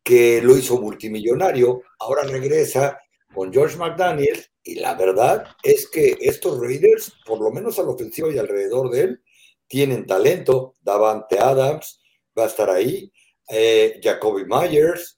que 0.03 0.41
lo 0.41 0.57
hizo 0.57 0.79
multimillonario. 0.79 1.81
Ahora 1.99 2.23
regresa 2.23 2.99
con 3.33 3.51
George 3.51 3.77
McDaniel 3.77 4.45
y 4.63 4.75
la 4.75 4.95
verdad 4.95 5.45
es 5.63 5.89
que 5.89 6.17
estos 6.21 6.59
Raiders, 6.59 7.13
por 7.25 7.39
lo 7.39 7.51
menos 7.51 7.79
a 7.79 7.83
la 7.83 7.89
ofensiva 7.89 8.29
y 8.31 8.38
alrededor 8.38 8.89
de 8.89 9.01
él, 9.01 9.23
tienen 9.67 10.05
talento. 10.05 10.75
Davante 10.81 11.39
Adams 11.39 12.01
va 12.38 12.43
a 12.43 12.47
estar 12.47 12.69
ahí, 12.69 13.11
eh, 13.49 13.99
Jacoby 14.01 14.45
Myers, 14.45 15.16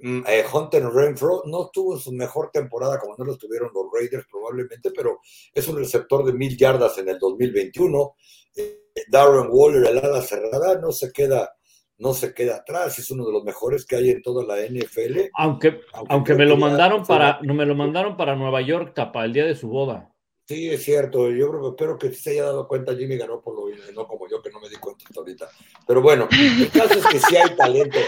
eh, 0.00 0.44
Hunter 0.52 0.84
Renfro 0.86 1.42
no 1.46 1.70
tuvo 1.72 1.98
su 1.98 2.12
mejor 2.12 2.50
temporada 2.52 2.98
como 2.98 3.14
no 3.16 3.24
lo 3.24 3.36
tuvieron 3.36 3.70
los 3.72 3.86
Raiders 3.92 4.26
probablemente, 4.30 4.90
pero 4.90 5.20
es 5.52 5.66
un 5.68 5.76
receptor 5.76 6.24
de 6.24 6.32
mil 6.32 6.56
yardas 6.56 6.98
en 6.98 7.08
el 7.08 7.18
2021. 7.18 8.14
Eh, 8.56 8.80
Darren 9.08 9.48
Waller, 9.50 9.86
el 9.86 9.98
ala 9.98 10.22
cerrada, 10.22 10.78
no 10.80 10.92
se 10.92 11.12
queda 11.12 11.50
no 11.96 12.12
se 12.12 12.34
queda 12.34 12.56
atrás, 12.56 12.98
es 12.98 13.10
uno 13.10 13.24
de 13.24 13.32
los 13.32 13.44
mejores 13.44 13.86
que 13.86 13.96
hay 13.96 14.10
en 14.10 14.20
toda 14.20 14.44
la 14.44 14.60
NFL. 14.60 15.30
Aunque, 15.34 15.80
aunque, 16.08 16.34
me 16.34 16.44
lo 16.44 16.56
mandaron 16.56 17.04
para, 17.04 17.38
no 17.42 17.54
me 17.54 17.64
lo 17.64 17.74
mandaron 17.74 18.16
para 18.16 18.34
Nueva 18.34 18.60
York, 18.62 18.94
tapa, 18.94 19.24
el 19.24 19.32
día 19.32 19.44
de 19.44 19.54
su 19.54 19.68
boda. 19.68 20.13
Sí, 20.46 20.68
es 20.68 20.84
cierto. 20.84 21.30
Yo 21.30 21.50
creo, 21.50 21.70
espero 21.70 21.98
que 21.98 22.12
se 22.12 22.30
haya 22.30 22.44
dado 22.44 22.68
cuenta 22.68 22.94
Jimmy 22.94 23.16
Garoppolo 23.16 23.70
y 23.70 23.94
no 23.94 24.06
como 24.06 24.28
yo 24.28 24.42
que 24.42 24.50
no 24.50 24.60
me 24.60 24.68
di 24.68 24.76
cuenta 24.76 25.04
hasta 25.06 25.20
ahorita. 25.20 25.48
Pero 25.86 26.02
bueno, 26.02 26.28
el 26.30 26.70
caso 26.70 26.98
es 26.98 27.06
que 27.06 27.18
sí 27.18 27.36
hay 27.36 27.56
talento. 27.56 27.98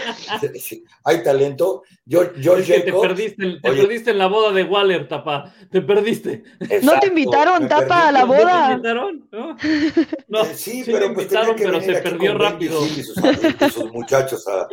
hay 1.03 1.23
talento. 1.23 1.81
Yo, 2.05 2.35
yo 2.35 2.55
te, 2.63 2.93
perdiste, 2.93 3.59
te 3.59 3.71
perdiste 3.71 4.11
en 4.11 4.19
la 4.19 4.27
boda 4.27 4.51
de 4.53 4.63
Waller, 4.63 5.07
Tapa. 5.07 5.51
Te 5.71 5.81
perdiste. 5.81 6.43
no 6.83 6.99
te 6.99 7.07
invitaron, 7.07 7.67
Tapa, 7.67 8.09
a 8.09 8.11
la 8.11 8.25
boda. 8.25 8.75
¿No 8.77 8.81
te 8.81 8.89
invitaron? 8.89 9.29
No, 10.27 10.41
eh, 10.43 10.53
sí, 10.53 10.83
pero, 10.85 11.13
pues 11.13 11.25
invitaron, 11.25 11.55
pero 11.57 11.81
se 11.81 11.93
perdió 11.95 12.37
rápido. 12.37 12.85
Y 12.85 13.01
sus, 13.01 13.91
muchachos 13.91 14.47
a, 14.47 14.67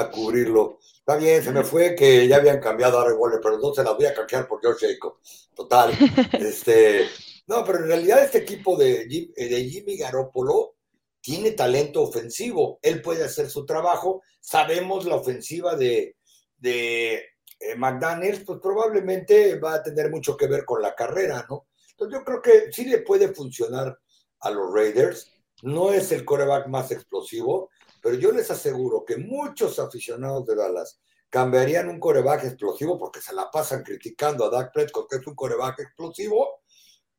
a 0.00 0.10
cubrirlo. 0.10 0.78
Está 1.10 1.18
bien, 1.18 1.42
se 1.42 1.50
me 1.50 1.64
fue 1.64 1.96
que 1.96 2.28
ya 2.28 2.36
habían 2.36 2.60
cambiado 2.60 3.00
a 3.00 3.12
Waller, 3.12 3.40
pero 3.42 3.58
no 3.58 3.74
se 3.74 3.82
las 3.82 3.96
voy 3.96 4.06
a 4.06 4.14
cambiar 4.14 4.46
por 4.46 4.60
George 4.60 4.92
Jacob. 4.92 5.18
Total. 5.56 5.90
este, 6.38 7.08
no, 7.48 7.64
pero 7.64 7.80
en 7.80 7.88
realidad 7.88 8.22
este 8.22 8.38
equipo 8.38 8.76
de, 8.76 9.06
de 9.06 9.68
Jimmy 9.68 9.96
Garoppolo 9.96 10.76
tiene 11.20 11.50
talento 11.50 12.02
ofensivo. 12.02 12.78
Él 12.80 13.02
puede 13.02 13.24
hacer 13.24 13.50
su 13.50 13.66
trabajo. 13.66 14.22
Sabemos 14.38 15.04
la 15.04 15.16
ofensiva 15.16 15.74
de, 15.74 16.14
de 16.56 17.14
eh, 17.58 17.74
McDaniels, 17.76 18.44
pues 18.44 18.60
probablemente 18.62 19.58
va 19.58 19.74
a 19.74 19.82
tener 19.82 20.10
mucho 20.10 20.36
que 20.36 20.46
ver 20.46 20.64
con 20.64 20.80
la 20.80 20.94
carrera, 20.94 21.44
¿no? 21.50 21.66
Entonces 21.90 22.20
yo 22.20 22.24
creo 22.24 22.40
que 22.40 22.70
sí 22.70 22.84
le 22.84 22.98
puede 22.98 23.34
funcionar 23.34 23.98
a 24.38 24.50
los 24.50 24.72
Raiders. 24.72 25.28
No 25.62 25.92
es 25.92 26.12
el 26.12 26.24
coreback 26.24 26.68
más 26.68 26.92
explosivo, 26.92 27.68
pero 28.00 28.16
yo 28.16 28.32
les 28.32 28.50
aseguro 28.50 29.04
que 29.04 29.16
muchos 29.16 29.78
aficionados 29.78 30.46
de 30.46 30.56
Dallas 30.56 31.00
cambiarían 31.28 31.88
un 31.88 32.00
coreback 32.00 32.44
explosivo 32.44 32.98
porque 32.98 33.20
se 33.20 33.34
la 33.34 33.50
pasan 33.50 33.82
criticando 33.82 34.44
a 34.44 34.50
Dak 34.50 34.72
Prescott, 34.72 35.08
que 35.08 35.16
es 35.16 35.26
un 35.26 35.34
coreback 35.34 35.80
explosivo, 35.80 36.62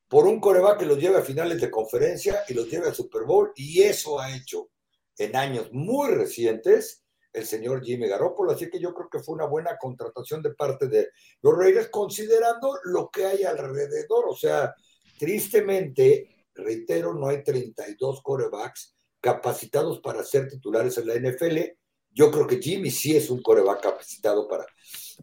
por 0.06 0.26
un 0.26 0.40
coreback 0.40 0.80
que 0.80 0.86
los 0.86 0.98
lleve 0.98 1.18
a 1.18 1.22
finales 1.22 1.60
de 1.60 1.70
conferencia 1.70 2.44
y 2.46 2.52
los 2.52 2.68
lleve 2.68 2.88
a 2.88 2.94
Super 2.94 3.22
Bowl. 3.22 3.50
Y 3.56 3.82
eso 3.82 4.20
ha 4.20 4.36
hecho 4.36 4.68
en 5.16 5.34
años 5.34 5.70
muy 5.72 6.10
recientes 6.10 7.02
el 7.32 7.46
señor 7.46 7.82
Jimmy 7.82 8.08
Garoppolo. 8.08 8.52
Así 8.52 8.68
que 8.68 8.78
yo 8.78 8.92
creo 8.92 9.08
que 9.08 9.20
fue 9.20 9.34
una 9.34 9.46
buena 9.46 9.78
contratación 9.78 10.42
de 10.42 10.52
parte 10.52 10.88
de 10.88 11.08
los 11.40 11.56
Raiders, 11.56 11.88
considerando 11.88 12.78
lo 12.84 13.08
que 13.10 13.24
hay 13.24 13.44
alrededor. 13.44 14.26
O 14.28 14.36
sea, 14.36 14.74
tristemente, 15.18 16.46
reitero, 16.54 17.14
no 17.14 17.28
hay 17.28 17.42
32 17.42 18.20
corebacks 18.22 18.94
capacitados 19.22 20.00
para 20.00 20.22
ser 20.24 20.48
titulares 20.48 20.98
en 20.98 21.06
la 21.06 21.14
NFL. 21.14 21.58
Yo 22.10 22.30
creo 22.30 22.46
que 22.46 22.60
Jimmy 22.60 22.90
sí 22.90 23.16
es 23.16 23.30
un 23.30 23.40
coreback 23.40 23.80
capacitado 23.80 24.46
para 24.46 24.66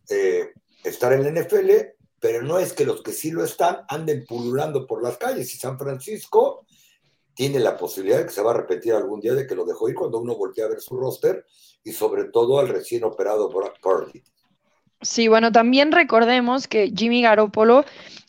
eh, 0.09 0.53
estar 0.83 1.13
en 1.13 1.23
la 1.23 1.41
NFL, 1.41 1.69
pero 2.19 2.41
no 2.41 2.57
es 2.57 2.73
que 2.73 2.85
los 2.85 3.03
que 3.03 3.11
sí 3.11 3.29
lo 3.29 3.43
están 3.43 3.81
anden 3.89 4.25
pululando 4.25 4.87
por 4.87 5.03
las 5.03 5.17
calles. 5.17 5.53
Y 5.53 5.57
San 5.57 5.77
Francisco 5.77 6.65
tiene 7.35 7.59
la 7.59 7.77
posibilidad 7.77 8.19
de 8.19 8.25
que 8.25 8.31
se 8.31 8.41
va 8.41 8.51
a 8.51 8.57
repetir 8.57 8.93
algún 8.93 9.19
día 9.19 9.33
de 9.33 9.45
que 9.45 9.55
lo 9.55 9.65
dejó 9.65 9.89
ir 9.89 9.95
cuando 9.95 10.17
uno 10.17 10.35
voltea 10.35 10.65
a 10.65 10.69
ver 10.69 10.81
su 10.81 10.97
roster 10.97 11.45
y 11.83 11.91
sobre 11.91 12.25
todo 12.25 12.59
al 12.59 12.69
recién 12.69 13.03
operado 13.03 13.49
Brock 13.49 13.79
Purdy. 13.81 14.23
Sí, 15.01 15.27
bueno, 15.27 15.51
también 15.51 15.91
recordemos 15.91 16.67
que 16.67 16.91
Jimmy 16.95 17.21
Garoppolo 17.21 17.85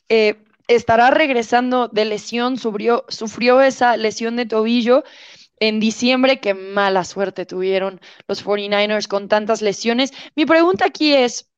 eh, 0.08 0.36
estará 0.68 1.10
regresando 1.10 1.88
de 1.88 2.04
lesión, 2.04 2.56
sufrió, 2.56 3.04
sufrió 3.08 3.60
esa 3.60 3.96
lesión 3.96 4.36
de 4.36 4.46
tobillo 4.46 5.02
en 5.60 5.78
diciembre, 5.78 6.40
qué 6.40 6.54
mala 6.54 7.04
suerte 7.04 7.46
tuvieron 7.46 8.00
los 8.26 8.44
49ers 8.44 9.06
con 9.06 9.28
tantas 9.28 9.60
lesiones. 9.62 10.12
Mi 10.34 10.46
pregunta 10.46 10.86
aquí 10.86 11.14
es, 11.14 11.50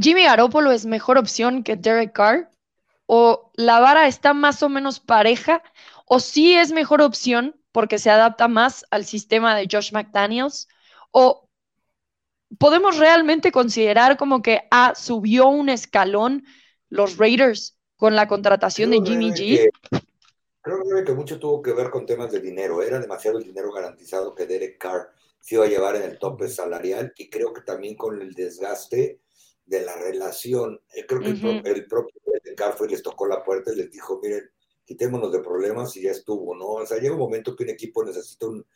¿Jimmy 0.00 0.24
Garoppolo 0.24 0.72
es 0.72 0.86
mejor 0.86 1.18
opción 1.18 1.62
que 1.62 1.76
Derek 1.76 2.12
Carr? 2.12 2.50
¿O 3.06 3.52
la 3.54 3.78
vara 3.80 4.06
está 4.06 4.32
más 4.32 4.62
o 4.62 4.68
menos 4.68 5.00
pareja? 5.00 5.62
¿O 6.06 6.18
sí 6.18 6.54
es 6.54 6.72
mejor 6.72 7.02
opción 7.02 7.56
porque 7.72 7.98
se 7.98 8.10
adapta 8.10 8.48
más 8.48 8.84
al 8.90 9.04
sistema 9.04 9.54
de 9.54 9.68
Josh 9.70 9.92
McDaniels? 9.92 10.68
¿O 11.10 11.48
podemos 12.58 12.96
realmente 12.96 13.52
considerar 13.52 14.16
como 14.16 14.40
que 14.40 14.62
ah, 14.70 14.94
subió 14.96 15.48
un 15.48 15.68
escalón 15.68 16.44
los 16.88 17.18
Raiders 17.18 17.78
con 17.96 18.16
la 18.16 18.28
contratación 18.28 18.90
de 18.90 19.02
Jimmy 19.04 19.30
G? 19.32 19.70
Creo 20.68 21.02
que 21.02 21.14
mucho 21.14 21.38
tuvo 21.38 21.62
que 21.62 21.72
ver 21.72 21.88
con 21.88 22.04
temas 22.04 22.30
de 22.30 22.40
dinero. 22.40 22.82
Era 22.82 23.00
demasiado 23.00 23.38
el 23.38 23.44
dinero 23.44 23.72
garantizado 23.72 24.34
que 24.34 24.44
Derek 24.44 24.76
Carr 24.76 25.08
se 25.40 25.54
iba 25.54 25.64
a 25.64 25.68
llevar 25.68 25.96
en 25.96 26.02
el 26.02 26.18
tope 26.18 26.46
salarial 26.46 27.14
y 27.16 27.30
creo 27.30 27.54
que 27.54 27.62
también 27.62 27.96
con 27.96 28.20
el 28.20 28.34
desgaste 28.34 29.22
de 29.64 29.80
la 29.82 29.96
relación. 29.96 30.78
Eh, 30.94 31.06
creo 31.06 31.20
que 31.22 31.28
el, 31.28 31.86
propio 31.86 32.20
Derek 32.26 32.58
Carr 32.58 32.76
fue 32.76 32.86
y 32.86 32.90
les 32.90 33.02
tocó 33.02 33.26
la 33.26 33.42
puerta 33.42 33.72
y 33.72 33.76
les 33.76 33.90
dijo, 33.90 34.20
miren, 34.22 34.50
quitémonos 34.84 35.32
de 35.32 35.40
problemas 35.40 35.96
y 35.96 36.02
ya 36.02 36.10
estuvo, 36.10 36.54
¿no? 36.54 36.66
O 36.66 36.86
sea, 36.86 36.98
llega 36.98 37.14
un 37.14 37.20
momento 37.20 37.56
que 37.56 37.64
un 37.64 37.70
equipo 37.70 38.04
necesita 38.04 38.46
un, 38.46 38.66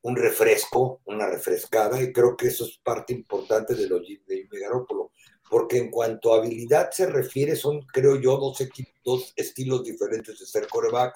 un 0.00 0.16
refresco, 0.16 1.02
una 1.04 1.26
refrescada, 1.26 2.00
y 2.02 2.10
creo 2.10 2.38
que 2.38 2.46
eso 2.46 2.64
es 2.64 2.78
parte 2.82 3.12
importante 3.12 3.74
de, 3.74 3.86
los, 3.86 4.00
de 4.00 4.48
Garoppolo 4.50 5.12
porque 5.54 5.78
en 5.78 5.88
cuanto 5.88 6.34
a 6.34 6.38
habilidad 6.38 6.90
se 6.90 7.06
refiere, 7.06 7.54
son, 7.54 7.82
creo 7.82 8.16
yo, 8.16 8.38
dos, 8.38 8.58
dos 9.04 9.32
estilos 9.36 9.84
diferentes 9.84 10.36
de 10.36 10.46
ser 10.46 10.66
coreback. 10.66 11.14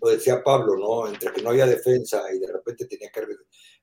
Lo 0.00 0.10
decía 0.10 0.44
Pablo, 0.44 0.76
¿no? 0.76 1.08
Entre 1.08 1.32
que 1.32 1.42
no 1.42 1.50
había 1.50 1.66
defensa 1.66 2.22
y 2.32 2.38
de 2.38 2.52
repente 2.52 2.86
tenía 2.86 3.10
que 3.10 3.26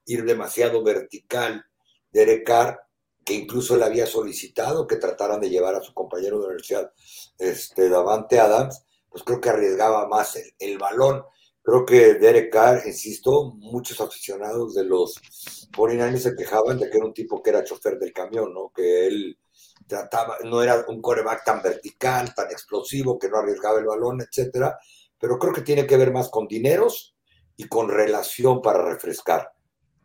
ir 0.06 0.24
demasiado 0.24 0.82
vertical, 0.82 1.62
Derek 2.10 2.48
Carr, 2.48 2.80
que 3.26 3.34
incluso 3.34 3.76
él 3.76 3.84
había 3.84 4.06
solicitado 4.06 4.88
que 4.88 4.96
trataran 4.96 5.42
de 5.42 5.50
llevar 5.50 5.76
a 5.76 5.84
su 5.84 5.94
compañero 5.94 6.40
de 6.40 6.46
universidad, 6.46 6.90
este, 7.38 7.90
Davante 7.90 8.40
Adams, 8.40 8.86
pues 9.10 9.24
creo 9.26 9.42
que 9.42 9.50
arriesgaba 9.50 10.08
más 10.08 10.38
el, 10.38 10.54
el 10.58 10.78
balón. 10.78 11.22
Creo 11.62 11.86
que 11.86 12.14
Derek 12.14 12.50
Carr, 12.50 12.88
insisto, 12.88 13.52
muchos 13.58 14.00
aficionados 14.00 14.74
de 14.74 14.86
los 14.86 15.20
49 15.76 16.18
se 16.18 16.34
quejaban 16.34 16.80
de 16.80 16.90
que 16.90 16.96
era 16.96 17.06
un 17.06 17.14
tipo 17.14 17.44
que 17.44 17.50
era 17.50 17.66
chofer 17.66 18.00
del 18.00 18.14
camión, 18.14 18.54
¿no? 18.54 18.72
Que 18.74 19.08
él 19.08 19.38
trataba, 19.88 20.38
no 20.44 20.62
era 20.62 20.86
un 20.88 21.02
coreback 21.02 21.44
tan 21.46 21.62
vertical, 21.62 22.34
tan 22.36 22.52
explosivo, 22.52 23.18
que 23.18 23.30
no 23.30 23.38
arriesgaba 23.38 23.80
el 23.80 23.86
balón, 23.86 24.22
etcétera, 24.22 24.78
pero 25.20 25.40
creo 25.40 25.54
que 25.54 25.62
tiene 25.62 25.88
que 25.88 25.98
ver 25.98 26.12
más 26.12 26.30
con 26.30 26.48
dineros 26.48 27.16
y 27.56 27.68
con 27.68 27.90
relación 27.90 28.62
para 28.62 28.84
refrescar. 28.84 29.52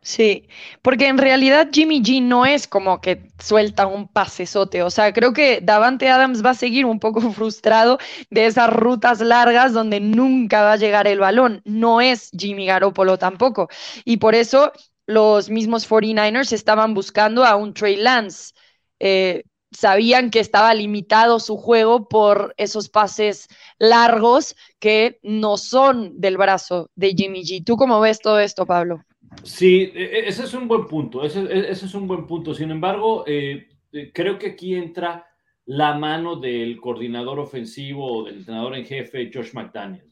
Sí, 0.04 0.48
porque 0.82 1.06
en 1.06 1.16
realidad 1.16 1.68
Jimmy 1.72 2.02
G 2.02 2.20
no 2.20 2.44
es 2.44 2.66
como 2.66 3.00
que 3.00 3.30
suelta 3.38 3.86
un 3.86 4.08
pasesote, 4.08 4.82
o 4.82 4.90
sea, 4.90 5.12
creo 5.12 5.32
que 5.32 5.60
Davante 5.62 6.08
Adams 6.10 6.44
va 6.44 6.50
a 6.50 6.54
seguir 6.54 6.86
un 6.86 6.98
poco 6.98 7.20
frustrado 7.32 7.98
de 8.28 8.46
esas 8.46 8.68
rutas 8.72 9.20
largas 9.20 9.72
donde 9.72 10.00
nunca 10.00 10.62
va 10.62 10.72
a 10.72 10.76
llegar 10.76 11.06
el 11.06 11.20
balón, 11.20 11.62
no 11.64 12.00
es 12.00 12.30
Jimmy 12.36 12.66
Garoppolo 12.66 13.16
tampoco, 13.16 13.68
y 14.04 14.16
por 14.16 14.34
eso 14.34 14.72
los 15.06 15.50
mismos 15.50 15.86
49ers 15.86 16.52
estaban 16.52 16.94
buscando 16.94 17.44
a 17.44 17.54
un 17.56 17.72
Trey 17.74 17.96
Lance. 17.96 18.54
Eh, 18.98 19.44
sabían 19.72 20.30
que 20.30 20.40
estaba 20.40 20.74
limitado 20.74 21.40
su 21.40 21.56
juego 21.56 22.08
por 22.08 22.54
esos 22.56 22.88
pases 22.88 23.48
largos 23.78 24.54
que 24.78 25.18
no 25.22 25.56
son 25.56 26.20
del 26.20 26.36
brazo 26.36 26.90
de 26.94 27.14
Jimmy 27.16 27.42
G. 27.42 27.64
¿Tú 27.64 27.76
cómo 27.76 28.00
ves 28.00 28.20
todo 28.20 28.38
esto, 28.38 28.66
Pablo? 28.66 29.04
Sí, 29.42 29.90
e, 29.94 30.02
e, 30.02 30.28
ese 30.28 30.44
es 30.44 30.54
un 30.54 30.68
buen 30.68 30.86
punto, 30.86 31.24
ese, 31.24 31.40
e, 31.40 31.70
es 31.70 31.94
un 31.94 32.06
buen 32.06 32.26
punto. 32.26 32.54
Sin 32.54 32.70
embargo, 32.70 33.24
eh, 33.26 33.68
eh, 33.92 34.10
creo 34.12 34.38
que 34.38 34.48
aquí 34.48 34.74
entra 34.74 35.26
la 35.64 35.94
mano 35.94 36.36
del 36.36 36.80
coordinador 36.80 37.38
ofensivo 37.38 38.24
del 38.24 38.38
entrenador 38.38 38.76
en 38.76 38.84
jefe, 38.84 39.30
Josh 39.32 39.52
McDaniels. 39.54 40.10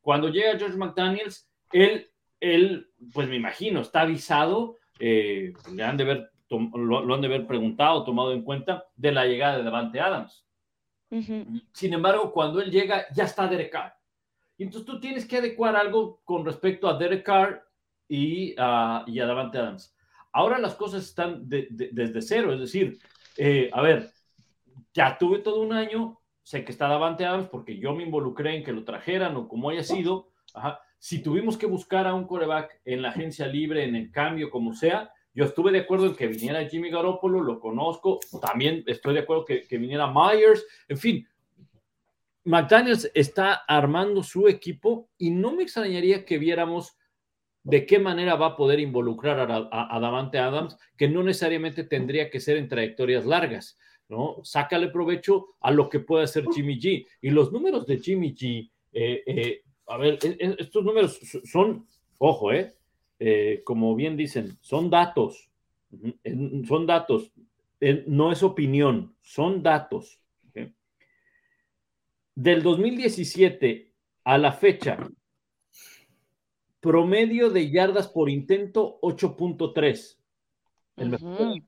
Cuando 0.00 0.28
llega 0.28 0.58
Josh 0.58 0.76
McDaniels, 0.76 1.48
él, 1.72 2.10
él 2.40 2.90
pues 3.12 3.28
me 3.28 3.36
imagino, 3.36 3.80
está 3.80 4.02
avisado, 4.02 4.76
eh, 4.98 5.52
le 5.72 5.82
han 5.82 5.96
de 5.96 6.04
ver 6.04 6.30
lo, 6.58 7.14
han 7.14 7.20
de 7.20 7.26
haber 7.26 7.46
preguntado, 7.46 8.04
tomado 8.04 8.32
en 8.32 8.42
cuenta 8.42 8.84
de 8.96 9.12
la 9.12 9.26
llegada 9.26 9.58
de 9.58 9.64
Davante 9.64 10.00
Adams. 10.00 10.44
Sin 11.72 11.92
embargo, 11.92 12.32
cuando 12.32 12.60
él 12.60 12.70
llega, 12.70 13.06
ya 13.14 13.24
está 13.24 13.46
Derek 13.46 13.70
Carr. 13.70 13.94
Y 14.56 14.64
entonces 14.64 14.86
tú 14.86 14.98
tienes 14.98 15.26
que 15.26 15.36
adecuar 15.36 15.76
algo 15.76 16.20
con 16.24 16.44
respecto 16.44 16.88
a 16.88 16.98
Derek 16.98 17.24
Carr 17.24 17.64
y, 18.08 18.54
a 18.58 19.04
Davante 19.06 19.58
Adams. 19.58 19.94
Ahora 20.32 20.58
las 20.58 20.74
cosas 20.74 21.04
están 21.04 21.48
desde 21.48 22.22
cero, 22.22 22.52
es 22.52 22.58
decir, 22.58 22.98
eh, 23.36 23.70
a 23.72 23.80
ver, 23.82 24.10
ya 24.92 25.16
tuve 25.18 25.38
todo 25.38 25.60
un 25.60 25.72
año, 25.72 26.20
sé 26.42 26.64
que 26.64 26.72
está 26.72 26.88
Davante 26.88 27.24
Adams 27.24 27.48
porque 27.48 27.78
yo 27.78 27.94
me 27.94 28.02
involucré 28.04 28.56
en 28.56 28.64
que 28.64 28.72
lo 28.72 28.84
trajeran 28.84 29.36
o 29.36 29.48
como 29.48 29.70
haya 29.70 29.82
sido. 29.82 30.30
Si 30.98 31.22
tuvimos 31.22 31.56
que 31.56 31.66
buscar 31.66 32.06
a 32.06 32.14
un 32.14 32.26
coreback 32.26 32.80
en 32.84 33.02
la 33.02 33.10
agencia 33.10 33.46
libre, 33.46 33.84
en 33.84 33.94
el 33.94 34.10
cambio, 34.10 34.50
como 34.50 34.74
sea, 34.74 35.12
yo 35.34 35.44
estuve 35.44 35.72
de 35.72 35.80
acuerdo 35.80 36.06
en 36.06 36.14
que 36.14 36.28
viniera 36.28 36.68
Jimmy 36.68 36.90
Garoppolo, 36.90 37.40
lo 37.40 37.58
conozco. 37.58 38.20
También 38.40 38.84
estoy 38.86 39.14
de 39.14 39.20
acuerdo 39.20 39.44
que, 39.44 39.66
que 39.66 39.78
viniera 39.78 40.06
Myers. 40.06 40.64
En 40.88 40.96
fin, 40.96 41.26
McDaniels 42.44 43.10
está 43.14 43.54
armando 43.66 44.22
su 44.22 44.46
equipo 44.48 45.08
y 45.18 45.30
no 45.30 45.52
me 45.54 45.62
extrañaría 45.62 46.24
que 46.24 46.38
viéramos 46.38 46.96
de 47.64 47.86
qué 47.86 47.98
manera 47.98 48.36
va 48.36 48.48
a 48.48 48.56
poder 48.56 48.78
involucrar 48.78 49.50
a, 49.50 49.98
Davante 49.98 50.38
Adams, 50.38 50.76
que 50.98 51.08
no 51.08 51.22
necesariamente 51.22 51.84
tendría 51.84 52.30
que 52.30 52.38
ser 52.38 52.58
en 52.58 52.68
trayectorias 52.68 53.24
largas, 53.24 53.78
¿no? 54.08 54.36
Sácale 54.44 54.88
provecho 54.88 55.56
a 55.60 55.70
lo 55.70 55.88
que 55.88 56.00
puede 56.00 56.24
hacer 56.24 56.44
Jimmy 56.54 56.78
G. 56.78 57.06
Y 57.22 57.30
los 57.30 57.50
números 57.52 57.86
de 57.86 57.98
Jimmy 57.98 58.34
G, 58.34 58.70
eh, 58.92 59.22
eh, 59.26 59.62
a 59.86 59.96
ver, 59.96 60.18
e, 60.22 60.36
e, 60.38 60.56
estos 60.58 60.84
números 60.84 61.18
son, 61.50 61.86
ojo, 62.18 62.52
¿eh? 62.52 62.74
Eh, 63.26 63.62
como 63.64 63.94
bien 63.94 64.18
dicen, 64.18 64.58
son 64.60 64.90
datos, 64.90 65.50
son 66.68 66.86
datos, 66.86 67.32
no 68.06 68.30
es 68.30 68.42
opinión, 68.42 69.16
son 69.22 69.62
datos. 69.62 70.20
Del 72.34 72.62
2017 72.62 73.94
a 74.24 74.36
la 74.36 74.52
fecha, 74.52 74.98
promedio 76.80 77.48
de 77.48 77.70
yardas 77.70 78.08
por 78.08 78.28
intento 78.28 79.00
8.3. 79.00 80.18
El 80.98 81.08
mejor 81.08 81.62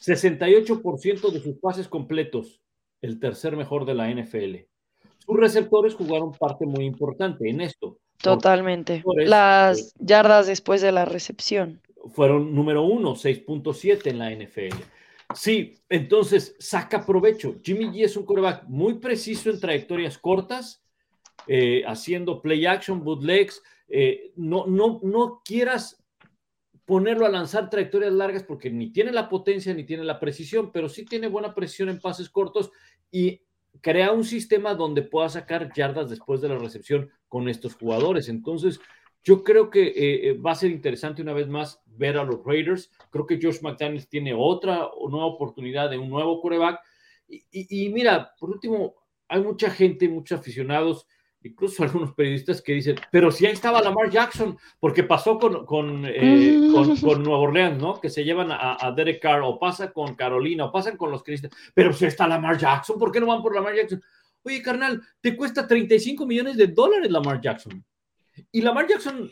68% 0.00 1.30
de 1.30 1.40
sus 1.40 1.56
pases 1.58 1.86
completos, 1.86 2.60
el 3.00 3.20
tercer 3.20 3.56
mejor 3.56 3.84
de 3.84 3.94
la 3.94 4.10
NFL. 4.10 4.56
Sus 5.18 5.36
receptores 5.36 5.94
jugaron 5.94 6.32
parte 6.32 6.66
muy 6.66 6.84
importante 6.84 7.48
en 7.48 7.60
esto. 7.60 8.00
Totalmente. 8.22 9.02
Las 9.16 9.78
eh, 9.78 9.92
yardas 9.98 10.46
después 10.46 10.80
de 10.80 10.92
la 10.92 11.04
recepción. 11.04 11.80
Fueron 12.12 12.54
número 12.54 12.82
uno, 12.82 13.14
6.7 13.14 14.06
en 14.06 14.18
la 14.18 14.30
NFL. 14.30 14.76
Sí, 15.34 15.74
entonces 15.88 16.54
saca 16.58 17.04
provecho. 17.04 17.56
Jimmy 17.62 17.86
G 17.86 18.04
es 18.04 18.16
un 18.16 18.24
coreback 18.24 18.64
muy 18.68 18.94
preciso 18.94 19.50
en 19.50 19.60
trayectorias 19.60 20.18
cortas, 20.18 20.82
eh, 21.48 21.82
haciendo 21.86 22.40
play 22.40 22.64
action, 22.64 23.02
bootlegs. 23.02 23.62
Eh, 23.88 24.32
no, 24.36 24.66
no, 24.66 25.00
no 25.02 25.42
quieras 25.44 26.02
ponerlo 26.84 27.26
a 27.26 27.30
lanzar 27.30 27.68
trayectorias 27.68 28.12
largas 28.12 28.44
porque 28.44 28.70
ni 28.70 28.92
tiene 28.92 29.10
la 29.10 29.28
potencia 29.28 29.74
ni 29.74 29.84
tiene 29.84 30.04
la 30.04 30.20
precisión, 30.20 30.70
pero 30.72 30.88
sí 30.88 31.04
tiene 31.04 31.26
buena 31.26 31.52
precisión 31.52 31.88
en 31.88 32.00
pases 32.00 32.30
cortos 32.30 32.70
y 33.10 33.42
crea 33.80 34.12
un 34.12 34.24
sistema 34.24 34.74
donde 34.74 35.02
pueda 35.02 35.28
sacar 35.28 35.72
yardas 35.74 36.08
después 36.08 36.40
de 36.40 36.48
la 36.48 36.58
recepción 36.58 37.10
con 37.28 37.48
estos 37.48 37.74
jugadores. 37.74 38.28
Entonces, 38.28 38.80
yo 39.26 39.42
creo 39.42 39.70
que 39.70 39.88
eh, 39.88 40.28
eh, 40.28 40.38
va 40.38 40.52
a 40.52 40.54
ser 40.54 40.70
interesante 40.70 41.20
una 41.20 41.32
vez 41.32 41.48
más 41.48 41.82
ver 41.86 42.16
a 42.16 42.22
los 42.22 42.44
Raiders. 42.44 42.92
Creo 43.10 43.26
que 43.26 43.40
Josh 43.42 43.60
McDaniels 43.60 44.08
tiene 44.08 44.32
otra 44.32 44.88
nueva 45.08 45.26
oportunidad 45.26 45.90
de 45.90 45.98
un 45.98 46.08
nuevo 46.08 46.40
coreback. 46.40 46.78
Y, 47.28 47.88
mira, 47.88 48.34
por 48.38 48.50
último, 48.50 48.94
hay 49.26 49.42
mucha 49.42 49.68
gente, 49.68 50.08
muchos 50.08 50.38
aficionados, 50.38 51.08
incluso 51.42 51.82
algunos 51.82 52.14
periodistas 52.14 52.62
que 52.62 52.74
dicen, 52.74 52.94
pero 53.10 53.32
si 53.32 53.46
ahí 53.46 53.52
estaba 53.52 53.82
Lamar 53.82 54.10
Jackson, 54.10 54.56
porque 54.78 55.02
pasó 55.02 55.40
con, 55.40 55.66
con, 55.66 56.04
eh, 56.06 56.56
Nueva 56.56 57.38
Orleans, 57.38 57.82
¿no? 57.82 58.00
Que 58.00 58.10
se 58.10 58.22
llevan 58.22 58.52
a, 58.52 58.76
a, 58.80 58.92
Derek 58.92 59.20
Carr, 59.20 59.42
o 59.42 59.58
pasa 59.58 59.92
con 59.92 60.14
Carolina, 60.14 60.66
o 60.66 60.72
pasan 60.72 60.96
con 60.96 61.10
los 61.10 61.24
Cristas, 61.24 61.50
pero 61.74 61.92
si 61.92 62.04
está 62.04 62.28
Lamar 62.28 62.58
Jackson, 62.58 62.96
¿por 62.96 63.10
qué 63.10 63.18
no 63.18 63.26
van 63.26 63.42
por 63.42 63.56
Lamar 63.56 63.74
Jackson? 63.74 64.00
Oye, 64.46 64.62
carnal, 64.62 65.02
te 65.20 65.36
cuesta 65.36 65.66
35 65.66 66.24
millones 66.24 66.56
de 66.56 66.68
dólares 66.68 67.10
Lamar 67.10 67.40
Jackson. 67.40 67.84
Y 68.52 68.60
Lamar 68.60 68.86
Jackson 68.86 69.28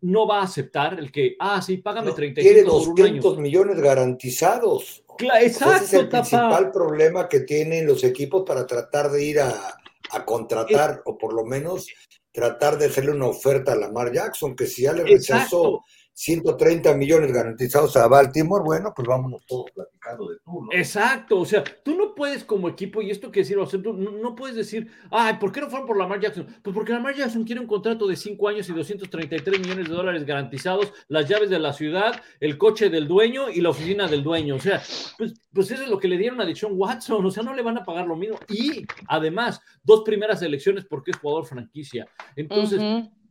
no 0.00 0.26
va 0.26 0.40
a 0.40 0.44
aceptar 0.44 0.98
el 0.98 1.12
que, 1.12 1.36
ah, 1.38 1.60
sí, 1.60 1.76
págame 1.76 2.12
35 2.12 2.54
Tiene 2.54 2.68
200 2.68 3.38
millones 3.38 3.78
garantizados. 3.78 5.04
exacto, 5.18 5.74
Ese 5.74 5.84
es 5.84 5.92
el 5.92 6.08
principal 6.08 6.70
problema 6.70 7.28
que 7.28 7.40
tienen 7.40 7.86
los 7.86 8.04
equipos 8.04 8.44
para 8.46 8.66
tratar 8.66 9.10
de 9.10 9.22
ir 9.22 9.40
a, 9.40 9.76
contratar, 10.24 11.02
o 11.04 11.18
por 11.18 11.34
lo 11.34 11.44
menos 11.44 11.86
tratar 12.32 12.78
de 12.78 12.86
hacerle 12.86 13.12
una 13.12 13.26
oferta 13.26 13.72
a 13.72 13.76
Lamar 13.76 14.12
Jackson, 14.12 14.56
que 14.56 14.66
si 14.66 14.82
ya 14.82 14.94
le 14.94 15.04
rechazó 15.04 15.84
130 16.14 16.94
millones 16.94 17.32
garantizados 17.32 17.96
a 17.96 18.06
Baltimore, 18.06 18.62
bueno, 18.62 18.92
pues 18.94 19.08
vámonos 19.08 19.44
todos 19.46 19.70
platicando 19.70 20.28
de 20.28 20.36
tú, 20.44 20.62
¿no? 20.62 20.68
Exacto, 20.72 21.38
o 21.38 21.44
sea, 21.44 21.64
tú 21.64 21.96
no 21.96 22.14
puedes 22.14 22.44
como 22.44 22.68
equipo, 22.68 23.00
y 23.00 23.10
esto 23.10 23.30
que 23.30 23.40
decir, 23.40 23.58
o 23.58 23.66
sea, 23.66 23.80
tú 23.80 23.94
no, 23.94 24.34
puedes 24.34 24.54
decir, 24.54 24.88
ay, 25.10 25.34
¿por 25.40 25.52
qué 25.52 25.60
no 25.60 25.70
fueron 25.70 25.86
por 25.86 25.96
Lamar 25.96 26.20
Jackson? 26.20 26.46
Pues 26.62 26.74
porque 26.74 26.92
Lamar 26.92 27.14
Jackson 27.14 27.44
quiere 27.44 27.60
un 27.60 27.66
contrato 27.66 28.06
de 28.06 28.16
5 28.16 28.48
años 28.48 28.68
y 28.68 28.74
233 28.74 29.60
millones 29.60 29.88
de 29.88 29.94
dólares 29.94 30.26
garantizados, 30.26 30.92
las 31.08 31.28
llaves 31.28 31.48
de 31.48 31.58
la 31.58 31.72
ciudad, 31.72 32.20
el 32.40 32.58
coche 32.58 32.90
del 32.90 33.08
dueño 33.08 33.48
y 33.48 33.60
la 33.62 33.70
oficina 33.70 34.06
del 34.06 34.22
dueño, 34.22 34.56
o 34.56 34.60
sea, 34.60 34.82
pues, 35.16 35.34
pues 35.52 35.70
eso 35.70 35.82
es 35.82 35.88
lo 35.88 35.98
que 35.98 36.08
le 36.08 36.18
dieron 36.18 36.40
a 36.40 36.44
Deshaun 36.44 36.74
Watson, 36.76 37.24
o 37.24 37.30
sea, 37.30 37.42
no 37.42 37.54
le 37.54 37.62
van 37.62 37.78
a 37.78 37.84
pagar 37.84 38.06
lo 38.06 38.16
mismo, 38.16 38.38
y 38.48 38.84
además, 39.08 39.60
dos 39.82 40.02
primeras 40.04 40.42
elecciones 40.42 40.84
porque 40.84 41.12
es 41.12 41.16
jugador 41.16 41.46
franquicia, 41.46 42.06
entonces 42.36 42.80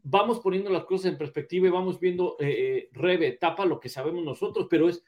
vamos 0.03 0.39
poniendo 0.39 0.69
las 0.69 0.85
cosas 0.85 1.11
en 1.11 1.17
perspectiva 1.17 1.67
y 1.67 1.71
vamos 1.71 1.99
viendo, 1.99 2.35
eh, 2.39 2.49
eh, 2.49 2.89
Rebe, 2.93 3.33
tapa 3.33 3.65
lo 3.65 3.79
que 3.79 3.89
sabemos 3.89 4.23
nosotros, 4.23 4.67
pero 4.69 4.89
es, 4.89 5.03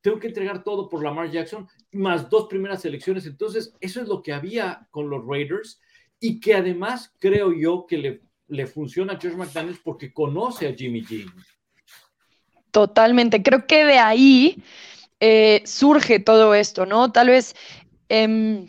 tengo 0.00 0.18
que 0.18 0.28
entregar 0.28 0.62
todo 0.62 0.88
por 0.88 1.02
Lamar 1.02 1.30
Jackson, 1.30 1.68
más 1.92 2.30
dos 2.30 2.46
primeras 2.48 2.84
elecciones. 2.84 3.26
Entonces, 3.26 3.74
eso 3.80 4.00
es 4.00 4.08
lo 4.08 4.22
que 4.22 4.32
había 4.32 4.86
con 4.90 5.10
los 5.10 5.26
Raiders 5.26 5.80
y 6.20 6.40
que 6.40 6.54
además 6.54 7.14
creo 7.18 7.52
yo 7.52 7.86
que 7.86 7.98
le, 7.98 8.22
le 8.48 8.66
funciona 8.66 9.14
a 9.14 9.20
George 9.20 9.38
McDaniels 9.38 9.80
porque 9.82 10.12
conoce 10.12 10.68
a 10.68 10.74
Jimmy 10.74 11.02
G. 11.02 11.30
Totalmente, 12.70 13.42
creo 13.42 13.66
que 13.66 13.84
de 13.84 13.98
ahí 13.98 14.62
eh, 15.20 15.62
surge 15.64 16.20
todo 16.20 16.54
esto, 16.54 16.86
¿no? 16.86 17.12
Tal 17.12 17.28
vez... 17.28 17.54
Em, 18.08 18.66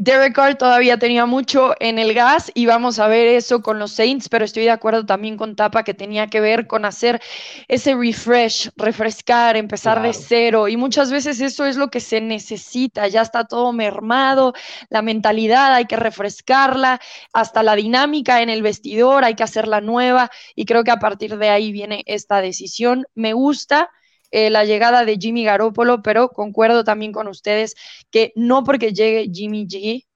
Derek 0.00 0.32
Carr 0.32 0.54
todavía 0.54 0.96
tenía 0.96 1.26
mucho 1.26 1.74
en 1.80 1.98
el 1.98 2.14
gas 2.14 2.52
y 2.54 2.66
vamos 2.66 3.00
a 3.00 3.08
ver 3.08 3.26
eso 3.26 3.62
con 3.62 3.80
los 3.80 3.90
Saints, 3.90 4.28
pero 4.28 4.44
estoy 4.44 4.62
de 4.62 4.70
acuerdo 4.70 5.04
también 5.04 5.36
con 5.36 5.56
Tapa 5.56 5.82
que 5.82 5.92
tenía 5.92 6.28
que 6.28 6.40
ver 6.40 6.68
con 6.68 6.84
hacer 6.84 7.20
ese 7.66 7.96
refresh, 7.96 8.70
refrescar, 8.76 9.56
empezar 9.56 10.00
de 10.00 10.12
cero 10.12 10.68
y 10.68 10.76
muchas 10.76 11.10
veces 11.10 11.40
eso 11.40 11.66
es 11.66 11.76
lo 11.76 11.88
que 11.88 11.98
se 11.98 12.20
necesita, 12.20 13.08
ya 13.08 13.22
está 13.22 13.46
todo 13.46 13.72
mermado, 13.72 14.52
la 14.88 15.02
mentalidad 15.02 15.74
hay 15.74 15.86
que 15.86 15.96
refrescarla, 15.96 17.00
hasta 17.32 17.64
la 17.64 17.74
dinámica 17.74 18.40
en 18.40 18.50
el 18.50 18.62
vestidor 18.62 19.24
hay 19.24 19.34
que 19.34 19.42
hacerla 19.42 19.80
nueva 19.80 20.30
y 20.54 20.64
creo 20.64 20.84
que 20.84 20.92
a 20.92 21.00
partir 21.00 21.36
de 21.38 21.48
ahí 21.48 21.72
viene 21.72 22.04
esta 22.06 22.40
decisión. 22.40 23.04
Me 23.16 23.32
gusta 23.32 23.90
eh, 24.30 24.50
la 24.50 24.64
llegada 24.64 25.04
de 25.04 25.16
Jimmy 25.16 25.44
Garoppolo, 25.44 26.02
pero 26.02 26.30
concuerdo 26.30 26.84
también 26.84 27.12
con 27.12 27.28
ustedes 27.28 27.74
que 28.10 28.32
no 28.36 28.64
porque 28.64 28.92
llegue 28.92 29.30
Jimmy 29.32 29.66
G, 29.66 30.06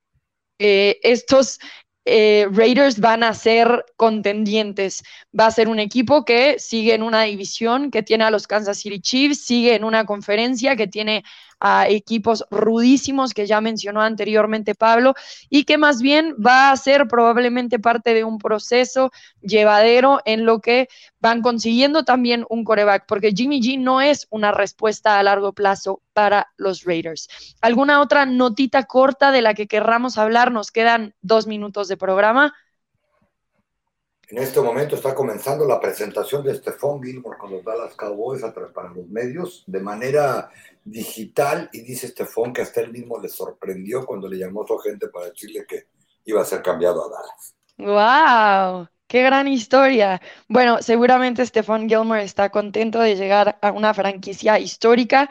eh, 0.59 0.99
estos 1.03 1.59
eh, 2.05 2.49
Raiders 2.51 2.99
van 2.99 3.23
a 3.23 3.33
ser 3.35 3.85
contendientes. 3.97 5.03
Va 5.39 5.47
a 5.47 5.51
ser 5.51 5.69
un 5.69 5.79
equipo 5.79 6.25
que 6.25 6.59
sigue 6.59 6.95
en 6.95 7.03
una 7.03 7.23
división, 7.23 7.91
que 7.91 8.03
tiene 8.03 8.25
a 8.25 8.31
los 8.31 8.47
Kansas 8.47 8.79
City 8.79 9.01
Chiefs, 9.01 9.45
sigue 9.45 9.75
en 9.75 9.85
una 9.85 10.05
conferencia 10.05 10.77
que 10.77 10.89
tiene 10.89 11.25
a 11.65 11.87
equipos 11.89 12.45
rudísimos 12.51 13.35
que 13.35 13.47
ya 13.47 13.61
mencionó 13.61 14.03
anteriormente 14.03 14.75
Pablo 14.75 15.15
y 15.49 15.63
que 15.63 15.79
más 15.79 16.03
bien 16.03 16.35
va 16.45 16.73
a 16.73 16.77
ser 16.77 17.07
probablemente 17.07 17.79
parte 17.79 18.15
de 18.15 18.25
un 18.25 18.39
proceso 18.39 19.13
llevadero 19.41 20.21
en 20.25 20.45
lo 20.45 20.59
que 20.61 20.89
van 21.21 21.41
consiguiendo 21.41 22.05
también 22.05 22.45
un 22.49 22.65
coreback, 22.65 23.05
porque 23.07 23.31
Jimmy 23.31 23.61
G 23.61 23.79
no 23.79 24.01
es 24.01 24.27
una 24.31 24.51
respuesta 24.51 25.21
a 25.21 25.23
largo 25.23 25.53
plazo 25.53 26.03
para 26.13 26.49
los 26.57 26.83
Raiders. 26.83 27.29
¿Alguna 27.61 28.01
otra 28.01 28.27
notita 28.27 28.83
corta 28.83 29.31
de 29.31 29.43
la 29.43 29.55
que 29.55 29.69
querramos 29.69 30.19
hablar? 30.19 30.51
Nos 30.51 30.73
quedan 30.73 31.15
dos 31.23 31.47
minutos 31.47 31.87
de 31.87 31.97
programa. 31.97 32.55
En 34.33 34.39
este 34.39 34.63
momento 34.63 34.97
está 34.97 35.15
comenzando 35.15 35.67
la 35.67 35.79
presentación 35.79 36.43
de 36.43 36.55
Stephon 36.55 37.03
Gilmore 37.03 37.37
con 37.37 37.51
los 37.51 37.63
Dallas 37.63 37.95
Cowboys 37.95 38.41
para 38.73 38.89
los 38.89 39.07
medios 39.09 39.63
de 39.67 39.79
manera 39.79 40.51
digital 40.83 41.69
y 41.71 41.83
dice 41.83 42.09
Stephon 42.09 42.55
que 42.55 42.63
hasta 42.63 42.81
él 42.81 42.93
mismo 42.93 43.21
le 43.21 43.29
sorprendió 43.29 44.07
cuando 44.07 44.27
le 44.31 44.39
llamó 44.39 44.65
a 44.65 44.67
su 44.67 44.79
agente 44.79 45.09
para 45.09 45.27
decirle 45.27 45.67
que 45.69 45.85
iba 46.25 46.41
a 46.41 46.47
ser 46.47 46.63
cambiado 46.63 47.05
a 47.05 47.11
Dallas. 47.11 47.55
¡Wow! 47.77 48.89
¡Qué 49.07 49.23
gran 49.23 49.49
historia! 49.49 50.19
Bueno, 50.49 50.81
seguramente 50.81 51.45
Stephon 51.45 51.87
Gilmore 51.87 52.25
está 52.25 52.49
contento 52.49 53.01
de 53.01 53.17
llegar 53.17 53.59
a 53.61 53.71
una 53.71 53.93
franquicia 53.93 54.59
histórica 54.59 55.29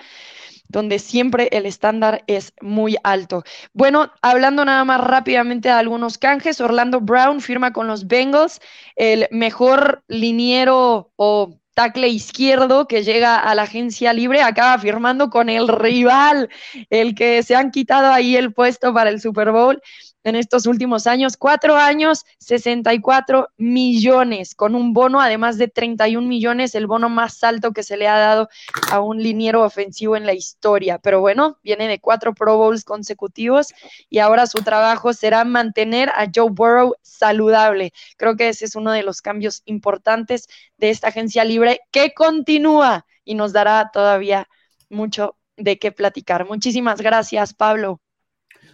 donde 0.71 0.99
siempre 0.99 1.49
el 1.51 1.65
estándar 1.65 2.23
es 2.27 2.53
muy 2.61 2.97
alto. 3.03 3.43
Bueno, 3.73 4.11
hablando 4.21 4.65
nada 4.65 4.83
más 4.85 5.01
rápidamente 5.01 5.69
de 5.69 5.75
algunos 5.75 6.17
canjes, 6.17 6.61
Orlando 6.61 7.01
Brown 7.01 7.41
firma 7.41 7.73
con 7.73 7.87
los 7.87 8.07
Bengals, 8.07 8.61
el 8.95 9.27
mejor 9.31 10.03
liniero 10.07 11.11
o 11.17 11.57
tackle 11.73 12.07
izquierdo 12.07 12.87
que 12.87 13.03
llega 13.03 13.37
a 13.37 13.55
la 13.55 13.63
agencia 13.63 14.13
libre, 14.13 14.41
acaba 14.41 14.77
firmando 14.79 15.29
con 15.29 15.49
el 15.49 15.67
rival, 15.67 16.49
el 16.89 17.15
que 17.15 17.43
se 17.43 17.55
han 17.55 17.71
quitado 17.71 18.11
ahí 18.11 18.35
el 18.35 18.53
puesto 18.53 18.93
para 18.93 19.09
el 19.09 19.21
Super 19.21 19.51
Bowl 19.51 19.81
en 20.23 20.35
estos 20.35 20.65
últimos 20.65 21.07
años. 21.07 21.37
Cuatro 21.37 21.75
años, 21.75 22.25
64 22.39 23.49
millones, 23.57 24.55
con 24.55 24.75
un 24.75 24.93
bono 24.93 25.21
además 25.21 25.57
de 25.57 25.67
31 25.67 26.27
millones, 26.27 26.75
el 26.75 26.87
bono 26.87 27.09
más 27.09 27.43
alto 27.43 27.71
que 27.71 27.83
se 27.83 27.97
le 27.97 28.07
ha 28.07 28.17
dado 28.17 28.49
a 28.91 28.99
un 28.99 29.21
liniero 29.21 29.63
ofensivo 29.63 30.15
en 30.15 30.25
la 30.25 30.33
historia. 30.33 30.99
Pero 30.99 31.21
bueno, 31.21 31.57
viene 31.63 31.87
de 31.87 31.99
cuatro 31.99 32.33
Pro 32.33 32.57
Bowls 32.57 32.83
consecutivos 32.83 33.67
y 34.09 34.19
ahora 34.19 34.47
su 34.47 34.59
trabajo 34.63 35.13
será 35.13 35.43
mantener 35.43 36.09
a 36.09 36.27
Joe 36.33 36.49
Burrow 36.51 36.93
saludable. 37.01 37.93
Creo 38.17 38.35
que 38.35 38.49
ese 38.49 38.65
es 38.65 38.75
uno 38.75 38.91
de 38.91 39.03
los 39.03 39.21
cambios 39.21 39.61
importantes 39.65 40.47
de 40.77 40.89
esta 40.89 41.09
agencia 41.09 41.43
libre 41.43 41.79
que 41.91 42.13
continúa 42.13 43.05
y 43.23 43.35
nos 43.35 43.53
dará 43.53 43.91
todavía 43.93 44.47
mucho 44.89 45.37
de 45.57 45.79
qué 45.79 45.91
platicar. 45.91 46.47
Muchísimas 46.47 47.01
gracias, 47.01 47.53
Pablo. 47.53 48.01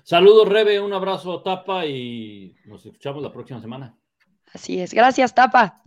Saludos, 0.09 0.47
Rebe, 0.47 0.79
un 0.79 0.93
abrazo, 0.93 1.43
Tapa, 1.43 1.85
y 1.85 2.55
nos 2.63 2.85
escuchamos 2.85 3.21
la 3.21 3.29
próxima 3.29 3.59
semana. 3.59 3.93
Así 4.53 4.79
es, 4.79 4.93
gracias, 4.93 5.35
Tapa. 5.35 5.83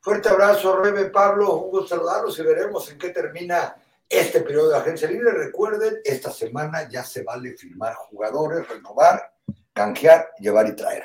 Fuerte 0.00 0.30
abrazo, 0.30 0.80
Rebe, 0.80 1.10
Pablo, 1.10 1.56
un 1.56 1.70
gusto 1.72 1.88
saludarlos 1.88 2.38
y 2.38 2.42
veremos 2.42 2.90
en 2.90 2.96
qué 2.96 3.10
termina 3.10 3.76
este 4.08 4.40
periodo 4.40 4.70
de 4.70 4.78
agencia 4.78 5.10
libre. 5.10 5.30
Recuerden, 5.30 5.98
esta 6.06 6.30
semana 6.30 6.88
ya 6.88 7.04
se 7.04 7.22
vale 7.22 7.54
firmar 7.54 7.92
jugadores, 7.96 8.66
renovar, 8.66 9.30
canjear, 9.74 10.30
llevar 10.38 10.66
y 10.66 10.74
traer. 10.74 11.04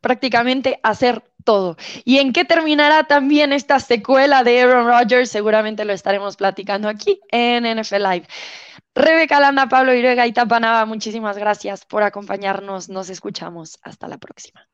Prácticamente 0.00 0.80
hacer 0.82 1.22
todo. 1.44 1.76
¿Y 2.04 2.18
en 2.18 2.32
qué 2.32 2.44
terminará 2.44 3.04
también 3.04 3.52
esta 3.52 3.80
secuela 3.80 4.42
de 4.44 4.62
Aaron 4.62 4.86
Rodgers? 4.86 5.30
Seguramente 5.30 5.84
lo 5.84 5.92
estaremos 5.92 6.36
platicando 6.36 6.88
aquí 6.88 7.20
en 7.30 7.64
NFL 7.64 7.96
Live. 7.96 8.26
Rebeca 8.94 9.40
Landa, 9.40 9.68
Pablo 9.68 9.94
Irega 9.94 10.26
y 10.26 10.32
Tapanaba, 10.32 10.84
muchísimas 10.84 11.38
gracias 11.38 11.84
por 11.86 12.02
acompañarnos. 12.02 12.88
Nos 12.88 13.08
escuchamos. 13.08 13.78
Hasta 13.82 14.08
la 14.08 14.18
próxima. 14.18 14.66